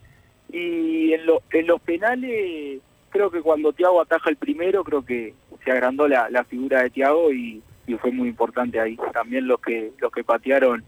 y 0.53 1.12
en, 1.12 1.26
lo- 1.26 1.43
en 1.53 1.66
los 1.66 1.80
penales 1.82 2.80
creo 3.11 3.30
que 3.30 3.43
cuando 3.43 3.72
Tiago 3.72 4.01
ataja 4.01 4.30
el 4.30 4.37
primero 4.37 4.82
creo 4.82 5.05
que 5.05 5.35
se 5.64 5.70
agrandó 5.70 6.09
la, 6.09 6.28
la 6.30 6.45
figura 6.45 6.82
de 6.82 6.91
Tiago 6.91 7.32
y, 7.32 7.62
y 7.87 7.95
fue 7.95 8.11
muy 8.11 8.28
importante 8.28 8.80
ahí. 8.80 8.99
También 9.12 9.47
los 9.47 9.61
que 9.61 9.93
los 10.01 10.11
que 10.11 10.24
patearon 10.24 10.82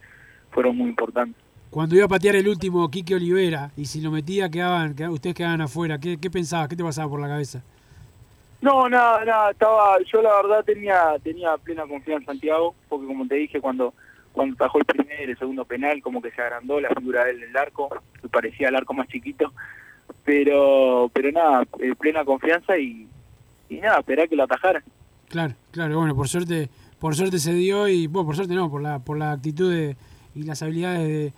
fueron 0.50 0.76
muy 0.76 0.88
importantes. 0.90 1.36
Cuando 1.70 1.94
iba 1.96 2.04
a 2.06 2.08
patear 2.08 2.36
el 2.36 2.48
último 2.48 2.88
Quique 2.90 3.14
Olivera 3.14 3.70
y 3.76 3.84
si 3.86 4.00
lo 4.00 4.10
metía 4.10 4.48
quedaban, 4.48 4.94
quedaban- 4.94 5.12
ustedes 5.14 5.34
quedaban 5.36 5.60
afuera, 5.60 5.98
¿qué, 5.98 6.16
qué 6.18 6.30
pensabas? 6.30 6.68
¿Qué 6.68 6.76
te 6.76 6.84
pasaba 6.84 7.08
por 7.10 7.20
la 7.20 7.28
cabeza? 7.28 7.62
No, 8.62 8.88
nada, 8.88 9.24
nada, 9.24 9.50
estaba, 9.50 9.98
yo 10.10 10.22
la 10.22 10.34
verdad 10.42 10.64
tenía 10.64 11.14
tenía 11.22 11.56
plena 11.58 11.86
confianza 11.86 12.32
en 12.32 12.40
Tiago, 12.40 12.74
porque 12.88 13.06
como 13.06 13.26
te 13.26 13.34
dije, 13.34 13.60
cuando 13.60 13.92
cuando 14.32 14.56
tajó 14.56 14.78
el 14.78 14.84
primer 14.84 15.20
y 15.28 15.32
el 15.32 15.38
segundo 15.38 15.64
penal, 15.64 16.00
como 16.02 16.20
que 16.22 16.30
se 16.30 16.40
agrandó 16.42 16.80
la 16.80 16.90
figura 16.90 17.24
de 17.24 17.30
él 17.32 17.42
en 17.42 17.50
el 17.50 17.56
arco, 17.56 17.88
que 18.20 18.28
parecía 18.28 18.68
el 18.68 18.76
arco 18.76 18.92
más 18.94 19.08
chiquito, 19.08 19.52
pero 20.24 21.10
pero 21.12 21.30
nada, 21.32 21.64
eh, 21.80 21.94
plena 21.98 22.24
confianza 22.24 22.76
y, 22.78 23.06
y 23.68 23.76
nada, 23.76 23.98
esperar 24.00 24.28
que 24.28 24.36
lo 24.36 24.44
atajara. 24.44 24.82
Claro, 25.28 25.54
claro, 25.70 25.98
bueno, 25.98 26.14
por 26.14 26.28
suerte, 26.28 26.68
por 26.98 27.14
suerte 27.14 27.38
se 27.38 27.52
dio 27.52 27.88
y, 27.88 28.06
bueno, 28.06 28.26
por 28.26 28.36
suerte 28.36 28.54
no, 28.54 28.70
por 28.70 28.82
la, 28.82 28.98
por 29.00 29.18
la 29.18 29.32
actitud 29.32 29.72
de- 29.72 29.96
y 30.36 30.42
las 30.44 30.62
habilidades 30.62 31.08
de, 31.08 31.32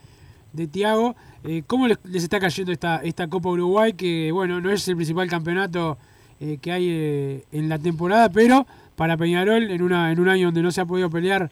de 0.53 0.67
Tiago. 0.67 1.17
Eh, 1.45 1.63
¿Cómo 1.67 1.87
les, 1.87 1.99
les 2.05 2.25
está 2.25 2.41
cayendo 2.41 2.73
esta, 2.73 2.99
esta 2.99 3.29
Copa 3.29 3.49
Uruguay? 3.49 3.93
Que, 3.95 4.31
bueno, 4.33 4.61
no 4.61 4.71
es 4.71 4.87
el 4.89 4.97
principal 4.97 5.29
campeonato 5.29 5.97
eh, 6.41 6.59
que 6.61 6.73
hay 6.73 6.89
eh, 6.91 7.45
en 7.53 7.69
la 7.69 7.79
temporada, 7.79 8.29
pero 8.29 8.67
para 8.97 9.17
Peñarol, 9.17 9.71
en, 9.71 9.83
una, 9.83 10.13
en 10.13 10.21
un 10.21 10.29
año 10.29 10.49
donde 10.49 10.63
no 10.63 10.71
se 10.73 10.81
ha 10.81 10.85
podido 10.85 11.09
pelear 11.09 11.51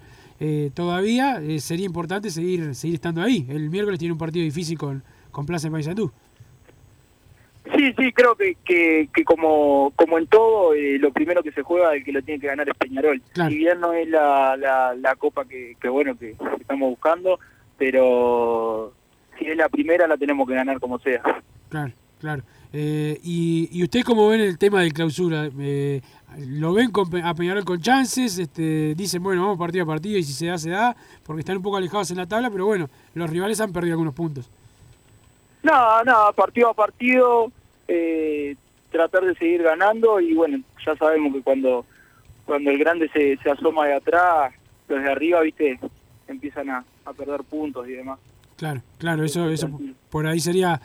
todavía, 0.75 1.41
sería 1.61 1.87
importante 1.87 2.31
seguir, 2.31 2.75
seguir 2.75 2.97
estando 2.97 3.23
ahí. 3.23 3.47
El 3.49 3.71
miércoles 3.71 3.99
tiene 3.99 4.13
un 4.13 4.19
partido 4.19 4.45
difícil 4.45 4.77
con, 4.77 5.03
con 5.31 5.47
Plaza 5.47 5.69
de 5.69 5.73
Paysandú. 5.73 6.13
Sí, 7.75 7.93
sí, 7.99 8.13
creo 8.13 8.37
que, 8.37 8.57
que, 8.65 9.09
que 9.13 9.25
como, 9.25 9.93
como 9.97 10.19
en 10.19 10.27
todo, 10.29 10.73
eh, 10.75 10.99
lo 10.99 11.13
primero 11.13 11.43
que 11.43 11.53
se 11.53 11.63
juega, 11.63 11.95
el 11.95 12.05
que 12.05 12.13
lo 12.13 12.23
tiene 12.23 12.41
que 12.41 12.47
ganar 12.47 12.69
es 12.69 12.77
Peñarol. 12.77 13.21
Claro. 13.33 13.51
Si 13.51 13.59
bien 13.59 13.81
no 13.81 13.93
es 13.93 14.09
la, 14.09 14.57
la, 14.57 14.95
la 14.95 15.17
copa 15.17 15.45
que, 15.45 15.77
que 15.81 15.89
bueno 15.89 16.17
que 16.17 16.37
estamos 16.61 16.91
buscando, 16.91 17.41
pero 17.77 18.93
si 19.39 19.47
es 19.47 19.57
la 19.57 19.69
primera 19.69 20.07
la 20.07 20.17
tenemos 20.17 20.47
que 20.47 20.55
ganar 20.55 20.79
como 20.79 20.99
sea. 21.01 21.23
Claro, 21.69 21.93
claro. 22.21 22.43
Eh, 22.73 23.19
y, 23.23 23.69
¿Y 23.73 23.83
usted 23.83 24.03
cómo 24.03 24.29
ven 24.29 24.41
el 24.41 24.59
tema 24.59 24.83
de 24.83 24.91
clausura? 24.91 25.49
Eh, 25.59 26.01
¿Lo 26.39 26.73
ven 26.73 26.91
con, 26.91 27.09
a 27.25 27.35
Peñarol 27.35 27.65
con 27.65 27.81
chances? 27.81 28.39
Este, 28.39 28.95
dicen, 28.95 29.23
bueno, 29.23 29.43
vamos 29.43 29.59
partido 29.59 29.85
a 29.85 29.87
partido 29.87 30.19
y 30.19 30.23
si 30.23 30.33
se 30.33 30.47
da, 30.47 30.59
se 30.59 30.71
da, 30.71 30.97
porque 31.25 31.41
están 31.41 31.57
un 31.57 31.63
poco 31.63 31.79
alejados 31.79 32.11
en 32.11 32.19
la 32.19 32.27
tabla, 32.27 32.51
pero 32.51 32.67
bueno, 32.67 32.89
los 33.15 33.31
rivales 33.31 33.61
han 33.61 33.73
perdido 33.73 33.95
algunos 33.95 34.15
puntos. 34.15 34.51
Nada, 35.63 36.05
nada, 36.05 36.33
partido 36.33 36.69
a 36.71 36.75
partido, 36.75 37.51
eh, 37.89 38.57
tratar 38.91 39.25
de 39.25 39.35
seguir 39.35 39.63
ganando 39.63 40.21
y 40.21 40.35
bueno, 40.35 40.59
ya 40.85 40.97
sabemos 40.97 41.33
que 41.33 41.43
cuando 41.43 41.85
cuando 42.47 42.71
el 42.71 42.79
grande 42.79 43.09
se, 43.13 43.37
se 43.39 43.51
asoma 43.51 43.87
de 43.87 43.95
atrás, 43.95 44.55
los 44.89 45.03
de 45.03 45.11
arriba, 45.11 45.41
viste, 45.41 45.81
empiezan 46.29 46.71
a, 46.71 46.85
a 47.05 47.13
perder 47.13 47.43
puntos 47.43 47.89
y 47.89 47.93
demás. 47.93 48.21
Claro, 48.57 48.83
claro, 48.99 49.25
eso, 49.25 49.51
eso 49.51 49.69
por 50.11 50.27
ahí 50.27 50.41
sería, 50.41 50.81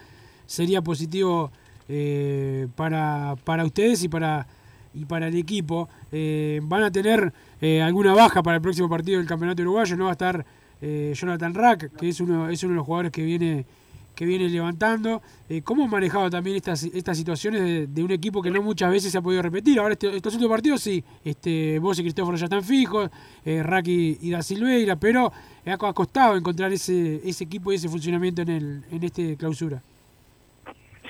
sería 0.45 0.81
positivo 0.81 1.51
eh, 1.87 2.67
para, 2.75 3.35
para 3.43 3.63
ustedes 3.63 4.03
y 4.03 4.09
para, 4.09 4.47
y 4.93 5.05
para 5.05 5.27
el 5.27 5.37
equipo. 5.37 5.87
Eh, 6.11 6.59
¿Van 6.63 6.83
a 6.83 6.91
tener 6.91 7.31
eh, 7.61 7.81
alguna 7.81 8.13
baja 8.13 8.41
para 8.41 8.57
el 8.57 8.61
próximo 8.61 8.89
partido 8.89 9.19
del 9.19 9.27
Campeonato 9.27 9.61
Uruguayo? 9.61 9.95
¿No 9.95 10.05
va 10.05 10.11
a 10.11 10.13
estar 10.13 10.45
Jonathan 10.81 11.53
Rack, 11.53 11.95
que 11.95 12.09
es 12.09 12.19
uno, 12.21 12.49
es 12.49 12.63
uno 12.63 12.71
de 12.71 12.77
los 12.77 12.85
jugadores 12.87 13.11
que 13.11 13.23
viene 13.23 13.67
que 14.15 14.25
viene 14.25 14.49
levantando. 14.49 15.21
Eh, 15.49 15.61
¿Cómo 15.61 15.83
han 15.83 15.89
manejado 15.89 16.29
también 16.29 16.57
estas, 16.57 16.83
estas 16.83 17.17
situaciones 17.17 17.93
de, 17.93 18.03
un 18.03 18.11
equipo 18.11 18.41
que 18.41 18.51
no 18.51 18.61
muchas 18.61 18.91
veces 18.91 19.11
se 19.11 19.17
ha 19.17 19.21
podido 19.21 19.41
repetir? 19.41 19.79
Ahora 19.79 19.93
este- 19.93 20.15
estos 20.15 20.33
últimos 20.33 20.51
partidos 20.53 20.81
sí, 20.81 21.03
este, 21.23 21.79
vos 21.79 21.97
y 21.99 22.03
Cristóforo 22.03 22.37
ya 22.37 22.45
están 22.45 22.63
fijos, 22.63 23.09
eh, 23.45 23.63
y 23.85 24.31
Da 24.31 24.41
Silveira, 24.41 24.95
pero 24.95 25.31
ha 25.65 25.93
costado 25.93 26.35
encontrar 26.35 26.71
ese, 26.71 27.21
ese 27.27 27.43
equipo 27.43 27.71
y 27.71 27.75
ese 27.75 27.89
funcionamiento 27.89 28.41
en, 28.41 28.49
el, 28.49 28.83
en 28.91 29.03
este 29.03 29.35
clausura. 29.37 29.81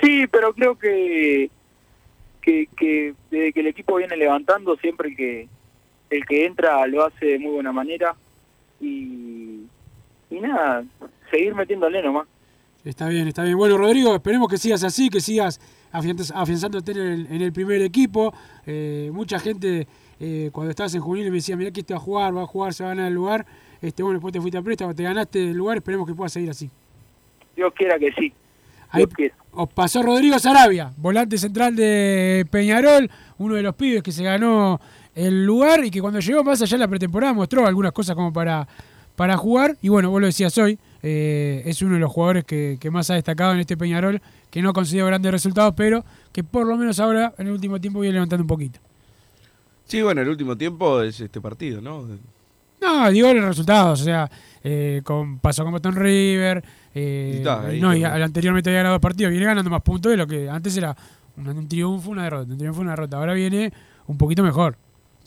Sí, 0.02 0.26
pero 0.28 0.54
creo 0.54 0.78
que, 0.78 1.50
que, 2.42 2.68
que 2.76 3.14
desde 3.30 3.54
que 3.54 3.60
el 3.60 3.68
equipo 3.68 3.98
viene 3.98 4.18
levantando, 4.18 4.76
siempre 4.78 5.10
el 5.10 5.16
que, 5.16 5.48
el 6.10 6.26
que 6.26 6.46
entra 6.46 6.86
lo 6.88 7.06
hace 7.06 7.26
de 7.26 7.40
muy 7.40 7.52
buena 7.52 7.72
manera 7.72 8.16
y, 8.80 9.62
y 10.30 10.40
nada, 10.42 10.84
seguir 11.30 11.54
metiéndole 11.56 12.02
nomás. 12.02 12.28
Está 12.84 13.08
bien, 13.10 13.28
está 13.28 13.44
bien. 13.44 13.58
Bueno, 13.58 13.78
Rodrigo, 13.78 14.16
esperemos 14.16 14.48
que 14.50 14.58
sigas 14.58 14.84
así, 14.84 15.10
que 15.10 15.22
sigas 15.22 15.60
afianz- 15.94 16.32
afianzándote 16.34 16.92
en 16.94 16.98
el, 16.98 17.28
en 17.30 17.42
el 17.42 17.54
primer 17.54 17.82
equipo. 17.82 18.34
Eh, 18.66 19.12
mucha 19.14 19.40
gente, 19.40 19.88
eh, 20.20 20.50
cuando 20.52 20.72
estabas 20.72 20.96
en 20.96 21.02
juvenil, 21.02 21.30
me 21.30 21.36
decía, 21.36 21.56
mirá 21.56 21.70
que 21.72 21.82
este 21.82 21.94
va 21.94 22.00
a 22.00 22.04
jugar, 22.04 22.36
va 22.36 22.42
a 22.44 22.48
jugar, 22.48 22.74
se 22.74 22.84
va 22.84 22.92
a 22.92 22.96
ganar 22.96 23.10
el 23.10 23.14
lugar. 23.14 23.46
Este, 23.82 24.02
bueno, 24.02 24.18
después 24.18 24.34
te 24.34 24.42
fuiste 24.42 24.58
a 24.58 24.62
préstamo, 24.64 24.96
te 24.96 25.04
ganaste 25.04 25.52
el 25.52 25.58
lugar, 25.58 25.78
esperemos 25.78 26.08
que 26.08 26.14
puedas 26.16 26.32
seguir 26.34 26.50
así. 26.50 26.70
Dios 27.56 27.72
quiera 27.76 28.00
que 28.00 28.12
sí. 28.14 28.34
Ahí 28.90 29.06
os 29.54 29.70
pasó 29.70 30.02
Rodrigo 30.04 30.38
Sarabia, 30.40 30.92
volante 30.98 31.38
central 31.38 31.76
de 31.76 32.46
Peñarol, 32.50 33.10
uno 33.38 33.56
de 33.56 33.62
los 33.62 33.74
pibes 33.76 34.04
que 34.04 34.12
se 34.12 34.24
ganó 34.24 34.82
el 35.16 35.46
lugar 35.46 35.84
y 35.86 35.92
que 35.92 36.02
cuando 36.02 36.20
llegó 36.20 36.44
más 36.44 36.62
allá 36.62 36.76
de 36.76 36.80
la 36.80 36.88
pretemporada 36.88 37.32
mostró 37.34 37.66
algunas 37.66 37.92
cosas 37.94 38.16
como 38.16 38.34
para, 38.34 38.68
para 39.16 39.38
jugar. 39.38 39.78
Y 39.82 39.90
bueno, 39.90 40.10
vos 40.10 40.20
lo 40.20 40.28
decías 40.28 40.58
hoy, 40.58 40.78
eh, 41.04 41.64
es 41.66 41.82
uno 41.82 41.96
de 41.96 42.00
los 42.00 42.12
jugadores 42.12 42.44
que, 42.44 42.78
que 42.80 42.92
más 42.92 43.10
ha 43.10 43.16
destacado 43.16 43.54
en 43.54 43.60
este 43.60 43.78
Peñarol, 43.78 44.22
que 44.50 44.62
no 44.62 44.70
ha 44.70 44.74
conseguido 44.74 45.08
grandes 45.08 45.32
resultados, 45.32 45.74
pero 45.76 46.04
que 46.32 46.44
por 46.44 46.68
lo 46.68 46.78
menos 46.78 47.00
ahora, 47.00 47.34
en 47.38 47.48
el 47.48 47.54
último 47.54 47.80
tiempo, 47.80 48.00
viene 48.00 48.14
levantando 48.14 48.44
un 48.44 48.48
poquito. 48.48 48.80
Sí, 49.86 50.02
bueno, 50.02 50.22
el 50.22 50.30
último 50.30 50.58
tiempo 50.58 51.02
es 51.02 51.20
este 51.20 51.42
partido, 51.42 51.82
¿no? 51.82 52.08
No, 52.82 53.12
digo 53.12 53.34
los 53.34 53.46
resultados, 53.46 54.02
o 54.02 54.04
sea, 54.04 54.30
eh, 54.64 55.02
con, 55.04 55.40
pasó 55.40 55.64
con 55.64 55.74
Boston 55.74 55.96
River, 55.96 56.64
eh, 56.96 57.36
está, 57.38 57.68
ahí 57.68 57.80
no, 57.80 57.96
y 57.96 58.04
anteriormente 58.04 58.70
había 58.70 58.80
ganado 58.80 58.96
dos 58.96 59.02
partidos, 59.02 59.32
viene 59.32 59.46
ganando 59.46 59.70
más 59.70 59.82
puntos 59.82 60.10
de 60.12 60.18
lo 60.18 60.26
que 60.26 60.50
antes 60.50 60.76
era 60.78 60.96
un, 61.38 61.48
un 61.48 61.68
triunfo, 61.68 62.10
una 62.10 62.24
derrota, 62.24 62.52
un 62.52 62.58
triunfo, 62.58 62.82
una 62.82 62.92
derrota, 62.92 63.18
ahora 63.18 63.34
viene 63.34 63.72
un 64.08 64.18
poquito 64.18 64.44
mejor. 64.44 64.78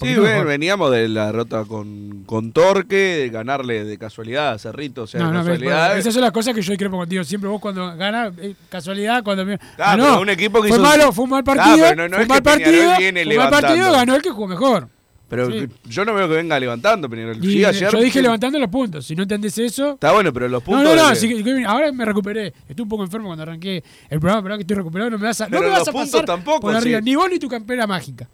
Sí, 0.01 0.07
mejor. 0.09 0.47
veníamos 0.47 0.91
de 0.91 1.09
la 1.09 1.27
derrota 1.27 1.65
con, 1.65 2.25
con 2.27 2.53
Torque, 2.53 2.97
de 2.97 3.29
ganarle 3.31 3.85
de 3.85 3.97
casualidad 3.97 4.53
a 4.53 4.59
Cerrito, 4.59 5.03
o 5.03 5.07
sea, 5.07 5.21
No, 5.21 5.33
no, 5.33 5.39
casualidad. 5.39 5.87
bueno, 5.87 6.01
esas 6.01 6.13
son 6.15 6.23
las 6.23 6.33
cosas 6.33 6.53
que 6.55 6.63
yo 6.63 6.71
discrepo 6.73 6.97
contigo. 6.97 7.23
Siempre 7.23 7.49
vos 7.49 7.61
cuando 7.61 7.97
ganas, 7.97 8.33
eh, 8.39 8.55
casualidad, 8.69 9.23
cuando... 9.23 9.45
me- 9.47 9.59
Ah, 9.79 9.97
no, 9.97 10.05
pero 10.05 10.21
un 10.21 10.29
equipo 10.31 10.61
que 10.61 10.69
fue 10.69 10.79
hizo- 10.79 10.83
malo, 10.87 11.13
fue 11.13 11.25
un 11.25 11.31
mal 11.31 11.45
partido, 11.45 11.95
no- 11.95 12.09
no 12.09 12.17
fue 12.17 12.23
un 12.25 12.29
mal 12.29 12.43
partido, 12.43 12.95
fue 12.97 13.37
mal 13.37 13.51
partido, 13.51 13.93
ganó 13.93 14.17
el 14.17 14.23
que 14.23 14.31
jugó 14.31 14.49
mejor. 14.49 14.89
Pero 15.29 15.51
Sí. 15.51 15.67
yo 15.87 16.05
no 16.05 16.15
veo 16.15 16.29
que 16.29 16.35
venga 16.35 16.61
levantando 16.61 17.09
Peñarol. 17.09 17.37
Y 17.43 17.53
Sí, 17.53 17.65
ayer- 17.65 17.91
yo 17.91 17.99
dije 17.99 18.19
sí, 18.19 18.23
levantando 18.23 18.59
los 18.59 18.69
puntos, 18.69 19.07
si 19.07 19.17
no 19.17 19.23
entendés 19.23 19.57
eso... 19.59 19.93
Está 19.95 20.13
bueno, 20.13 20.33
pero 20.33 20.49
los 20.49 20.61
No, 20.63 20.65
puntos. 20.65 20.85
no, 20.85 20.95
no, 20.95 21.15
de- 21.15 21.65
ahora 21.67 21.91
me 21.93 22.05
recuperé. 22.05 22.49
Estuve 22.69 22.83
un 22.83 22.89
poco 22.89 23.05
enfermo 23.05 23.29
cuando 23.29 23.43
arranqué 23.43 23.83
el 24.11 24.21
programa, 24.21 24.43
pero 24.43 24.53
ahora 24.55 24.57
que 24.59 24.63
estoy 24.63 24.77
recuperado 24.77 25.11
no 25.11 25.19
me 25.19 25.27
vas 25.27 25.41
a, 25.41 25.45
no 25.45 25.51
Pero 25.51 25.63
me 25.63 25.69
vas 25.71 25.89
a 25.89 25.93
puntos 25.93 26.11
pasar 26.11 26.27
tampoco, 26.27 26.61
por 26.61 26.77
arriba, 26.77 26.99
sí. 26.99 27.05
ni 27.05 27.15
vos 27.17 27.29
ni 27.31 27.39
tu 27.39 27.49
campera 27.49 27.87
mágica. 27.87 28.29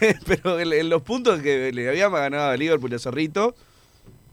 pero 0.26 0.58
en, 0.60 0.88
los 0.88 1.02
puntos 1.02 1.40
que 1.40 1.72
le 1.72 1.88
habíamos 1.88 2.18
ganado 2.18 2.50
a 2.50 2.56
Liverpool 2.56 2.92
y 2.92 2.94
a 2.96 2.98
Cerrito, 2.98 3.54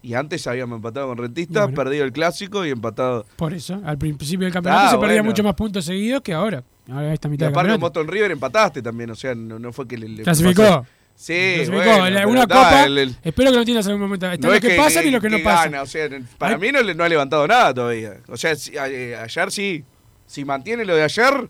y 0.04 0.14
antes 0.16 0.45
habíamos 0.47 0.78
empatado 0.78 1.08
con 1.08 1.18
Rentistas, 1.18 1.64
Bueno. 1.66 1.76
perdido 1.76 2.06
el 2.06 2.12
clásico 2.12 2.66
y 2.66 2.70
empatado. 2.72 3.26
Por 3.36 3.54
eso, 3.54 3.80
al 3.86 3.97
principio 3.97 4.45
del 4.45 4.54
campeonato 4.54 4.86
Ah, 4.88 4.89
se 4.91 4.97
perdía 4.97 5.18
bueno. 5.18 5.24
mucho 5.26 5.43
más 5.43 5.54
puntos 5.54 5.86
seguidos 5.86 6.22
que 6.22 6.34
ahora. 6.34 6.64
Ahora 6.89 7.14
esta 7.14 7.28
Y 7.28 7.32
mitad 7.32 7.45
del 7.47 7.54
aparte 7.54 7.72
con. 7.72 7.80
Boston 7.82 8.08
River 8.08 8.32
empataste 8.32 8.82
también, 8.82 9.12
o 9.12 9.16
sea, 9.16 9.36
no, 9.36 9.60
no 9.60 9.72
fue 9.72 9.88
que 9.88 9.97
le. 9.97 10.10
le 10.10 10.24
Clasificó. 10.24 10.64
pasó- 10.64 10.86
Sí, 11.14 11.34
bueno, 11.68 12.10
la- 12.10 12.26
una 12.26 12.41
está, 12.43 12.56
copa, 12.56 12.84
el- 12.86 12.97
el- 12.97 13.16
espero 13.22 13.52
que 13.52 13.56
lo 13.56 13.60
entiendas 13.60 13.86
en 13.86 13.91
algún 13.91 14.08
momento. 14.08 14.26
Está 14.32 14.47
no 14.47 14.49
lo 14.52 14.56
es 14.56 14.62
que, 14.62 14.76
pasan 14.76 15.06
y 15.08 15.12
lo 15.12 15.22
que, 15.22 15.30
no 15.30 15.38
pasa. 15.43 15.66
gana, 15.66 15.82
o 15.84 15.86
sea, 15.86 16.10
para 16.39 16.58
mí 16.58 16.72
no, 16.72 16.82
no 16.82 17.04
ha 17.04 17.10
levantado 17.10 17.47
nada 17.47 17.72
todavía. 17.76 18.18
O 18.28 18.38
sea, 18.38 18.56
si- 18.56 18.76
a- 18.76 18.88
eh, 18.89 19.16
ayer 19.16 19.52
sí, 19.52 19.84
si 20.26 20.43
mantiene 20.45 20.84
lo 20.84 20.95
de 20.95 21.04
ayer, 21.04 21.47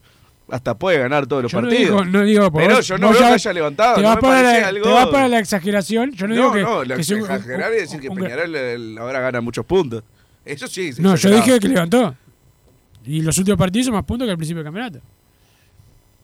hasta 0.49 0.77
puede 0.77 0.97
ganar 0.99 1.27
todos 1.27 1.43
los 1.43 1.51
Yo 1.51 1.61
no 1.61 1.67
partidos. 1.69 1.89
digo, 2.05 2.05
no 2.05 2.23
digo, 2.25 2.51
pero 2.51 2.75
vos- 2.75 2.87
yo 2.87 2.97
no 2.97 3.07
vos 3.07 3.13
veo 3.15 3.21
ya 3.23 3.27
que 3.29 3.33
haya 3.35 3.53
levantado. 3.53 3.95
Te 3.95 4.01
no 4.01 4.07
vas 4.09 4.17
para, 4.17 4.41
la, 4.59 4.67
algo... 4.67 4.83
te 4.85 4.91
vas 4.93 5.07
para 5.07 5.27
la 5.27 5.39
exageración. 5.39 6.11
Yo 6.11 6.27
no, 6.27 6.33
digo 6.35 6.51
que. 6.53 6.61
no, 6.61 6.83
la 6.83 6.95
que 6.97 7.03
sea 7.03 7.15
un- 7.17 7.21
exagerar 7.23 7.73
y 7.73 7.75
decir 7.77 7.99
que 8.01 8.09
un- 8.09 8.17
Peñarol 8.17 8.53
eh, 8.55 8.95
ahora 8.99 9.19
gana 9.21 9.41
muchos 9.41 9.65
puntos. 9.65 10.03
Eso 10.43 10.67
sí. 10.67 10.91
No, 10.99 11.15
yo 11.15 11.29
dije 11.35 11.59
que 11.59 11.67
levantó. 11.69 12.15
Y 13.05 13.21
los 13.21 13.37
últimos 13.37 13.57
partidos 13.57 13.87
hizo 13.87 13.93
más 13.93 14.03
puntos 14.03 14.25
que 14.27 14.31
al 14.31 14.37
principio 14.37 14.59
del 14.63 14.65
campeonato. 14.65 14.99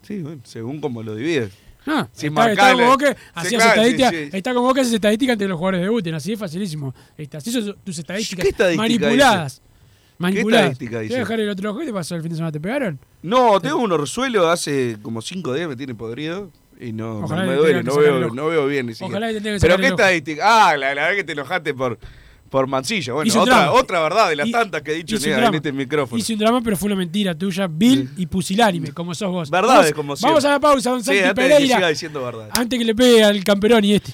Sí, 0.01 0.19
bueno, 0.21 0.41
según 0.43 0.79
como 0.79 1.03
lo 1.03 1.15
divides. 1.15 1.51
No, 1.85 2.09
Sin 2.11 2.29
está, 2.29 2.51
está 2.51 2.71
como 2.73 2.85
vos 2.87 2.97
que 2.97 3.15
hacías 3.33 3.63
sí, 3.63 3.69
estadística, 3.69 4.09
sí. 4.09 4.29
está 4.33 4.53
como 4.53 4.65
vos 4.67 4.73
que 4.75 4.81
haces 4.81 4.93
estadística 4.93 5.31
entre 5.33 5.47
los 5.47 5.57
jugadores 5.57 5.79
de 5.79 5.85
debuten, 5.85 6.13
así 6.15 6.33
es 6.33 6.39
facilísimo. 6.39 6.93
Está, 7.17 7.37
así 7.37 7.49
son 7.49 7.77
tus 7.83 7.97
estadísticas 7.97 8.43
¿Qué 8.43 8.49
estadística 8.49 8.81
manipuladas. 8.83 9.53
dice? 9.61 9.66
Manipuladas. 10.17 10.71
estadística 10.71 10.89
¿Te 10.91 10.95
voy 10.97 11.03
dice? 11.05 11.15
a 11.15 11.19
dejar 11.19 11.39
el 11.39 11.49
otro 11.49 11.69
ojo? 11.71 11.79
¿Qué 11.79 11.85
te 11.85 11.93
pasó 11.93 12.15
el 12.15 12.21
fin 12.21 12.29
de 12.31 12.35
semana? 12.37 12.51
¿Te 12.51 12.59
pegaron? 12.59 12.99
No, 13.21 13.59
tengo 13.59 13.77
un 13.77 13.91
orzuelo 13.91 14.49
hace 14.49 14.97
como 15.01 15.21
cinco 15.21 15.53
días, 15.53 15.67
me 15.67 15.75
tiene 15.75 15.93
podrido. 15.95 16.49
Y 16.79 16.93
no, 16.93 17.19
Ojalá 17.21 17.43
me 17.43 17.51
le 17.53 17.57
duele, 17.57 17.83
no 17.83 17.95
veo, 17.97 18.29
no 18.33 18.47
veo 18.47 18.67
bien 18.67 18.85
ni 18.85 18.93
siquiera. 18.93 19.17
Ojalá 19.17 19.33
que 19.33 19.59
Pero 19.59 19.77
qué 19.77 19.87
estadística. 19.87 20.43
Ah, 20.69 20.77
la, 20.77 20.93
la 20.93 21.01
verdad 21.03 21.15
que 21.17 21.23
te 21.23 21.31
enojaste 21.31 21.73
por, 21.73 21.97
por 22.51 22.67
Mancilla. 22.67 23.13
Bueno, 23.13 23.41
otra, 23.41 23.55
drama. 23.55 23.71
otra 23.73 23.99
verdad 24.03 24.29
de 24.29 24.35
las 24.35 24.47
Y- 24.47 24.51
tantas 24.51 24.83
que 24.83 24.91
he 24.91 24.95
dicho 24.95 25.15
hizo 25.15 25.27
en, 25.27 25.55
este 25.55 25.71
micrófono. 25.71 26.19
Hice 26.19 26.33
un 26.33 26.39
drama, 26.39 26.61
pero 26.61 26.77
fue 26.77 26.85
una 26.87 26.95
mentira 26.95 27.33
tuya, 27.35 27.67
vil 27.67 28.11
y 28.15 28.27
pusilánime, 28.27 28.91
como 28.91 29.15
sos 29.15 29.31
vos. 29.31 29.49
Verdades, 29.49 29.91
Vamos- 29.91 29.93
como 29.93 30.07
Vamos 30.09 30.19
siempre. 30.19 30.47
a 30.47 30.51
la 30.51 30.59
pausa, 30.59 30.89
don 30.91 30.99
Sí, 31.03 31.05
Santi 31.05 31.19
antes 31.23 31.35
de 31.35 31.41
que 31.49 31.53
Pereira. 31.55 31.75
siga 31.77 31.87
diciendo 31.89 32.23
verdades. 32.23 32.53
Antes 32.55 32.77
que 32.77 32.85
le 32.85 32.93
pegue 32.93 33.23
al 33.23 33.43
camperón 33.43 33.83
y 33.83 33.93
este. 33.95 34.13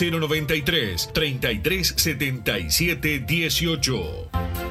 093 0.01 1.11
3377 1.13 3.25
18. 3.25 4.70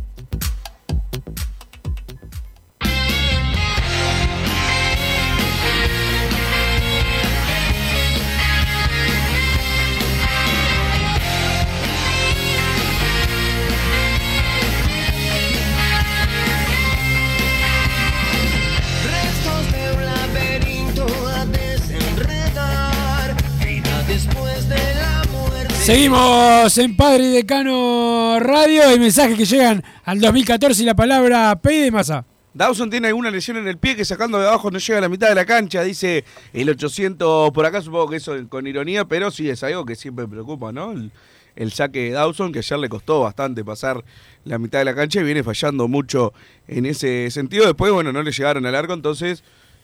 Seguimos 25.91 26.77
en 26.77 26.95
Padre 26.95 27.27
Decano 27.27 28.39
Radio. 28.39 28.83
Hay 28.87 28.97
mensajes 28.97 29.37
que 29.37 29.43
llegan 29.43 29.83
al 30.05 30.21
2014 30.21 30.83
y 30.83 30.85
la 30.85 30.95
palabra 30.95 31.53
P 31.61 31.69
de 31.69 31.91
masa. 31.91 32.23
Dawson 32.53 32.89
tiene 32.89 33.09
alguna 33.09 33.29
lesión 33.29 33.57
en 33.57 33.67
el 33.67 33.77
pie 33.77 33.97
que 33.97 34.05
sacando 34.05 34.39
de 34.39 34.47
abajo 34.47 34.71
no 34.71 34.79
llega 34.79 34.99
a 34.99 35.01
la 35.01 35.09
mitad 35.09 35.27
de 35.27 35.35
la 35.35 35.43
cancha, 35.43 35.83
dice 35.83 36.23
el 36.53 36.69
800 36.69 37.51
por 37.51 37.65
acá, 37.65 37.81
supongo 37.81 38.07
que 38.07 38.15
eso 38.15 38.33
con 38.47 38.67
ironía, 38.67 39.03
pero 39.03 39.31
sí 39.31 39.49
es 39.49 39.63
algo 39.63 39.83
que 39.83 39.97
siempre 39.97 40.29
preocupa, 40.29 40.71
¿no? 40.71 40.93
El, 40.93 41.11
el 41.57 41.73
saque 41.73 42.03
de 42.03 42.11
Dawson, 42.11 42.53
que 42.53 42.59
ayer 42.59 42.79
le 42.79 42.87
costó 42.87 43.19
bastante 43.19 43.65
pasar 43.65 44.01
la 44.45 44.57
mitad 44.59 44.79
de 44.79 44.85
la 44.85 44.95
cancha 44.95 45.19
y 45.19 45.23
viene 45.23 45.43
fallando 45.43 45.89
mucho 45.89 46.31
en 46.69 46.85
ese 46.85 47.29
sentido. 47.31 47.65
Después, 47.65 47.91
bueno, 47.91 48.13
no 48.13 48.23
le 48.23 48.31
llegaron 48.31 48.65
al 48.65 48.75
arco, 48.75 48.93
entonces, 48.93 49.43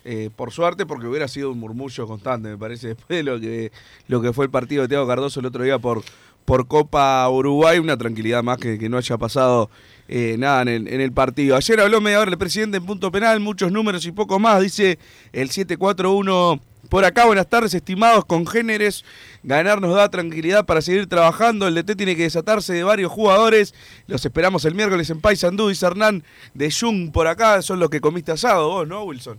eh, 0.09 0.29
por 0.33 0.53
suerte, 0.53 0.85
porque 0.85 1.05
hubiera 1.05 1.27
sido 1.27 1.51
un 1.51 1.59
murmullo 1.59 2.07
constante, 2.07 2.47
me 2.47 2.57
parece, 2.57 2.87
después 2.95 3.07
de 3.09 3.23
lo 3.23 3.39
que, 3.41 3.73
lo 4.07 4.21
que 4.21 4.31
fue 4.31 4.45
el 4.45 4.51
partido 4.51 4.83
de 4.83 4.87
Thiago 4.87 5.05
Cardoso 5.05 5.41
el 5.41 5.47
otro 5.47 5.65
día 5.65 5.79
por, 5.79 6.01
por 6.45 6.65
Copa 6.65 7.27
Uruguay, 7.29 7.77
una 7.77 7.97
tranquilidad 7.97 8.41
más 8.41 8.57
que, 8.57 8.79
que 8.79 8.87
no 8.87 8.97
haya 8.97 9.17
pasado 9.17 9.69
eh, 10.07 10.37
nada 10.39 10.61
en 10.61 10.69
el, 10.69 10.87
en 10.87 11.01
el 11.01 11.11
partido. 11.11 11.57
Ayer 11.57 11.81
habló 11.81 11.99
media 11.99 12.21
hora 12.21 12.31
el 12.31 12.37
presidente 12.37 12.77
en 12.77 12.85
punto 12.85 13.11
penal, 13.11 13.41
muchos 13.41 13.69
números 13.69 14.05
y 14.05 14.13
poco 14.13 14.39
más, 14.39 14.61
dice 14.61 14.97
el 15.33 15.49
741 15.49 16.61
por 16.87 17.03
acá. 17.03 17.25
Buenas 17.25 17.49
tardes, 17.49 17.73
estimados 17.73 18.23
congéneres. 18.23 19.03
Ganar 19.43 19.81
nos 19.81 19.93
da 19.93 20.09
tranquilidad 20.09 20.65
para 20.65 20.81
seguir 20.81 21.07
trabajando. 21.07 21.67
El 21.67 21.75
DT 21.75 21.97
tiene 21.97 22.15
que 22.15 22.23
desatarse 22.23 22.71
de 22.71 22.83
varios 22.83 23.11
jugadores. 23.11 23.73
Los 24.07 24.23
esperamos 24.23 24.63
el 24.63 24.73
miércoles 24.73 25.09
en 25.09 25.19
Paysandú, 25.19 25.67
dice 25.67 25.85
Hernán 25.85 26.23
de 26.53 26.71
Jung 26.71 27.11
por 27.11 27.27
acá. 27.27 27.61
Son 27.61 27.79
los 27.81 27.89
que 27.89 27.99
comiste 27.99 28.31
asado 28.31 28.69
vos, 28.69 28.87
¿no, 28.87 29.03
Wilson? 29.03 29.37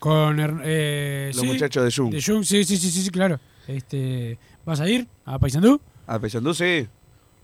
Con 0.00 0.38
eh, 0.64 1.30
Los 1.34 1.42
sí, 1.42 1.46
muchachos 1.46 1.84
de 1.84 1.90
Jung. 1.94 2.12
De 2.12 2.20
Jung, 2.22 2.42
sí, 2.42 2.64
sí, 2.64 2.76
sí, 2.76 2.90
sí, 2.90 3.02
sí, 3.02 3.10
claro. 3.10 3.38
Este, 3.68 4.38
¿Vas 4.64 4.80
a 4.80 4.88
ir 4.88 5.06
a 5.26 5.38
Paysandú? 5.38 5.80
A 6.08 6.18
Paysandú, 6.18 6.52
sí. 6.54 6.88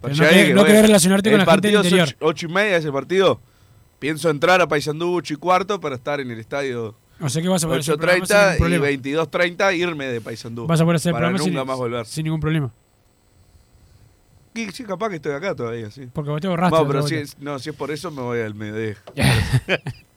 Pero 0.01 0.15
no 0.15 0.25
querés- 0.25 0.47
que 0.49 0.55
no 0.55 0.61
voy- 0.63 0.67
querés 0.67 0.83
relacionarte 0.83 1.31
con 1.31 1.41
el 1.41 1.47
la 1.47 1.53
gente 1.53 1.69
del 1.69 1.77
interior. 1.77 2.09
ocho, 2.09 2.17
ocho 2.21 2.47
y 2.47 2.53
media 2.53 2.77
ese 2.79 2.91
partido. 2.91 3.41
Pienso 3.99 4.29
entrar 4.31 4.61
a 4.61 4.67
Paysandú 4.69 5.15
ocho 5.15 5.35
y 5.35 5.37
cuarto 5.37 5.79
para 5.81 5.95
estar 5.97 6.19
en 6.21 6.31
el 6.31 6.39
estadio 6.41 6.95
O 7.21 7.29
sea 7.29 7.41
que 7.41 7.49
vas 7.49 7.63
a 7.65 7.67
poder 7.67 7.81
hacer 7.81 7.93
el 7.95 7.99
programa 8.01 8.27
sin 8.27 8.37
8.30 8.37 8.53
ningún 8.53 8.57
y 8.57 8.79
problema. 8.79 8.87
22.30 9.27 9.77
irme 9.77 10.07
de 10.07 10.21
Paysandú. 10.21 10.67
Vas 10.67 10.81
a 10.81 10.85
poder 10.85 10.97
hacer 10.97 11.13
para 11.13 11.31
nunca 11.31 11.45
sin, 11.45 11.55
más 11.55 11.77
volver. 11.77 12.07
sin 12.07 12.25
ningún 12.25 12.41
problema. 12.41 12.73
Sí, 14.55 14.69
sí, 14.73 14.85
capaz 14.85 15.11
que 15.11 15.17
estoy 15.17 15.33
acá 15.33 15.55
todavía, 15.55 15.91
sí. 15.91 16.09
Porque 16.13 16.31
vos 16.31 16.41
te 16.41 16.49
borraste 16.49 16.75
No, 16.77 16.87
pero 16.87 17.03
si 17.07 17.17
es, 17.17 17.39
no, 17.39 17.59
si 17.59 17.69
es 17.71 17.77
por 17.77 17.91
eso 17.91 18.11
me 18.11 18.23
voy 18.23 18.41
al 18.41 18.55
mediodía. 18.55 18.97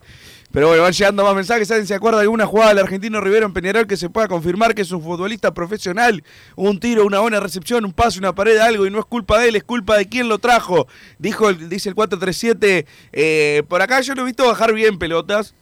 pero 0.51 0.67
bueno, 0.67 0.83
van 0.83 0.91
llegando 0.93 1.23
más 1.23 1.35
mensajes. 1.35 1.69
¿Alguien 1.71 1.85
se 1.87 1.93
acuerda 1.93 2.17
de 2.19 2.23
alguna 2.23 2.45
jugada 2.45 2.69
del 2.69 2.79
argentino 2.79 3.21
Rivero 3.21 3.45
en 3.45 3.53
Peñarol 3.53 3.85
que 3.87 3.97
se 3.97 4.09
pueda 4.09 4.27
confirmar 4.27 4.73
que 4.73 4.81
es 4.81 4.91
un 4.91 5.01
futbolista 5.01 5.53
profesional? 5.53 6.23
Un 6.55 6.79
tiro, 6.79 7.05
una 7.05 7.19
buena 7.19 7.39
recepción, 7.39 7.85
un 7.85 7.93
pase, 7.93 8.17
una 8.19 8.33
pared, 8.33 8.57
algo, 8.57 8.85
y 8.85 8.89
no 8.91 8.99
es 8.99 9.05
culpa 9.05 9.39
de 9.39 9.49
él, 9.49 9.55
es 9.55 9.63
culpa 9.63 9.97
de 9.97 10.07
quien 10.07 10.27
lo 10.27 10.39
trajo. 10.39 10.87
Dijo, 11.19 11.49
el- 11.49 11.69
dice 11.69 11.89
el 11.89 11.95
437. 11.95 12.85
eh, 13.13 13.63
por 13.67 13.81
acá 13.81 14.01
yo 14.01 14.15
lo 14.15 14.23
he 14.23 14.25
visto 14.25 14.45
bajar 14.47 14.73
bien 14.73 14.97
pelotas. 14.97 15.53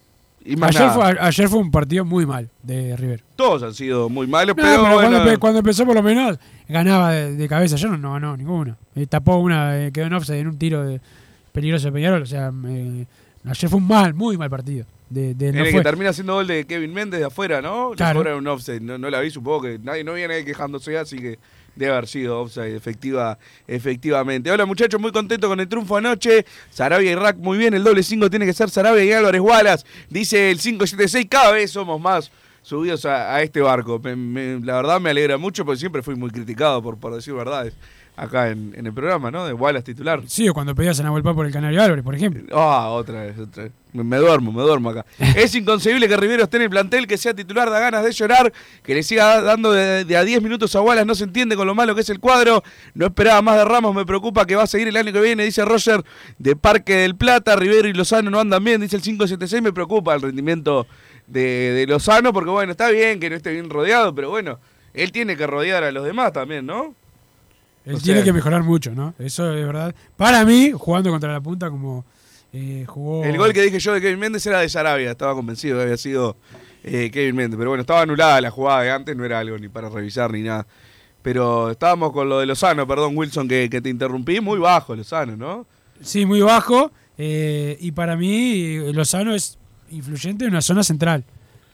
Y 0.46 0.56
más 0.56 0.74
Ayer 0.78 0.92
fue, 0.92 1.04
ayer 1.20 1.50
fue 1.50 1.60
un 1.60 1.72
partido 1.72 2.06
muy 2.06 2.26
mal 2.26 2.50
de 2.64 2.96
River. 2.96 3.22
Todos 3.36 3.64
han 3.64 3.74
sido 3.74 4.08
muy 4.08 4.28
malos, 4.28 4.56
No, 4.56 4.64
pero, 4.64 4.68
pero 4.84 4.94
bueno, 4.96 5.10
cuando, 5.10 5.30
empe- 5.32 5.40
cuando 5.40 5.60
empezó 5.60 5.86
por 5.86 5.96
lo 5.96 6.02
menos 6.04 6.40
ganaba 6.70 7.12
de, 7.12 7.36
de 7.36 7.48
cabeza. 7.50 7.76
Yo 7.76 7.90
no, 7.90 7.98
no 7.98 8.14
ganó 8.14 8.38
ninguna. 8.38 8.78
Eh, 8.96 9.08
tapó 9.08 9.36
una, 9.40 9.78
eh, 9.78 9.92
quedó 9.92 10.06
en 10.06 10.14
offside 10.14 10.40
en 10.40 10.48
un 10.48 10.58
tiro 10.58 10.86
de 10.86 11.02
peligroso 11.52 11.88
de 11.88 11.92
Peñarol. 11.92 12.22
O 12.22 12.26
sea, 12.26 12.52
ayer 13.46 13.70
fue 13.70 13.80
un 13.80 13.88
mal, 13.88 14.14
muy 14.14 14.38
mal 14.38 14.50
partido. 14.50 14.86
De, 15.10 15.34
de- 15.34 15.50
En 15.50 15.56
no 15.56 15.64
el 15.64 15.72
fue- 15.72 15.80
que 15.80 15.84
termina 15.84 16.10
haciendo 16.10 16.34
gol 16.34 16.48
de 16.48 16.66
Kevin 16.66 16.94
Méndez 16.94 17.20
de 17.22 17.26
afuera, 17.28 17.62
¿no? 17.62 17.92
Le 17.92 17.96
Claro. 17.96 18.20
cobran 18.20 18.36
un 18.38 18.48
offside. 18.48 18.82
No, 18.82 18.98
no 18.98 19.10
la 19.10 19.22
vi, 19.22 19.32
supongo 19.32 19.62
que 19.62 19.80
nadie 19.80 20.04
no 20.04 20.14
viene 20.14 20.44
quejándose, 20.44 20.98
así 20.98 21.18
que 21.18 21.40
debe 21.76 21.94
haber 21.94 22.08
sido 22.08 22.42
offside, 22.42 22.76
efectiva, 22.76 23.38
efectivamente. 23.68 24.52
Hola 24.52 24.66
muchachos, 24.66 25.00
muy 25.00 25.12
contento 25.12 25.48
con 25.48 25.60
el 25.62 25.68
triunfo 25.70 25.96
anoche. 25.98 26.46
Sarabia 26.72 27.12
y 27.12 27.16
Rack, 27.16 27.38
muy 27.38 27.58
bien. 27.58 27.74
El 27.74 27.84
doble 27.84 28.04
5 28.04 28.30
tiene 28.30 28.46
que 28.46 28.54
ser 28.54 28.70
Sarabia 28.70 29.04
y 29.06 29.12
Álvarez 29.14 29.40
Wallace. 29.42 29.86
Dice 30.10 30.52
el 30.52 30.58
576, 30.60 31.28
cada 31.30 31.52
vez 31.52 31.72
somos 31.72 32.02
más 32.02 32.30
subidos 32.62 33.06
a, 33.06 33.34
a 33.34 33.42
este 33.44 33.62
barco. 33.62 34.00
Me- 34.04 34.16
me- 34.16 34.60
la 34.66 34.76
verdad 34.76 35.00
me 35.00 35.12
alegra 35.12 35.38
mucho 35.38 35.64
porque 35.64 35.80
siempre 35.80 36.02
fui 36.02 36.16
muy 36.16 36.32
criticado 36.32 36.82
por, 36.82 36.98
por 36.98 37.14
decir 37.16 37.34
verdades 37.34 37.74
acá 38.18 38.50
en, 38.50 38.74
en 38.76 38.86
el 38.88 38.94
programa, 38.94 39.30
¿no? 39.30 39.46
De 39.46 39.54
Wallace 39.54 39.86
titular. 39.86 40.22
Sí, 40.26 40.50
o 40.50 40.54
cuando 40.54 40.74
pedías 40.74 41.00
a 41.00 41.04
Nahuel 41.04 41.22
por 41.22 41.46
el 41.46 41.52
Canario 41.54 41.82
Álvarez, 41.82 42.04
por 42.04 42.16
ejemplo. 42.16 42.44
Ah, 42.52 42.90
otra 42.90 43.22
vez, 43.22 43.38
otra 43.38 43.64
vez. 43.64 43.72
Me, 43.94 44.04
me 44.04 44.18
duermo, 44.18 44.52
me 44.52 44.64
duermo 44.64 44.90
acá. 44.90 45.06
es 45.36 45.54
inconcebible 45.54 46.08
que 46.08 46.18
Rivero 46.18 46.44
esté 46.44 46.58
en 46.58 46.64
el 46.64 46.70
plantel, 46.70 47.06
que 47.06 47.16
sea 47.18 47.36
titular, 47.36 47.70
da 47.70 47.80
ganas 47.80 48.04
de 48.04 48.12
llorar, 48.12 48.52
que 48.84 48.96
le 48.96 49.04
siga 49.04 49.40
dando 49.42 49.72
de, 49.72 50.04
de 50.04 50.18
a 50.18 50.24
10 50.24 50.42
minutos 50.42 50.76
a 50.76 50.82
Wallace, 50.82 51.06
no 51.06 51.14
se 51.14 51.26
entiende 51.26 51.56
con 51.56 51.68
lo 51.68 51.76
malo 51.76 51.94
que 51.94 52.02
es 52.02 52.10
el 52.10 52.20
cuadro. 52.20 52.64
No 52.96 53.06
esperaba 53.06 53.42
más 53.44 53.56
de 53.58 53.66
Ramos, 53.66 53.94
me 53.96 54.06
preocupa 54.06 54.46
que 54.46 54.56
va 54.56 54.64
a 54.64 54.68
seguir 54.68 54.88
el 54.88 54.98
año 54.98 55.14
que 55.14 55.22
viene, 55.22 55.44
dice 55.46 55.64
Roger 55.64 56.04
de 56.40 56.56
Parque 56.56 56.96
del 56.96 57.16
Plata. 57.16 57.56
Rivero 57.56 57.88
y 57.88 57.94
Lozano 57.94 58.32
no 58.32 58.40
andan 58.40 58.64
bien, 58.64 58.82
dice 58.82 58.96
el 58.96 59.04
576, 59.04 59.62
me 59.62 59.74
preocupa 59.74 60.16
el 60.16 60.24
rendimiento 60.24 60.88
de, 61.28 61.72
de 61.74 61.86
Lozano, 61.86 62.34
porque 62.34 62.50
bueno, 62.50 62.72
está 62.72 62.90
bien 62.90 63.20
que 63.20 63.30
no 63.30 63.36
esté 63.36 63.52
bien 63.52 63.70
rodeado, 63.70 64.16
pero 64.16 64.32
bueno, 64.32 64.60
él 64.96 65.12
tiene 65.12 65.38
que 65.38 65.46
rodear 65.46 65.84
a 65.84 65.92
los 65.92 66.04
demás 66.04 66.34
también, 66.34 66.66
¿no? 66.66 66.96
Él 67.88 67.96
O 67.96 68.00
tiene 68.00 68.20
sea- 68.20 68.26
que 68.26 68.34
mejorar 68.34 68.64
mucho, 68.64 68.92
¿no? 68.92 69.14
Eso 69.18 69.52
es 69.54 69.66
verdad. 69.66 69.96
Para 70.16 70.44
mí, 70.46 70.72
jugando 70.74 71.10
contra 71.10 71.32
la 71.32 71.42
punta 71.42 71.70
como 71.70 72.06
eh, 72.54 72.86
jugó... 72.88 73.24
El 73.24 73.38
gol 73.38 73.54
que 73.54 73.62
dije 73.62 73.80
yo 73.80 73.94
de 73.94 74.02
Kevin 74.02 74.20
Méndez 74.20 74.46
era 74.46 74.60
de 74.60 74.70
Sarabia, 74.70 75.12
estaba 75.12 75.34
convencido 75.34 75.78
que 75.78 75.84
había 75.84 75.98
sido 75.98 76.36
eh, 76.84 77.10
Kevin 77.12 77.36
Méndez. 77.36 77.58
Pero 77.58 77.70
bueno, 77.72 77.82
estaba 77.82 78.02
anulada 78.02 78.40
la 78.42 78.52
jugada 78.52 78.82
de 78.82 78.92
antes, 78.92 79.16
no 79.16 79.24
era 79.26 79.40
algo 79.40 79.58
ni 79.58 79.70
para 79.70 79.90
revisar 79.90 80.32
ni 80.32 80.42
nada. 80.44 80.68
Pero 81.22 81.72
estábamos 81.72 82.12
con 82.14 82.30
lo 82.30 82.40
de 82.40 82.46
Lozano, 82.46 82.86
perdón 82.88 83.18
Wilson 83.18 83.48
que, 83.48 83.70
que 83.70 83.82
te 83.82 83.90
interrumpí, 83.90 84.40
muy 84.42 84.60
bajo 84.60 84.96
Lozano, 84.96 85.36
¿no? 85.36 85.66
Sí, 86.02 86.26
muy 86.26 86.42
bajo. 86.42 86.92
eh, 87.18 87.78
y 87.80 87.92
para 87.94 88.16
mí, 88.16 88.78
Lozano 88.94 89.34
es 89.34 89.58
influyente 89.92 90.46
en 90.46 90.52
una 90.52 90.62
zona 90.62 90.84
central. 90.84 91.24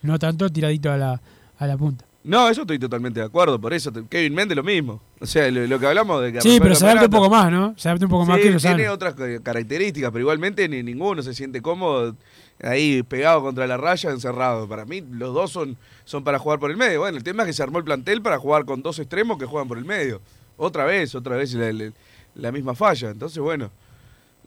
No 0.01 0.17
tanto 0.19 0.49
tiradito 0.49 0.91
a 0.91 0.97
la, 0.97 1.21
a 1.57 1.67
la 1.67 1.77
punta. 1.77 2.05
No, 2.25 2.47
eso 2.47 2.61
estoy 2.61 2.79
totalmente 2.79 3.19
de 3.19 3.25
acuerdo, 3.25 3.59
por 3.59 3.73
eso 3.73 3.91
Kevin 4.09 4.33
Méndez 4.33 4.55
lo 4.55 4.63
mismo. 4.63 5.01
O 5.19 5.25
sea, 5.25 5.51
lo, 5.51 5.67
lo 5.67 5.77
que 5.77 5.87
hablamos 5.87 6.21
de 6.21 6.31
que 6.31 6.41
Sí, 6.41 6.57
pero 6.61 6.73
se 6.73 6.85
adapta 6.85 7.05
un 7.05 7.11
poco 7.11 7.29
más, 7.29 7.51
¿no? 7.51 7.73
Se 7.77 7.89
adapta 7.89 8.05
un 8.05 8.11
poco 8.11 8.25
más 8.25 8.39
que 8.39 8.49
Lozano. 8.49 8.75
tiene 8.77 8.89
otras 8.89 9.13
ca- 9.13 9.41
características, 9.43 10.09
pero 10.11 10.21
igualmente 10.21 10.69
ni 10.69 10.81
ninguno 10.83 11.21
se 11.21 11.33
siente 11.33 11.61
cómodo 11.61 12.15
ahí 12.61 13.03
pegado 13.03 13.41
contra 13.41 13.67
la 13.67 13.75
raya, 13.75 14.09
encerrado. 14.11 14.69
Para 14.69 14.85
mí, 14.85 15.01
los 15.11 15.33
dos 15.33 15.51
son, 15.51 15.75
son 16.05 16.23
para 16.23 16.39
jugar 16.39 16.59
por 16.59 16.71
el 16.71 16.77
medio. 16.77 17.01
Bueno, 17.01 17.17
el 17.17 17.23
tema 17.25 17.43
es 17.43 17.47
que 17.47 17.53
se 17.53 17.61
armó 17.63 17.79
el 17.79 17.83
plantel 17.83 18.21
para 18.21 18.37
jugar 18.39 18.63
con 18.63 18.81
dos 18.81 18.99
extremos 18.99 19.37
que 19.37 19.45
juegan 19.45 19.67
por 19.67 19.77
el 19.77 19.83
medio. 19.85 20.21
Otra 20.55 20.85
vez, 20.85 21.13
otra 21.15 21.35
vez 21.35 21.53
la, 21.55 21.73
la- 21.73 21.91
la 22.35 22.51
misma 22.53 22.73
falla. 22.73 23.09
Entonces, 23.09 23.39
bueno. 23.39 23.69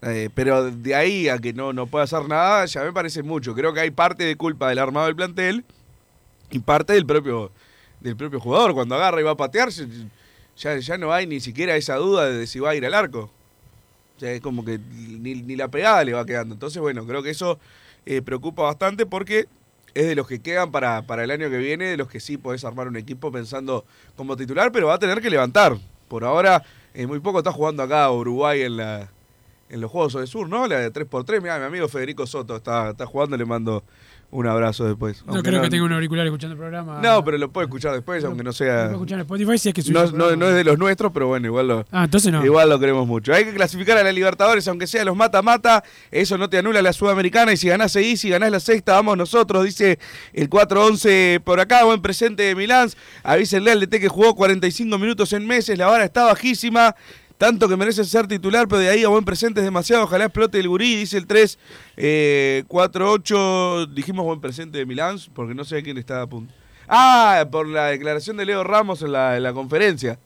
eh, 0.01 0.29
pero 0.33 0.71
de 0.71 0.95
ahí 0.95 1.29
a 1.29 1.37
que 1.37 1.53
no, 1.53 1.73
no 1.73 1.85
pueda 1.85 2.05
hacer 2.05 2.27
nada, 2.27 2.65
ya 2.65 2.83
me 2.83 2.91
parece 2.91 3.21
mucho. 3.21 3.53
Creo 3.53 3.71
que 3.71 3.81
hay 3.81 3.91
parte 3.91 4.23
de 4.23 4.35
culpa 4.35 4.69
del 4.69 4.79
armado 4.79 5.05
del 5.05 5.15
plantel 5.15 5.63
y 6.49 6.59
parte 6.59 6.93
del 6.93 7.05
propio, 7.05 7.51
del 7.99 8.15
propio 8.15 8.39
jugador. 8.39 8.73
Cuando 8.73 8.95
agarra 8.95 9.19
y 9.21 9.23
va 9.23 9.31
a 9.31 9.37
patear, 9.37 9.69
ya, 10.57 10.77
ya 10.77 10.97
no 10.97 11.13
hay 11.13 11.27
ni 11.27 11.39
siquiera 11.39 11.75
esa 11.75 11.95
duda 11.95 12.29
de 12.29 12.47
si 12.47 12.59
va 12.59 12.71
a 12.71 12.75
ir 12.75 12.85
al 12.85 12.93
arco. 12.93 13.31
O 14.15 14.19
sea, 14.19 14.31
es 14.31 14.41
como 14.41 14.65
que 14.65 14.79
ni, 14.79 15.55
la 15.55 15.67
pegada 15.67 16.03
le 16.03 16.13
va 16.13 16.25
quedando. 16.25 16.55
Entonces, 16.55 16.81
bueno, 16.81 17.05
creo 17.05 17.21
que 17.21 17.29
eso 17.29 17.59
eh, 18.05 18.21
preocupa 18.21 18.63
bastante 18.63 19.05
porque 19.05 19.47
es 19.93 20.07
de 20.07 20.15
los 20.15 20.27
que 20.27 20.41
quedan 20.41 20.71
para, 20.71 21.03
para 21.03 21.23
el 21.23 21.31
año 21.31 21.49
que 21.49 21.57
viene, 21.57 21.85
de 21.85 21.97
los 21.97 22.07
que 22.07 22.19
sí 22.19 22.37
podés 22.37 22.63
armar 22.65 22.87
un 22.87 22.97
equipo 22.97 23.31
pensando 23.31 23.85
como 24.15 24.35
titular, 24.35 24.71
pero 24.71 24.87
va 24.87 24.95
a 24.95 24.99
tener 24.99 25.21
que 25.21 25.29
levantar. 25.29 25.77
Por 26.07 26.23
ahora, 26.23 26.63
eh, 26.93 27.05
muy 27.05 27.19
poco 27.19 27.39
está 27.39 27.51
jugando 27.51 27.83
acá 27.83 28.09
Uruguay 28.11 28.61
en 28.63 28.77
la, 28.77 29.11
en 29.69 29.81
los 29.81 29.91
Juegos 29.91 30.13
de 30.13 30.27
Sur, 30.27 30.49
¿no? 30.49 30.67
La 30.67 30.79
de 30.79 30.91
3x3. 30.91 31.41
Mira, 31.41 31.59
mi 31.59 31.65
amigo 31.65 31.87
Federico 31.87 32.25
Soto 32.25 32.55
está, 32.55 32.91
está 32.91 33.05
jugando, 33.05 33.37
le 33.37 33.45
mando 33.45 33.83
un 34.29 34.45
abrazo 34.45 34.85
después. 34.85 35.23
No 35.25 35.41
creo 35.41 35.61
que 35.61 35.69
tenga 35.69 35.85
un 35.85 35.93
auricular 35.93 36.25
escuchando 36.25 36.53
el 36.53 36.59
programa. 36.59 36.99
No, 37.01 37.23
pero 37.23 37.37
lo 37.37 37.49
puede 37.51 37.65
escuchar 37.65 37.93
después, 37.93 38.23
aunque 38.25 38.43
no 38.43 38.49
Lo 38.49 38.53
sea... 38.53 38.91
escuchar 38.91 39.15
en 39.19 39.21
Spotify 39.21 39.57
si 39.57 39.69
es 39.69 39.73
que 39.75 39.81
No, 39.91 40.11
no, 40.11 40.49
es 40.49 40.55
de 40.55 40.63
los 40.65 40.77
nuestros, 40.77 41.11
pero 41.13 41.27
bueno, 41.27 41.47
igual 41.47 41.67
lo, 41.67 41.85
Ah, 41.91 42.03
entonces 42.03 42.31
no. 42.31 42.43
igual 42.43 42.69
lo 42.69 42.77
queremos 42.79 43.07
mucho. 43.07 43.33
Hay 43.33 43.45
que 43.45 43.53
clasificar 43.53 43.97
a 43.97 44.03
la 44.03 44.11
Libertadores, 44.11 44.67
aunque 44.67 44.85
sea 44.85 45.05
los 45.05 45.15
mata-mata. 45.15 45.83
Eso 46.11 46.37
no 46.37 46.49
te 46.49 46.57
anula 46.57 46.81
la 46.81 46.91
Sudamericana. 46.91 47.53
Y 47.53 47.57
si 47.57 47.69
ganás 47.69 47.93
seguís, 47.93 48.19
si 48.19 48.29
ganás 48.29 48.51
la 48.51 48.59
sexta, 48.59 48.93
vamos 48.93 49.17
nosotros, 49.17 49.63
dice 49.63 49.97
el 50.33 50.49
4-11 50.49 51.39
por 51.41 51.59
acá. 51.59 51.85
Buen 51.85 52.01
presente 52.01 52.43
de 52.43 52.55
Milán. 52.55 52.89
Avísenle 53.23 53.71
al 53.71 53.79
DT 53.79 53.99
que 53.99 54.09
jugó 54.09 54.35
45 54.35 54.97
minutos 54.97 55.31
en 55.33 55.47
meses. 55.47 55.77
La 55.77 55.87
vara 55.87 56.03
está 56.03 56.25
bajísima. 56.25 56.95
Tanto 57.37 57.69
que 57.69 57.77
merece 57.77 58.03
ser 58.03 58.27
titular, 58.27 58.67
pero 58.67 58.79
de 58.79 58.89
ahí 58.89 59.03
a 59.03 59.09
buen 59.09 59.23
presente 59.23 59.59
es 59.59 59.63
demasiado. 59.63 60.03
Ojalá 60.03 60.25
explote 60.25 60.59
el 60.59 60.67
gurí, 60.67 60.95
dice 60.95 61.17
el 61.17 61.27
3, 61.27 61.59
eh, 61.97 62.63
4-8. 62.67 63.93
Dijimos 63.93 64.25
buen 64.25 64.41
presente 64.41 64.79
de 64.79 64.85
Milán, 64.87 65.17
porque 65.35 65.53
no 65.53 65.63
sé 65.63 65.83
quién 65.83 65.97
está 65.97 66.21
a 66.23 66.27
punto. 66.27 66.51
Ah, 66.87 67.47
por 67.51 67.67
la 67.67 67.87
declaración 67.87 68.37
de 68.37 68.45
Leo 68.45 68.63
Ramos 68.63 69.03
en 69.03 69.11
la, 69.11 69.37
en 69.37 69.43
la 69.43 69.53
conferencia. 69.53 70.17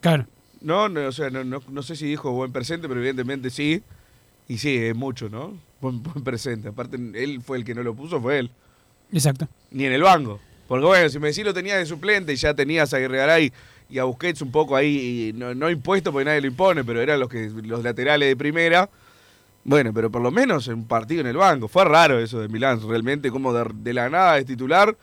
Claro. 0.00 0.26
No, 0.62 0.88
no, 0.88 1.06
o 1.06 1.12
sea, 1.12 1.28
no, 1.28 1.44
no, 1.44 1.60
no 1.68 1.82
sé 1.82 1.96
si 1.96 2.06
dijo 2.06 2.30
buen 2.32 2.52
presente, 2.52 2.88
pero 2.88 3.00
evidentemente 3.00 3.50
sí. 3.50 3.82
Y 4.48 4.58
sí, 4.58 4.76
es 4.76 4.94
mucho, 4.94 5.28
¿no? 5.28 5.58
Buen, 5.80 6.02
buen 6.02 6.24
presente. 6.24 6.68
Aparte, 6.68 6.96
él 6.96 7.42
fue 7.44 7.58
el 7.58 7.64
que 7.64 7.74
no 7.74 7.82
lo 7.82 7.94
puso, 7.94 8.20
fue 8.20 8.38
él. 8.38 8.50
Exacto. 9.12 9.48
Ni 9.70 9.84
en 9.84 9.92
el 9.92 10.02
banco. 10.02 10.40
Porque 10.66 10.86
bueno, 10.86 11.08
si 11.10 11.18
Messi 11.18 11.42
lo 11.42 11.52
tenía 11.52 11.76
de 11.76 11.84
suplente 11.84 12.32
y 12.32 12.36
ya 12.36 12.54
tenías 12.54 12.94
a 12.94 12.98
Guerregaray 12.98 13.52
y 13.92 13.98
a 13.98 14.04
Busquets 14.04 14.40
un 14.40 14.50
poco 14.50 14.74
ahí, 14.74 15.32
no, 15.34 15.54
no 15.54 15.68
impuesto 15.68 16.12
porque 16.12 16.24
nadie 16.24 16.40
lo 16.40 16.46
impone, 16.46 16.82
pero 16.82 17.02
eran 17.02 17.20
los, 17.20 17.28
que, 17.28 17.50
los 17.62 17.84
laterales 17.84 18.26
de 18.26 18.36
primera. 18.36 18.88
Bueno, 19.64 19.92
pero 19.92 20.10
por 20.10 20.22
lo 20.22 20.30
menos 20.30 20.66
en 20.68 20.74
un 20.74 20.86
partido 20.86 21.20
en 21.20 21.26
el 21.26 21.36
banco. 21.36 21.68
Fue 21.68 21.84
raro 21.84 22.18
eso 22.18 22.40
de 22.40 22.48
Milán, 22.48 22.80
realmente, 22.88 23.30
como 23.30 23.52
de, 23.52 23.70
de 23.74 23.92
la 23.92 24.08
nada 24.08 24.38
es 24.38 24.46
titular. 24.46 24.96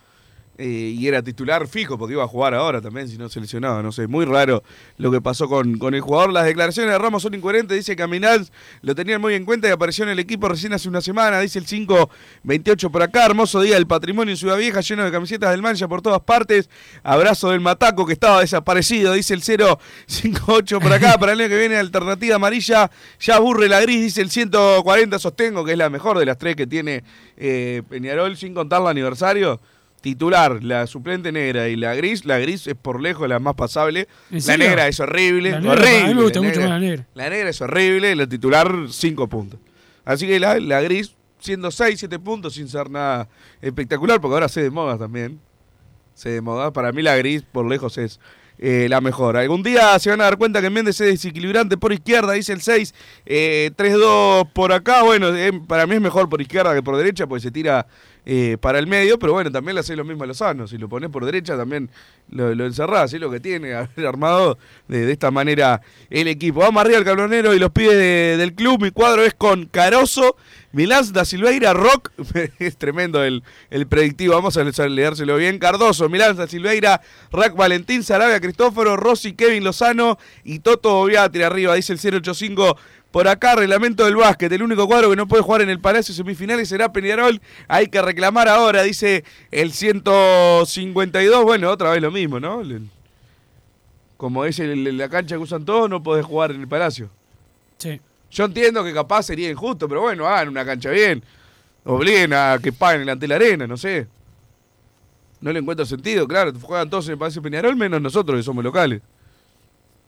Eh, 0.61 0.93
y 0.93 1.07
era 1.07 1.23
titular 1.23 1.69
fijo 1.69 1.97
porque 1.97 2.15
iba 2.15 2.23
a 2.25 2.27
jugar 2.27 2.53
ahora 2.53 2.81
también 2.81 3.07
si 3.07 3.17
no 3.17 3.29
se 3.29 3.39
lesionaba. 3.39 3.81
No 3.81 3.93
sé, 3.93 4.07
muy 4.07 4.25
raro 4.25 4.61
lo 4.97 5.09
que 5.09 5.21
pasó 5.21 5.47
con, 5.47 5.77
con 5.77 5.93
el 5.93 6.01
jugador. 6.01 6.33
Las 6.33 6.43
declaraciones 6.43 6.91
de 6.91 6.97
Ramos 6.97 7.23
son 7.23 7.33
incoherentes. 7.33 7.77
Dice 7.77 8.07
Milán 8.07 8.45
lo 8.81 8.93
tenían 8.93 9.21
muy 9.21 9.35
en 9.35 9.45
cuenta 9.45 9.69
y 9.69 9.71
apareció 9.71 10.03
en 10.03 10.09
el 10.09 10.19
equipo 10.19 10.49
recién 10.49 10.73
hace 10.73 10.89
una 10.89 10.99
semana. 10.99 11.39
Dice 11.39 11.59
el 11.59 11.65
5-28 11.65 12.91
por 12.91 13.01
acá. 13.01 13.25
Hermoso 13.25 13.61
día 13.61 13.75
del 13.75 13.87
patrimonio 13.87 14.33
en 14.33 14.37
Ciudad 14.37 14.57
Vieja, 14.57 14.81
lleno 14.81 15.05
de 15.05 15.11
camisetas 15.11 15.51
del 15.51 15.61
Mancha 15.61 15.87
por 15.87 16.01
todas 16.01 16.19
partes. 16.19 16.69
Abrazo 17.03 17.51
del 17.51 17.61
Mataco 17.61 18.05
que 18.05 18.11
estaba 18.11 18.41
desaparecido. 18.41 19.13
Dice 19.13 19.33
el 19.33 19.41
0-58 19.41 20.81
por 20.81 20.91
acá. 20.91 21.17
Para 21.17 21.31
el 21.31 21.39
año 21.39 21.47
que 21.47 21.57
viene, 21.57 21.77
alternativa 21.77 22.35
amarilla. 22.35 22.91
Ya 23.21 23.37
aburre 23.37 23.69
la 23.69 23.79
gris. 23.79 24.01
Dice 24.01 24.21
el 24.21 24.29
140. 24.29 25.19
Sostengo 25.19 25.63
que 25.63 25.71
es 25.71 25.77
la 25.77 25.89
mejor 25.89 26.19
de 26.19 26.25
las 26.25 26.37
tres 26.37 26.57
que 26.57 26.67
tiene 26.67 27.05
eh, 27.37 27.81
Peñarol, 27.87 28.35
sin 28.35 28.53
contar 28.53 28.81
el 28.81 28.87
aniversario 28.87 29.61
titular, 30.01 30.63
la 30.63 30.87
suplente 30.87 31.31
negra 31.31 31.67
y 31.69 31.75
la 31.75 31.93
gris. 31.95 32.25
La 32.25 32.39
gris 32.39 32.67
es 32.67 32.75
por 32.75 33.01
lejos 33.01 33.27
la 33.27 33.39
más 33.39 33.55
pasable. 33.55 34.07
¿En 34.31 34.45
La 34.45 34.57
negra 34.57 34.87
es 34.87 34.99
horrible. 34.99 35.51
La 35.51 35.59
negra, 35.59 35.73
horrible. 35.73 36.01
a 36.01 36.07
mí 36.07 36.15
me 36.15 36.21
gusta 36.23 36.39
la 36.39 36.47
mucho 36.47 36.59
negra. 36.59 36.69
más 36.69 36.81
la 36.81 36.87
negra. 36.87 37.07
La 37.13 37.29
negra 37.29 37.49
es 37.49 37.61
horrible. 37.61 38.15
La 38.15 38.27
titular, 38.27 38.73
5 38.89 39.27
puntos. 39.27 39.59
Así 40.05 40.27
que 40.27 40.39
la, 40.39 40.59
la 40.59 40.81
gris, 40.81 41.15
siendo 41.39 41.71
6, 41.71 41.99
7 41.99 42.19
puntos, 42.19 42.53
sin 42.53 42.67
ser 42.67 42.89
nada 42.89 43.27
espectacular, 43.61 44.19
porque 44.19 44.33
ahora 44.33 44.49
se 44.49 44.63
de 44.63 44.71
moda 44.71 44.97
también. 44.97 45.39
Se 46.13 46.29
de 46.29 46.41
moda. 46.41 46.71
Para 46.71 46.91
mí 46.91 47.01
la 47.01 47.15
gris, 47.15 47.43
por 47.43 47.65
lejos, 47.67 47.97
es 47.97 48.19
eh, 48.61 48.87
la 48.89 48.99
mejor. 48.99 49.37
Algún 49.37 49.63
día 49.63 49.97
se 49.99 50.09
van 50.09 50.19
a 50.19 50.25
dar 50.25 50.37
cuenta 50.37 50.61
que 50.61 50.69
Méndez 50.69 50.99
es 50.99 51.07
desequilibrante 51.07 51.77
por 51.77 51.93
izquierda, 51.93 52.33
dice 52.33 52.51
el 52.51 52.61
6. 52.61 52.93
Eh, 53.25 53.71
3-2 53.77 54.51
por 54.51 54.73
acá. 54.73 55.03
Bueno, 55.03 55.33
eh, 55.33 55.61
para 55.65 55.87
mí 55.87 55.95
es 55.95 56.01
mejor 56.01 56.27
por 56.27 56.41
izquierda 56.41 56.75
que 56.75 56.83
por 56.83 56.97
derecha, 56.97 57.25
porque 57.25 57.41
se 57.41 57.51
tira 57.51 57.87
eh, 58.25 58.57
para 58.59 58.79
el 58.79 58.87
medio, 58.87 59.17
pero 59.17 59.33
bueno, 59.33 59.51
también 59.51 59.75
le 59.75 59.79
hace 59.81 59.95
lo 59.95 60.03
mismo 60.05 60.23
a 60.23 60.27
Lozano. 60.27 60.67
Si 60.67 60.77
lo 60.77 60.87
pones 60.89 61.09
por 61.09 61.25
derecha, 61.25 61.57
también 61.57 61.89
lo, 62.29 62.53
lo 62.53 62.65
encerrás. 62.65 63.11
Lo 63.13 63.31
que 63.31 63.39
tiene 63.39 63.73
haber 63.75 64.05
armado 64.07 64.57
de, 64.87 65.11
esta 65.11 65.31
manera 65.31 65.81
el 66.09 66.27
equipo. 66.27 66.59
Vamos 66.59 66.81
arriba 66.81 66.97
al 66.99 67.05
cablonero 67.05 67.53
y 67.53 67.59
los 67.59 67.71
pibes 67.71 67.95
de- 67.95 68.35
del 68.37 68.53
club. 68.53 68.81
Mi 68.83 68.91
cuadro 68.91 69.23
es 69.23 69.33
con 69.33 69.65
Caroso, 69.65 70.35
Milán, 70.71 71.11
Da 71.11 71.25
Silveira, 71.25 71.73
Rock. 71.73 72.11
es 72.59 72.77
tremendo 72.77 73.23
el, 73.23 73.43
el 73.71 73.87
predictivo. 73.87 74.35
Vamos 74.35 74.57
a 74.57 74.63
le- 74.63 74.89
leérselo 74.89 75.35
bien. 75.37 75.57
Cardoso, 75.57 76.07
Milán, 76.09 76.35
Da 76.37 76.47
Silveira, 76.47 77.01
Rack 77.31 77.55
Valentín, 77.55 78.03
Sarabia, 78.03 78.39
Cristóforo, 78.39 78.95
Rossi, 78.95 79.33
Kevin 79.33 79.63
Lozano 79.63 80.17
y 80.43 80.59
Toto 80.59 80.93
Boviatri 80.93 81.41
arriba. 81.43 81.73
Dice 81.75 81.93
el 81.93 81.99
085 82.21 82.77
por 83.11 83.27
acá, 83.27 83.55
reglamento 83.55 84.05
del 84.05 84.15
básquet. 84.15 84.51
El 84.51 84.61
único 84.63 84.85
cuadro 84.87 85.09
que 85.09 85.15
no 85.15 85.27
puede 85.27 85.41
jugar 85.43 85.61
en 85.61 85.69
el 85.69 85.79
Palacio 85.79 86.13
semifinales 86.13 86.69
será 86.69 86.91
Peñarol. 86.93 87.41
Hay 87.67 87.87
que 87.87 88.01
reclamar 88.01 88.47
ahora, 88.47 88.83
dice 88.83 89.23
el 89.51 89.71
152. 89.71 91.43
Bueno, 91.43 91.69
otra 91.71 91.91
vez 91.91 92.01
lo 92.01 92.11
mismo, 92.11 92.39
¿no? 92.39 92.61
Como 94.17 94.45
es 94.45 94.59
el- 94.59 94.85
el- 94.87 94.97
la 94.97 95.09
cancha 95.09 95.35
que 95.35 95.41
usan 95.41 95.65
todos, 95.65 95.89
no 95.89 96.03
podés 96.03 96.25
jugar 96.25 96.51
en 96.51 96.61
el 96.61 96.67
Palacio. 96.67 97.09
Sí. 97.77 97.99
Yo 98.31 98.45
entiendo 98.45 98.83
que 98.83 98.93
capaz 98.93 99.23
sería 99.23 99.49
injusto, 99.49 99.87
pero 99.87 100.01
bueno, 100.01 100.27
hagan 100.27 100.49
una 100.49 100.63
cancha 100.65 100.89
bien. 100.91 101.23
Obliguen 101.85 102.33
a 102.33 102.59
que 102.61 102.71
paguen 102.71 103.09
ante 103.09 103.27
la 103.27 103.35
arena, 103.35 103.65
no 103.65 103.77
sé. 103.77 104.07
No 105.41 105.51
le 105.53 105.59
encuentro 105.59 105.85
sentido, 105.85 106.27
claro. 106.27 106.51
Juegan 106.61 106.89
todos 106.89 107.07
en 107.07 107.13
el 107.13 107.17
Palacio 107.17 107.41
Peñarol, 107.41 107.75
menos 107.75 108.01
nosotros 108.01 108.37
que 108.37 108.43
somos 108.43 108.63
locales. 108.63 109.01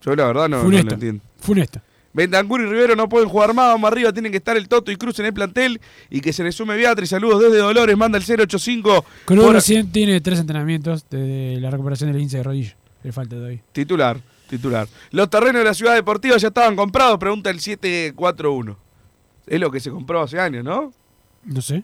Yo 0.01 0.15
la 0.15 0.25
verdad 0.27 0.49
no, 0.49 0.57
no 0.57 0.63
lo 0.63 0.93
entiendo. 0.95 1.23
Funesta. 1.39 1.81
Bentancur 2.13 2.59
y 2.61 2.65
Rivero 2.65 2.95
no 2.95 3.07
pueden 3.07 3.29
jugar 3.29 3.53
más, 3.53 3.67
vamos 3.69 3.91
arriba, 3.91 4.11
tienen 4.11 4.31
que 4.31 4.37
estar 4.39 4.57
el 4.57 4.67
Toto 4.67 4.91
y 4.91 4.97
Cruz 4.97 5.17
en 5.19 5.27
el 5.27 5.33
plantel 5.33 5.79
y 6.09 6.19
que 6.21 6.33
se 6.33 6.43
le 6.43 6.51
sume 6.51 6.75
Beatriz. 6.75 7.09
Saludos 7.09 7.41
desde 7.41 7.57
Dolores, 7.59 7.95
manda 7.97 8.17
el 8.17 8.23
085. 8.23 9.05
Cruz 9.25 9.43
por- 9.45 9.53
recién 9.53 9.91
tiene 9.91 10.19
tres 10.21 10.39
entrenamientos 10.39 11.09
de 11.09 11.57
la 11.61 11.69
recuperación 11.71 12.11
del 12.11 12.19
índice 12.21 12.37
de 12.37 12.43
rodilla. 12.43 12.75
Le 13.03 13.11
falta 13.11 13.35
todavía. 13.35 13.61
Titular, 13.71 14.17
titular. 14.49 14.87
Los 15.11 15.29
terrenos 15.29 15.59
de 15.61 15.65
la 15.65 15.73
ciudad 15.73 15.95
deportiva 15.95 16.35
ya 16.37 16.49
estaban 16.49 16.75
comprados, 16.75 17.17
pregunta 17.17 17.49
el 17.49 17.59
741. 17.61 18.77
Es 19.47 19.59
lo 19.59 19.71
que 19.71 19.79
se 19.79 19.89
compró 19.89 20.21
hace 20.21 20.39
años, 20.39 20.63
¿no? 20.63 20.91
No 21.45 21.61
sé. 21.61 21.83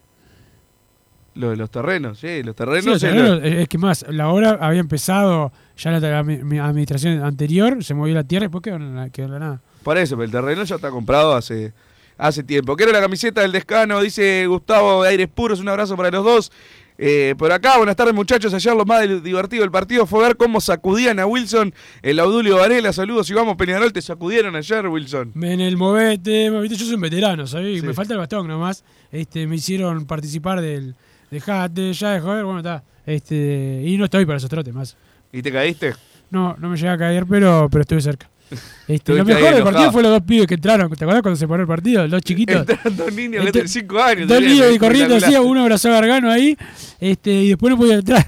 Lo 1.36 1.51
de 1.51 1.55
los 1.55 1.69
terrenos, 1.69 2.19
sí, 2.19 2.41
los 2.43 2.53
Sí, 2.53 2.57
terrenos. 2.57 2.86
los 2.86 3.03
es 3.03 3.59
lo- 3.61 3.67
que 3.67 3.78
más, 3.78 4.05
la 4.09 4.30
obra 4.30 4.57
había 4.59 4.80
empezado 4.80 5.51
ya 5.78 5.91
la 5.91 6.23
mi- 6.23 6.57
administración 6.59 7.23
anterior, 7.23 7.84
se 7.84 7.93
movió 7.93 8.15
la 8.15 8.23
tierra 8.23 8.45
y 8.45 8.47
después 8.47 8.63
quedó 8.63 8.80
la, 8.80 9.09
quedó 9.09 9.28
la 9.28 9.39
nada. 9.39 9.61
Por 9.88 9.98
eso, 9.98 10.18
pero 10.18 10.26
el 10.26 10.32
terreno 10.32 10.66
ya 10.66 10.76
está 10.76 10.90
comprado 10.90 11.34
hace, 11.34 11.72
hace 12.18 12.44
tiempo. 12.44 12.76
Quiero 12.76 12.92
la 12.92 13.00
camiseta 13.00 13.40
del 13.40 13.54
descano, 13.54 14.02
dice 14.02 14.46
Gustavo 14.46 15.04
de 15.04 15.12
Aires 15.12 15.30
Puros. 15.34 15.62
Un 15.62 15.70
abrazo 15.70 15.96
para 15.96 16.12
los 16.12 16.26
dos. 16.26 16.52
Eh, 16.98 17.36
por 17.38 17.54
acá, 17.54 17.78
buenas 17.78 17.96
tardes 17.96 18.14
muchachos. 18.14 18.54
Ayer 18.54 18.76
lo 18.76 18.84
más 18.84 19.24
divertido 19.24 19.62
del 19.62 19.72
partido 19.72 20.06
fue 20.06 20.24
ver 20.24 20.36
cómo 20.36 20.60
sacudían 20.60 21.22
a 21.22 21.26
Wilson 21.26 21.74
el 22.02 22.20
Audulio 22.20 22.58
Varela. 22.58 22.92
Saludos 22.92 23.30
y 23.30 23.34
vamos, 23.34 23.56
Peñarol. 23.56 23.94
Te 23.94 24.02
sacudieron 24.02 24.58
ayer, 24.58 24.86
Wilson. 24.90 25.32
En 25.42 25.62
el 25.62 25.78
movete, 25.78 26.52
movete, 26.52 26.76
yo 26.76 26.84
soy 26.84 26.96
un 26.96 27.00
veterano, 27.00 27.48
¿sabes? 27.48 27.82
Me 27.82 27.94
falta 27.94 28.12
el 28.12 28.20
bastón 28.20 28.46
nomás. 28.46 28.84
Este, 29.10 29.48
me 29.48 29.56
hicieron 29.56 30.06
participar 30.06 30.60
del 30.60 30.96
dejate, 31.32 31.94
ya 31.94 32.12
de 32.12 32.20
joder, 32.20 32.44
bueno, 32.44 32.60
está. 32.60 32.84
Este, 33.06 33.84
y 33.86 33.96
no 33.96 34.04
estoy 34.04 34.26
para 34.26 34.36
esos 34.36 34.50
trotes 34.50 34.74
más. 34.74 34.98
¿Y 35.32 35.42
te 35.42 35.50
caíste? 35.50 35.94
No, 36.30 36.58
no 36.60 36.68
me 36.68 36.76
llegué 36.76 36.90
a 36.90 36.98
caer, 36.98 37.26
pero, 37.26 37.70
pero 37.72 37.84
estuve 37.84 38.02
cerca. 38.02 38.30
Este, 38.88 39.14
lo 39.14 39.26
mejor 39.26 39.54
del 39.54 39.64
partido 39.64 39.91
fue 39.91 40.02
los 40.02 40.12
dos 40.12 40.22
pibes 40.22 40.48
que 40.48 40.54
entraron. 40.56 40.89
¿Te 40.89 41.04
acuerdas 41.04 41.22
cuando 41.22 41.36
se 41.38 41.48
paró 41.48 41.62
el 41.64 41.68
partido? 41.68 42.04
Los 42.04 42.12
dos 42.12 42.22
chiquitos. 42.22 42.56
Entraron 42.62 42.95
dos 42.98 43.14
niños 43.14 43.45
Este- 43.45 43.62
de 43.64 43.68
5 43.68 44.02
años. 44.02 44.28
Dos 44.28 44.41
niños 44.41 44.66
y 44.74 44.80
corriendo 44.80 45.16
así, 45.18 45.36
uno 45.36 45.62
abrazó 45.62 45.89
a 45.89 45.93
Gargano 45.93 46.32
ahí, 46.32 46.58
este, 47.00 47.32
y 47.32 47.50
después 47.50 47.72
no 47.72 47.78
podía 47.78 47.95
entrar 47.95 48.26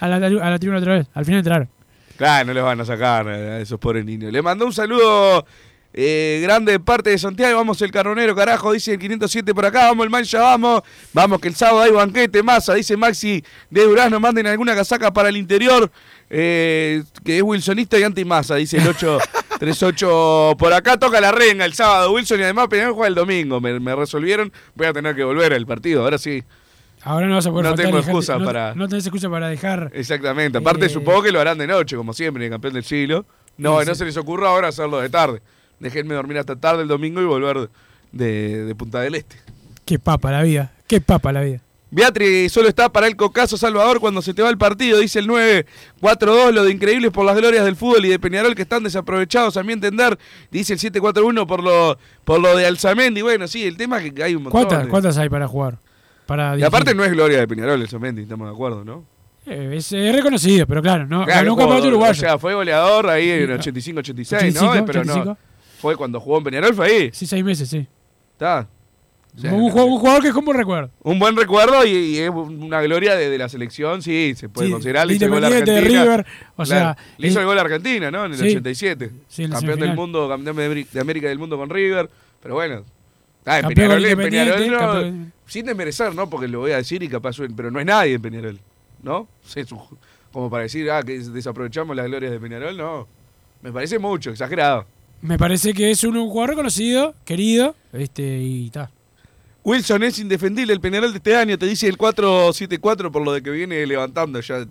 a 0.00 0.08
la, 0.08 0.16
a 0.16 0.50
la 0.50 0.58
tribuna 0.58 0.78
otra 0.80 0.94
vez. 0.94 1.06
Al 1.14 1.24
final 1.24 1.38
entraron. 1.38 1.68
Claro, 2.16 2.46
no 2.48 2.52
les 2.54 2.62
van 2.62 2.80
a 2.80 2.84
sacar 2.84 3.28
a 3.28 3.60
esos 3.60 3.78
pobres 3.78 4.04
niños. 4.04 4.32
Le 4.32 4.42
mandó 4.42 4.66
un 4.66 4.72
saludo 4.74 5.46
eh, 5.94 6.40
grande 6.42 6.72
de 6.72 6.80
parte 6.80 7.10
de 7.10 7.18
Santiago. 7.18 7.56
Vamos 7.56 7.80
el 7.80 7.90
carronero, 7.90 8.34
carajo, 8.36 8.72
dice 8.72 8.92
el 8.92 8.98
507 8.98 9.54
por 9.54 9.64
acá. 9.64 9.86
Vamos 9.86 10.04
el 10.04 10.10
mancha, 10.10 10.40
vamos. 10.40 10.82
Vamos 11.14 11.40
que 11.40 11.48
el 11.48 11.54
sábado 11.54 11.80
hay 11.80 11.92
banquete, 11.92 12.42
masa, 12.42 12.74
dice 12.74 12.96
Maxi 12.96 13.42
de 13.70 13.84
Durazno. 13.84 14.20
Manden 14.20 14.46
alguna 14.48 14.74
casaca 14.74 15.12
para 15.12 15.28
el 15.30 15.36
interior. 15.36 15.90
eh, 16.28 17.02
que 17.24 17.38
es 17.38 17.42
wilsonista 17.42 17.98
y 17.98 18.02
anti-masa, 18.04 18.54
dice 18.56 18.76
el 18.76 18.84
838 19.60 20.56
por 20.58 20.72
acá. 20.72 20.96
Toca 20.98 21.20
la 21.20 21.32
renga 21.32 21.64
el 21.64 21.74
sábado, 21.74 22.12
Wilson, 22.12 22.40
y 22.40 22.42
además 22.44 22.68
Peñarol 22.68 22.94
juega 22.94 23.08
el 23.08 23.14
domingo. 23.14 23.60
Me, 23.60 23.78
me 23.78 23.94
resolvieron, 23.94 24.52
voy 24.74 24.86
a 24.86 24.92
tener 24.92 25.14
que 25.14 25.24
volver 25.24 25.52
al 25.52 25.66
partido. 25.66 26.02
Ahora 26.02 26.18
sí. 26.18 26.42
Ahora 27.02 27.26
no 27.26 27.34
vas 27.36 27.46
a 27.46 27.50
poder 27.50 27.64
No 27.64 27.70
faltar 27.70 27.86
tengo 27.86 27.98
dejarte- 27.98 28.10
excusa 28.10 28.38
no- 28.38 28.44
para- 28.44 28.74
No 28.74 28.88
tenés 28.88 29.06
excusa 29.06 29.30
para 29.30 29.48
dejar. 29.48 29.90
Exactamente. 29.94 30.58
Aparte, 30.58 30.86
Eh, 30.86 30.88
supongo 30.90 31.22
que 31.22 31.32
lo 31.32 31.40
harán 31.40 31.56
de 31.58 31.66
noche, 31.66 31.96
como 31.96 32.12
siempre, 32.12 32.44
el 32.44 32.50
campeón 32.50 32.74
del 32.74 32.84
siglo. 32.84 33.24
No, 33.56 33.80
Sí, 33.80 33.86
no 33.86 33.94
sí. 33.94 33.98
se 34.00 34.04
les 34.06 34.16
ocurra 34.16 34.48
ahora 34.50 34.68
hacerlo 34.68 35.00
de 35.00 35.08
tarde. 35.08 35.40
Déjenme 35.78 36.14
dormir 36.14 36.38
hasta 36.38 36.56
tarde 36.56 36.82
el 36.82 36.88
domingo 36.88 37.20
y 37.22 37.24
volver 37.24 37.70
de, 38.12 38.64
de 38.64 38.74
Punta 38.74 39.00
del 39.00 39.14
Este. 39.14 39.36
Qué 39.86 39.98
papa 39.98 40.30
la 40.30 40.42
vida. 40.42 40.72
Qué 40.86 41.00
papa 41.00 41.32
la 41.32 41.40
vida. 41.40 41.60
Beatriz 41.92 42.52
solo 42.52 42.68
está 42.68 42.88
para 42.88 43.06
el 43.08 43.16
cocazo 43.16 43.56
Salvador 43.56 43.98
cuando 44.00 44.22
se 44.22 44.32
te 44.32 44.42
va 44.42 44.48
el 44.50 44.58
partido, 44.58 44.98
dice 44.98 45.18
el 45.18 45.26
9-4-2, 45.28 46.52
lo 46.52 46.64
de 46.64 46.70
increíbles 46.72 47.10
por 47.10 47.24
las 47.24 47.36
glorias 47.36 47.64
del 47.64 47.74
fútbol 47.76 48.04
y 48.04 48.08
de 48.08 48.18
Peñarol 48.18 48.54
que 48.54 48.62
están 48.62 48.82
desaprovechados, 48.84 49.56
a 49.56 49.62
mi 49.62 49.72
entender, 49.72 50.18
dice 50.50 50.72
el 50.74 50.78
7-4-1 50.78 51.46
por 51.46 51.62
lo, 51.64 51.98
por 52.24 52.40
lo 52.40 52.56
de 52.56 52.66
Alzamendi. 52.66 53.22
Bueno, 53.22 53.48
sí, 53.48 53.64
el 53.64 53.76
tema 53.76 54.00
es 54.02 54.12
que 54.12 54.22
hay 54.22 54.34
un 54.34 54.44
montón. 54.44 54.62
¿Cuántas, 54.62 54.84
de- 54.84 54.90
¿Cuántas 54.90 55.18
hay 55.18 55.28
para 55.28 55.48
jugar? 55.48 55.78
Para 56.26 56.56
Y 56.56 56.62
aparte 56.62 56.94
no 56.94 57.04
es 57.04 57.10
gloria 57.10 57.38
de 57.38 57.48
Peñarol 57.48 57.80
Alzamendi, 57.80 58.22
estamos 58.22 58.46
de 58.48 58.54
acuerdo, 58.54 58.84
¿no? 58.84 59.04
Eh, 59.46 59.72
es, 59.76 59.90
eh, 59.92 60.12
reconocido, 60.12 60.66
pero 60.66 60.80
claro, 60.82 61.06
no, 61.06 61.24
Claro, 61.24 61.40
ganó 61.40 61.52
un 61.54 61.58
campeonato 61.58 61.88
uruguayo. 61.88 62.12
O 62.12 62.14
sea, 62.14 62.38
fue 62.38 62.54
goleador 62.54 63.08
ahí 63.08 63.30
en 63.30 63.60
Sí, 63.62 63.70
85-86, 63.72 64.36
85, 64.36 64.74
¿no? 64.76 64.84
Pero 64.86 65.00
85. 65.00 65.24
no. 65.24 65.38
Fue 65.80 65.96
cuando 65.96 66.20
jugó 66.20 66.38
en 66.38 66.44
Peñarol, 66.44 66.74
fue 66.74 66.86
ahí. 66.86 67.10
Sí, 67.12 67.26
seis 67.26 67.42
meses, 67.42 67.68
sí. 67.68 67.86
Está. 68.32 68.68
O 69.36 69.40
sea, 69.40 69.52
un, 69.54 69.70
jugador, 69.70 69.90
un 69.92 69.98
jugador 69.98 70.22
que 70.22 70.28
es 70.28 70.34
como 70.34 70.52
recuerdo. 70.52 70.90
Un 71.02 71.18
buen 71.18 71.36
recuerdo 71.36 71.84
y, 71.86 71.90
y 71.90 72.18
es 72.18 72.30
una 72.30 72.82
gloria 72.82 73.14
de, 73.14 73.30
de 73.30 73.38
la 73.38 73.48
selección, 73.48 74.02
sí, 74.02 74.34
se 74.36 74.48
puede 74.48 74.66
Sí, 74.68 74.72
considerar. 74.72 75.06
Le 75.06 75.14
hizo 75.14 75.24
el 75.26 75.30
gol 75.30 75.44
a 75.44 75.46
Argentina. 75.46 75.80
River, 75.80 76.26
o 76.56 76.66
sea, 76.66 76.96
le 77.16 77.28
hizo 77.28 77.38
el 77.40 77.46
gol 77.46 77.58
a 77.58 77.60
Argentina, 77.62 78.10
¿no? 78.10 78.24
En 78.26 78.32
el 78.32 78.38
sí. 78.38 78.44
87. 78.46 79.10
Sí, 79.28 79.48
campeón 79.48 79.78
del 79.80 79.94
mundo, 79.94 80.28
campeón 80.28 80.56
de, 80.56 80.86
América 81.00 81.28
del 81.28 81.38
mundo 81.38 81.56
con 81.56 81.70
River. 81.70 82.10
Pero 82.42 82.54
bueno. 82.54 82.84
Ah, 83.46 83.60
en 83.60 83.68
Peñarol, 83.68 84.04
en 84.04 84.18
Peñarol 84.18 84.60
Independiente, 84.62 84.70
no- 84.70 84.78
campeón- 84.78 85.32
sin 85.46 85.64
desmerecer, 85.66 86.14
¿no? 86.14 86.28
Porque 86.28 86.46
lo 86.48 86.60
voy 86.60 86.72
a 86.72 86.76
decir 86.76 87.02
y 87.02 87.08
capaz, 87.08 87.36
pero 87.56 87.70
no 87.70 87.80
es 87.80 87.86
nadie 87.86 88.14
en 88.14 88.22
Peñarol, 88.22 88.58
¿no? 89.02 89.28
Un- 89.56 89.98
como 90.32 90.50
para 90.50 90.64
decir, 90.64 90.90
ah, 90.90 91.02
que 91.02 91.18
desaprovechamos 91.18 91.94
las 91.96 92.06
glorias 92.06 92.32
de 92.32 92.38
Peñarol, 92.40 92.76
no. 92.76 93.06
Me 93.62 93.72
parece 93.72 93.98
mucho, 93.98 94.30
exagerado. 94.30 94.86
Me 95.22 95.36
parece 95.38 95.72
que 95.74 95.90
es 95.90 96.02
un, 96.04 96.16
un 96.16 96.28
jugador 96.28 96.50
reconocido, 96.50 97.14
querido, 97.24 97.74
este, 97.92 98.22
y 98.38 98.66
está. 98.66 98.90
Wilson 99.62 100.02
es 100.04 100.18
indefendible 100.18 100.72
el 100.72 100.80
Peñarol 100.80 101.12
de 101.12 101.18
este 101.18 101.36
año, 101.36 101.58
te 101.58 101.66
dice 101.66 101.86
el 101.86 101.98
4-7-4 101.98 103.10
por 103.10 103.22
lo 103.24 103.32
de 103.32 103.42
que 103.42 103.50
viene 103.50 103.84
levantando 103.86 104.40
ya. 104.40 104.64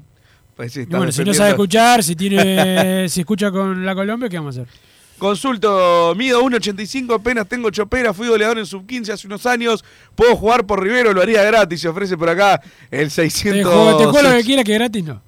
Parece 0.56 0.88
que 0.88 0.96
bueno, 0.96 1.12
si 1.12 1.24
no 1.24 1.34
sabe 1.34 1.52
escuchar, 1.52 2.04
si 2.04 2.16
tiene, 2.16 3.08
si 3.10 3.22
escucha 3.22 3.52
con 3.52 3.86
la 3.86 3.96
Colombia, 3.96 4.28
¿qué 4.30 4.38
vamos 4.38 4.58
a 4.58 4.62
hacer? 4.62 4.74
Consulto, 5.18 6.14
mido 6.16 6.42
1.85, 6.42 7.16
apenas 7.16 7.48
tengo 7.48 7.70
chopera, 7.70 8.14
fui 8.14 8.30
goleador 8.30 8.58
en 8.58 8.66
sub-15 8.66 9.10
hace 9.12 9.28
unos 9.28 9.46
años, 9.46 9.84
puedo 10.16 10.36
jugar 10.36 10.66
por 10.66 10.82
Rivero, 10.82 11.14
lo 11.14 11.22
haría 11.22 11.44
gratis, 11.44 11.82
se 11.82 11.90
ofrece 11.90 12.18
por 12.18 12.30
acá 12.30 12.62
el 12.90 13.10
Te 13.10 13.30
600. 13.30 13.64
juego, 13.72 13.98
te 13.98 14.06
juego 14.06 14.30
lo 14.30 14.36
que 14.38 14.44
quiera, 14.44 14.64
que 14.64 14.74
gratis 14.74 15.04
no. 15.04 15.22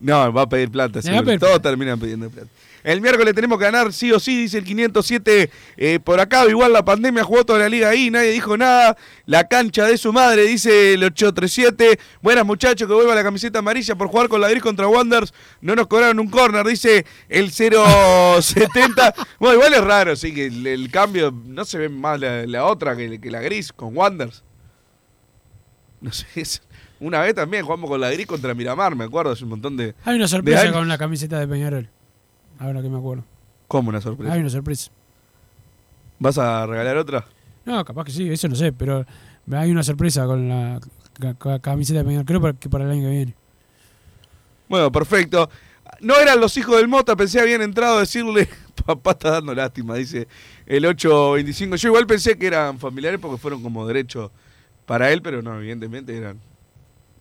No, 0.00 0.32
va 0.32 0.42
a 0.42 0.48
pedir 0.48 0.70
plata, 0.70 1.00
pedir 1.24 1.40
todos 1.40 1.62
terminan 1.62 1.98
pidiendo 1.98 2.28
plata. 2.30 2.48
El 2.84 3.00
miércoles 3.00 3.34
tenemos 3.34 3.58
que 3.58 3.64
ganar 3.64 3.92
sí 3.92 4.12
o 4.12 4.20
sí, 4.20 4.42
dice 4.42 4.58
el 4.58 4.64
507 4.64 5.50
eh, 5.76 5.98
por 5.98 6.20
acá. 6.20 6.46
Igual 6.46 6.72
la 6.72 6.84
pandemia 6.84 7.24
jugó 7.24 7.44
toda 7.44 7.58
la 7.58 7.68
liga 7.68 7.88
ahí, 7.88 8.10
nadie 8.12 8.30
dijo 8.30 8.56
nada. 8.56 8.96
La 9.24 9.48
cancha 9.48 9.86
de 9.86 9.98
su 9.98 10.12
madre, 10.12 10.42
dice 10.42 10.94
el 10.94 11.02
837. 11.02 11.98
Buenas 12.22 12.46
muchachos, 12.46 12.86
que 12.86 12.94
vuelva 12.94 13.16
la 13.16 13.24
camiseta 13.24 13.58
amarilla 13.58 13.96
por 13.96 14.06
jugar 14.06 14.28
con 14.28 14.40
la 14.40 14.48
Gris 14.48 14.62
contra 14.62 14.86
Wanderers. 14.86 15.34
No 15.60 15.74
nos 15.74 15.88
cobraron 15.88 16.20
un 16.20 16.28
corner, 16.30 16.64
dice 16.64 17.04
el 17.28 17.50
070. 17.50 19.14
bueno, 19.40 19.54
igual 19.56 19.74
es 19.74 19.80
raro, 19.82 20.14
sí, 20.14 20.32
que 20.32 20.46
el, 20.46 20.64
el 20.64 20.88
cambio 20.90 21.32
no 21.44 21.64
se 21.64 21.78
ve 21.78 21.88
más 21.88 22.20
la, 22.20 22.46
la 22.46 22.66
otra 22.66 22.94
que, 22.96 23.20
que 23.20 23.30
la 23.32 23.40
Gris 23.40 23.72
con 23.72 23.96
Wanderers. 23.96 24.44
No 26.00 26.12
sé, 26.12 26.26
es- 26.36 26.62
una 27.00 27.20
vez 27.20 27.34
también 27.34 27.64
jugamos 27.64 27.88
con 27.90 28.00
la 28.00 28.10
Gris 28.10 28.26
contra 28.26 28.54
Miramar, 28.54 28.94
me 28.96 29.04
acuerdo, 29.04 29.32
hace 29.32 29.44
un 29.44 29.50
montón 29.50 29.76
de. 29.76 29.94
Hay 30.04 30.16
una 30.16 30.28
sorpresa 30.28 30.72
con 30.72 30.88
la 30.88 30.98
camiseta 30.98 31.38
de 31.38 31.46
Peñarol. 31.48 31.88
Ahora 32.58 32.80
que 32.82 32.88
me 32.88 32.98
acuerdo. 32.98 33.24
¿Cómo 33.68 33.88
una 33.90 34.00
sorpresa? 34.00 34.32
Hay 34.32 34.40
una 34.40 34.50
sorpresa. 34.50 34.90
¿Vas 36.18 36.38
a 36.38 36.66
regalar 36.66 36.96
otra? 36.96 37.24
No, 37.64 37.84
capaz 37.84 38.04
que 38.04 38.12
sí, 38.12 38.30
eso 38.30 38.48
no 38.48 38.54
sé, 38.54 38.72
pero 38.72 39.04
hay 39.52 39.70
una 39.70 39.82
sorpresa 39.82 40.24
con 40.26 40.48
la 40.48 40.80
ca- 41.20 41.34
ca- 41.34 41.58
camiseta 41.58 41.98
de 41.98 42.04
Peñarol. 42.04 42.24
Creo 42.26 42.58
que 42.58 42.68
para 42.70 42.84
el 42.84 42.90
año 42.90 43.02
que 43.02 43.10
viene. 43.10 43.34
Bueno, 44.68 44.90
perfecto. 44.90 45.48
No 46.00 46.16
eran 46.16 46.40
los 46.40 46.56
hijos 46.56 46.76
del 46.76 46.88
Mota, 46.88 47.14
pensé 47.16 47.40
habían 47.40 47.62
entrado 47.62 47.98
a 47.98 48.00
decirle, 48.00 48.48
papá 48.86 49.12
está 49.12 49.30
dando 49.32 49.54
lástima, 49.54 49.94
dice 49.94 50.26
el 50.66 50.84
825. 50.84 51.76
Yo 51.76 51.88
igual 51.88 52.06
pensé 52.06 52.36
que 52.36 52.46
eran 52.46 52.78
familiares 52.78 53.20
porque 53.20 53.38
fueron 53.38 53.62
como 53.62 53.86
derechos 53.86 54.30
para 54.84 55.10
él, 55.12 55.22
pero 55.22 55.42
no, 55.42 55.56
evidentemente 55.58 56.16
eran 56.16 56.40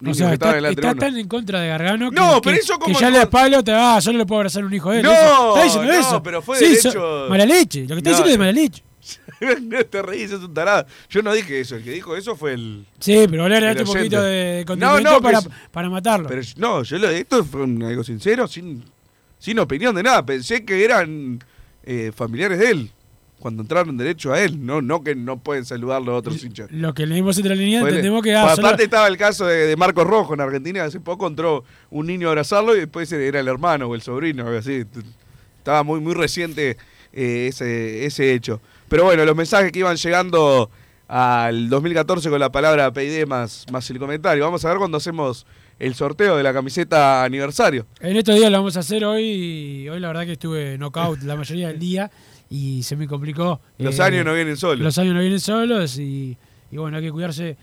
O 0.04 0.14
sea, 0.14 0.28
que 0.30 0.34
está, 0.34 0.58
está 0.70 0.94
tan 0.96 1.18
en 1.18 1.28
contra 1.28 1.62
de 1.62 1.68
Gargano 1.70 2.10
que, 2.10 2.16
No, 2.16 2.36
que- 2.36 2.50
pero 2.50 2.58
eso 2.62 2.74
que 2.78 2.80
como 2.86 3.00
ya 3.00 3.10
no- 3.10 3.20
le 3.20 3.28
palo, 3.28 3.64
te 3.64 3.72
va, 3.72 3.98
yo 4.00 4.12
no 4.12 4.18
le 4.18 4.26
puedo 4.26 4.40
abrazar 4.40 4.64
a 4.64 4.66
un 4.66 4.74
hijo 4.74 4.92
de 4.92 4.98
él. 5.00 5.04
No, 5.06 5.12
Eso- 5.14 5.50
¿Está 5.56 5.64
diciendo 5.64 5.94
no, 5.94 6.00
eso? 6.00 6.24
pero 6.24 6.42
fue 6.42 6.58
Sí, 6.60 6.76
so- 6.76 7.28
mala 7.30 7.46
leche. 7.46 7.82
Lo 7.88 7.96
que 7.96 7.98
está 8.00 8.10
No. 8.12 8.18
diciendo 8.18 8.26
es 8.26 8.32
de 8.34 8.38
mala 8.38 8.52
leche. 8.52 8.84
Te 9.90 10.02
reís, 10.02 10.32
es 10.32 10.40
un 10.42 10.54
tarado. 10.54 10.86
Yo 11.10 11.22
no 11.22 11.34
dije 11.34 11.60
eso, 11.60 11.76
el 11.76 11.84
que 11.84 11.92
dijo 11.92 12.16
eso 12.16 12.36
fue 12.36 12.54
el. 12.54 12.86
Sí, 13.00 13.26
pero 13.30 13.48
le 13.48 13.56
agregaste 13.56 13.84
un 13.84 13.88
poquito 13.96 14.22
de 14.22 14.60
No, 14.62 14.66
condimento 14.66 15.12
no, 15.12 15.22
para, 15.22 15.42
pero- 15.42 15.54
para 15.72 15.90
matarlo. 15.90 16.28
Pero 16.28 16.42
no, 16.58 16.84
yo 16.84 16.98
lo, 16.98 17.10
esto 17.10 17.44
fue 17.44 17.62
un- 17.64 17.82
algo 17.84 18.04
sincero, 18.04 18.48
sin, 18.48 18.84
sin 19.40 19.60
opinión 19.60 19.94
de 19.96 20.04
nada. 20.04 20.26
Pensé 20.26 20.66
que 20.66 20.84
eran 20.84 21.44
eh, 21.84 22.12
familiares 22.16 22.58
de 22.60 22.70
él, 22.72 22.92
cuando 23.46 23.62
entraron 23.62 23.96
derecho 23.96 24.34
a 24.34 24.42
él, 24.42 24.66
no, 24.66 24.82
no 24.82 25.04
que 25.04 25.14
no 25.14 25.38
pueden 25.38 25.66
saludarlo 25.66 26.14
a 26.14 26.16
otros 26.16 26.44
hinchas. 26.44 26.72
Lo 26.72 26.96
que 26.96 27.06
leímos 27.06 27.38
entre 27.38 27.56
la 27.56 27.62
línea 27.62 27.82
entendemos 27.82 28.24
que... 28.24 28.34
Ah, 28.36 28.56
solo- 28.56 28.70
aparte 28.70 28.86
estaba 28.86 29.08
el 29.08 29.18
caso 29.18 29.46
de, 29.46 29.68
de 29.68 29.76
Marcos 29.76 30.08
Rojo 30.08 30.34
en 30.34 30.42
Argentina, 30.42 30.84
hace 30.84 31.00
poco 31.00 31.28
entró 31.28 31.64
un 31.92 32.08
niño 32.08 32.28
a 32.28 32.32
abrazarlo 32.32 32.76
y 32.76 32.80
después 32.80 33.12
era 33.12 33.40
el 33.40 33.48
hermano 33.48 33.86
o 33.86 33.94
el 33.94 34.02
sobrino, 34.02 34.48
algo 34.48 34.58
así. 34.58 34.84
Estaba 35.60 35.84
muy, 35.84 36.00
muy 36.00 36.16
reciente 36.16 36.76
eh, 37.14 37.46
ese, 37.50 38.08
ese 38.08 38.34
hecho. 38.34 38.62
Pero 38.90 39.04
bueno, 39.04 39.24
los 39.26 39.36
mensajes 39.36 39.72
que 39.72 39.78
iban 39.78 39.96
llegando 39.96 40.72
al 41.08 41.70
2014 41.70 42.32
con 42.32 42.40
la 42.40 42.52
palabra 42.52 42.92
PID 42.92 43.28
más, 43.28 43.68
más 43.72 43.88
el 43.92 44.00
comentario. 44.00 44.44
Vamos 44.44 44.66
a 44.66 44.70
ver 44.70 44.80
cuando 44.80 44.98
hacemos 44.98 45.46
el 45.78 45.94
sorteo 45.94 46.36
de 46.38 46.42
la 46.42 46.52
camiseta 46.52 47.24
aniversario. 47.24 47.86
En 48.00 48.18
estos 48.18 48.34
días 48.38 48.50
lo 48.50 48.58
vamos 48.58 48.76
a 48.76 48.80
hacer 48.80 49.06
hoy. 49.06 49.24
y 49.84 49.90
Hoy 49.90 50.00
la 50.00 50.08
verdad 50.08 50.26
que 50.26 50.32
estuve 50.32 50.80
knockout 50.80 51.22
la 51.22 51.36
mayoría 51.36 51.68
del 51.68 51.78
día 51.78 52.10
y 52.56 52.84
se 52.84 52.96
me 52.96 53.08
complicó. 53.08 53.60
Los 53.78 54.00
Eh, 54.00 54.04
años 54.04 54.26
no 54.26 54.34
vienen 54.34 54.56
solos. 54.58 54.80
Los 54.84 54.98
años 54.98 55.14
no 55.14 55.20
vienen 55.22 55.40
solos 55.40 55.98
y, 55.98 56.38
y 56.72 56.78
bueno, 56.78 56.98
hay 56.98 57.04
que 57.04 57.12
cuidarse 57.12 57.58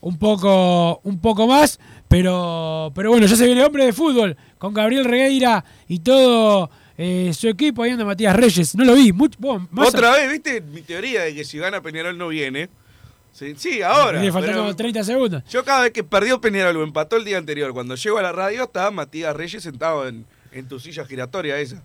un 0.00 0.18
poco, 0.18 1.00
un 1.04 1.20
poco 1.20 1.46
más. 1.46 1.78
Pero, 2.08 2.92
pero 2.94 3.10
bueno, 3.10 3.26
ya 3.26 3.34
se 3.36 3.46
viene 3.46 3.64
hombre 3.64 3.84
de 3.86 3.92
fútbol 3.92 4.36
con 4.58 4.72
Gabriel 4.72 5.04
Regueira 5.04 5.64
y 5.88 5.98
todo 5.98 6.70
eh, 6.96 7.32
su 7.34 7.48
equipo. 7.48 7.82
Ahí 7.82 7.90
anda 7.90 8.04
Matías 8.04 8.36
Reyes. 8.36 8.74
No 8.76 8.84
lo 8.84 8.94
vi. 8.94 9.12
Mucho, 9.12 9.36
vos, 9.40 9.62
más 9.70 9.88
Otra 9.88 10.12
vez, 10.12 10.30
¿viste? 10.30 10.60
Mi 10.60 10.82
teoría 10.82 11.22
de 11.22 11.34
que 11.34 11.44
si 11.44 11.58
gana 11.58 11.80
Peñarol 11.82 12.16
no 12.16 12.28
viene. 12.28 12.68
Sí, 13.32 13.54
sí, 13.56 13.82
ahora. 13.82 14.22
Le 14.22 14.32
faltando 14.32 14.62
pero- 14.62 14.76
30 14.76 15.04
segundos. 15.04 15.42
Yo 15.50 15.62
cada 15.64 15.82
vez 15.82 15.92
que 15.92 16.02
perdió 16.04 16.40
Peñarol 16.40 16.76
o 16.78 16.82
empató 16.84 17.16
el 17.16 17.24
día 17.24 17.36
anterior, 17.36 17.72
cuando 17.74 17.94
llego 17.96 18.16
a 18.18 18.22
la 18.22 18.32
radio, 18.32 18.62
estaba 18.64 18.90
Matías 18.90 19.36
Reyes 19.36 19.62
sentado 19.62 20.06
en, 20.08 20.24
en 20.52 20.68
tu 20.68 20.78
silla 20.80 21.04
giratoria 21.04 21.58
esa. 21.58 21.82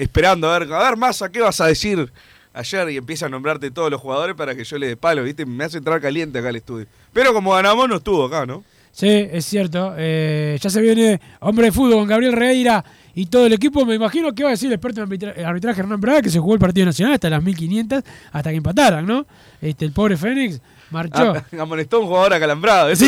Esperando 0.00 0.50
a 0.50 0.58
ver, 0.58 0.72
a 0.72 0.82
ver, 0.82 0.96
Massa, 0.96 1.30
¿qué 1.30 1.40
vas 1.40 1.60
a 1.60 1.66
decir 1.66 2.10
ayer? 2.54 2.90
Y 2.90 2.96
empieza 2.96 3.26
a 3.26 3.28
nombrarte 3.28 3.70
todos 3.70 3.90
los 3.90 4.00
jugadores 4.00 4.34
para 4.34 4.54
que 4.54 4.64
yo 4.64 4.78
le 4.78 4.86
dé 4.88 4.96
palo, 4.96 5.22
¿viste? 5.22 5.44
Me 5.44 5.64
hace 5.64 5.78
entrar 5.78 6.00
caliente 6.00 6.38
acá 6.38 6.48
al 6.48 6.56
estudio. 6.56 6.86
Pero 7.12 7.32
como 7.34 7.52
ganamos, 7.52 7.88
no 7.88 7.96
estuvo 7.96 8.24
acá, 8.24 8.46
¿no? 8.46 8.64
Sí, 8.92 9.06
es 9.08 9.44
cierto. 9.44 9.94
Eh, 9.98 10.58
ya 10.60 10.70
se 10.70 10.80
viene 10.80 11.20
hombre 11.40 11.66
de 11.66 11.72
fútbol 11.72 11.98
con 11.98 12.08
Gabriel 12.08 12.32
Regueira 12.32 12.84
y 13.14 13.26
todo 13.26 13.46
el 13.46 13.52
equipo. 13.52 13.84
Me 13.84 13.94
imagino 13.94 14.34
que 14.34 14.42
va 14.42 14.48
a 14.48 14.52
decir 14.52 14.68
el 14.68 14.72
experto 14.74 15.02
en 15.02 15.08
arbitra- 15.08 15.32
en 15.36 15.44
arbitraje 15.44 15.80
Hernán 15.80 16.00
Braga 16.00 16.22
que 16.22 16.30
se 16.30 16.38
jugó 16.40 16.54
el 16.54 16.60
partido 16.60 16.86
nacional 16.86 17.14
hasta 17.14 17.28
las 17.30 17.42
1500, 17.42 18.02
hasta 18.32 18.50
que 18.50 18.56
empataran, 18.56 19.06
¿no? 19.06 19.26
Este, 19.60 19.84
el 19.84 19.92
pobre 19.92 20.16
Fénix 20.16 20.60
marchó. 20.90 21.34
Ah, 21.36 21.44
amonestó 21.60 21.98
a 21.98 22.00
un 22.00 22.06
jugador 22.06 22.32
acalambrado. 22.32 22.88
Eso 22.90 23.04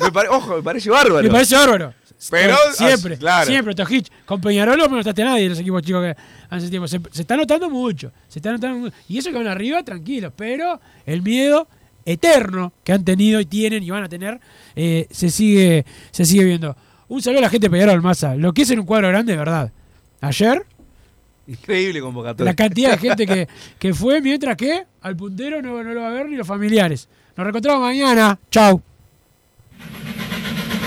me 0.00 0.10
pare- 0.12 0.28
ojo, 0.30 0.56
me 0.56 0.62
parece 0.62 0.88
bárbaro. 0.88 1.22
Me 1.24 1.30
parece 1.30 1.56
bárbaro. 1.56 1.92
Pero, 2.30 2.56
siempre, 2.72 3.16
claro. 3.16 3.46
siempre, 3.46 3.74
Tojich. 3.74 4.10
Con 4.24 4.40
Peñarol 4.40 4.78
no 4.78 4.88
molestaste 4.88 5.22
a 5.22 5.24
nadie 5.26 5.44
de 5.44 5.48
los 5.50 5.58
equipos 5.58 5.82
chicos 5.82 6.02
que 6.02 6.16
hace 6.50 6.68
tiempo. 6.68 6.86
Se, 6.86 7.00
se 7.10 7.22
está 7.22 7.36
notando 7.36 7.68
mucho. 7.68 8.12
Se 8.28 8.38
está 8.38 8.52
notando 8.52 8.78
mucho. 8.78 8.96
Y 9.08 9.18
eso 9.18 9.30
que 9.30 9.36
van 9.36 9.48
arriba, 9.48 9.82
tranquilos. 9.82 10.32
Pero 10.36 10.80
el 11.04 11.22
miedo 11.22 11.68
eterno 12.04 12.72
que 12.84 12.92
han 12.92 13.04
tenido 13.04 13.40
y 13.40 13.46
tienen 13.46 13.82
y 13.82 13.90
van 13.90 14.04
a 14.04 14.08
tener, 14.08 14.40
eh, 14.76 15.06
se 15.10 15.30
sigue 15.30 15.84
se 16.10 16.24
sigue 16.24 16.44
viendo. 16.44 16.76
Un 17.08 17.22
saludo 17.22 17.40
a 17.40 17.42
la 17.42 17.50
gente 17.50 17.66
de 17.66 17.70
Peñarol 17.70 18.02
Massa. 18.02 18.34
Lo 18.36 18.52
que 18.52 18.62
es 18.62 18.70
en 18.70 18.80
un 18.80 18.86
cuadro 18.86 19.08
grande, 19.08 19.32
de 19.32 19.38
verdad. 19.38 19.72
Ayer, 20.20 20.64
Increíble 21.46 22.00
convocatoria. 22.00 22.52
la 22.52 22.54
cantidad 22.54 22.92
de 22.92 22.98
gente 22.98 23.26
que, 23.26 23.48
que 23.78 23.92
fue, 23.92 24.20
mientras 24.20 24.56
que 24.56 24.84
al 25.00 25.16
puntero 25.16 25.60
no, 25.60 25.82
no 25.82 25.92
lo 25.92 26.00
va 26.00 26.08
a 26.08 26.12
ver 26.12 26.28
ni 26.28 26.36
los 26.36 26.46
familiares. 26.46 27.08
Nos 27.36 27.44
reencontramos 27.44 27.82
mañana. 27.82 28.38
Chau. 28.50 28.80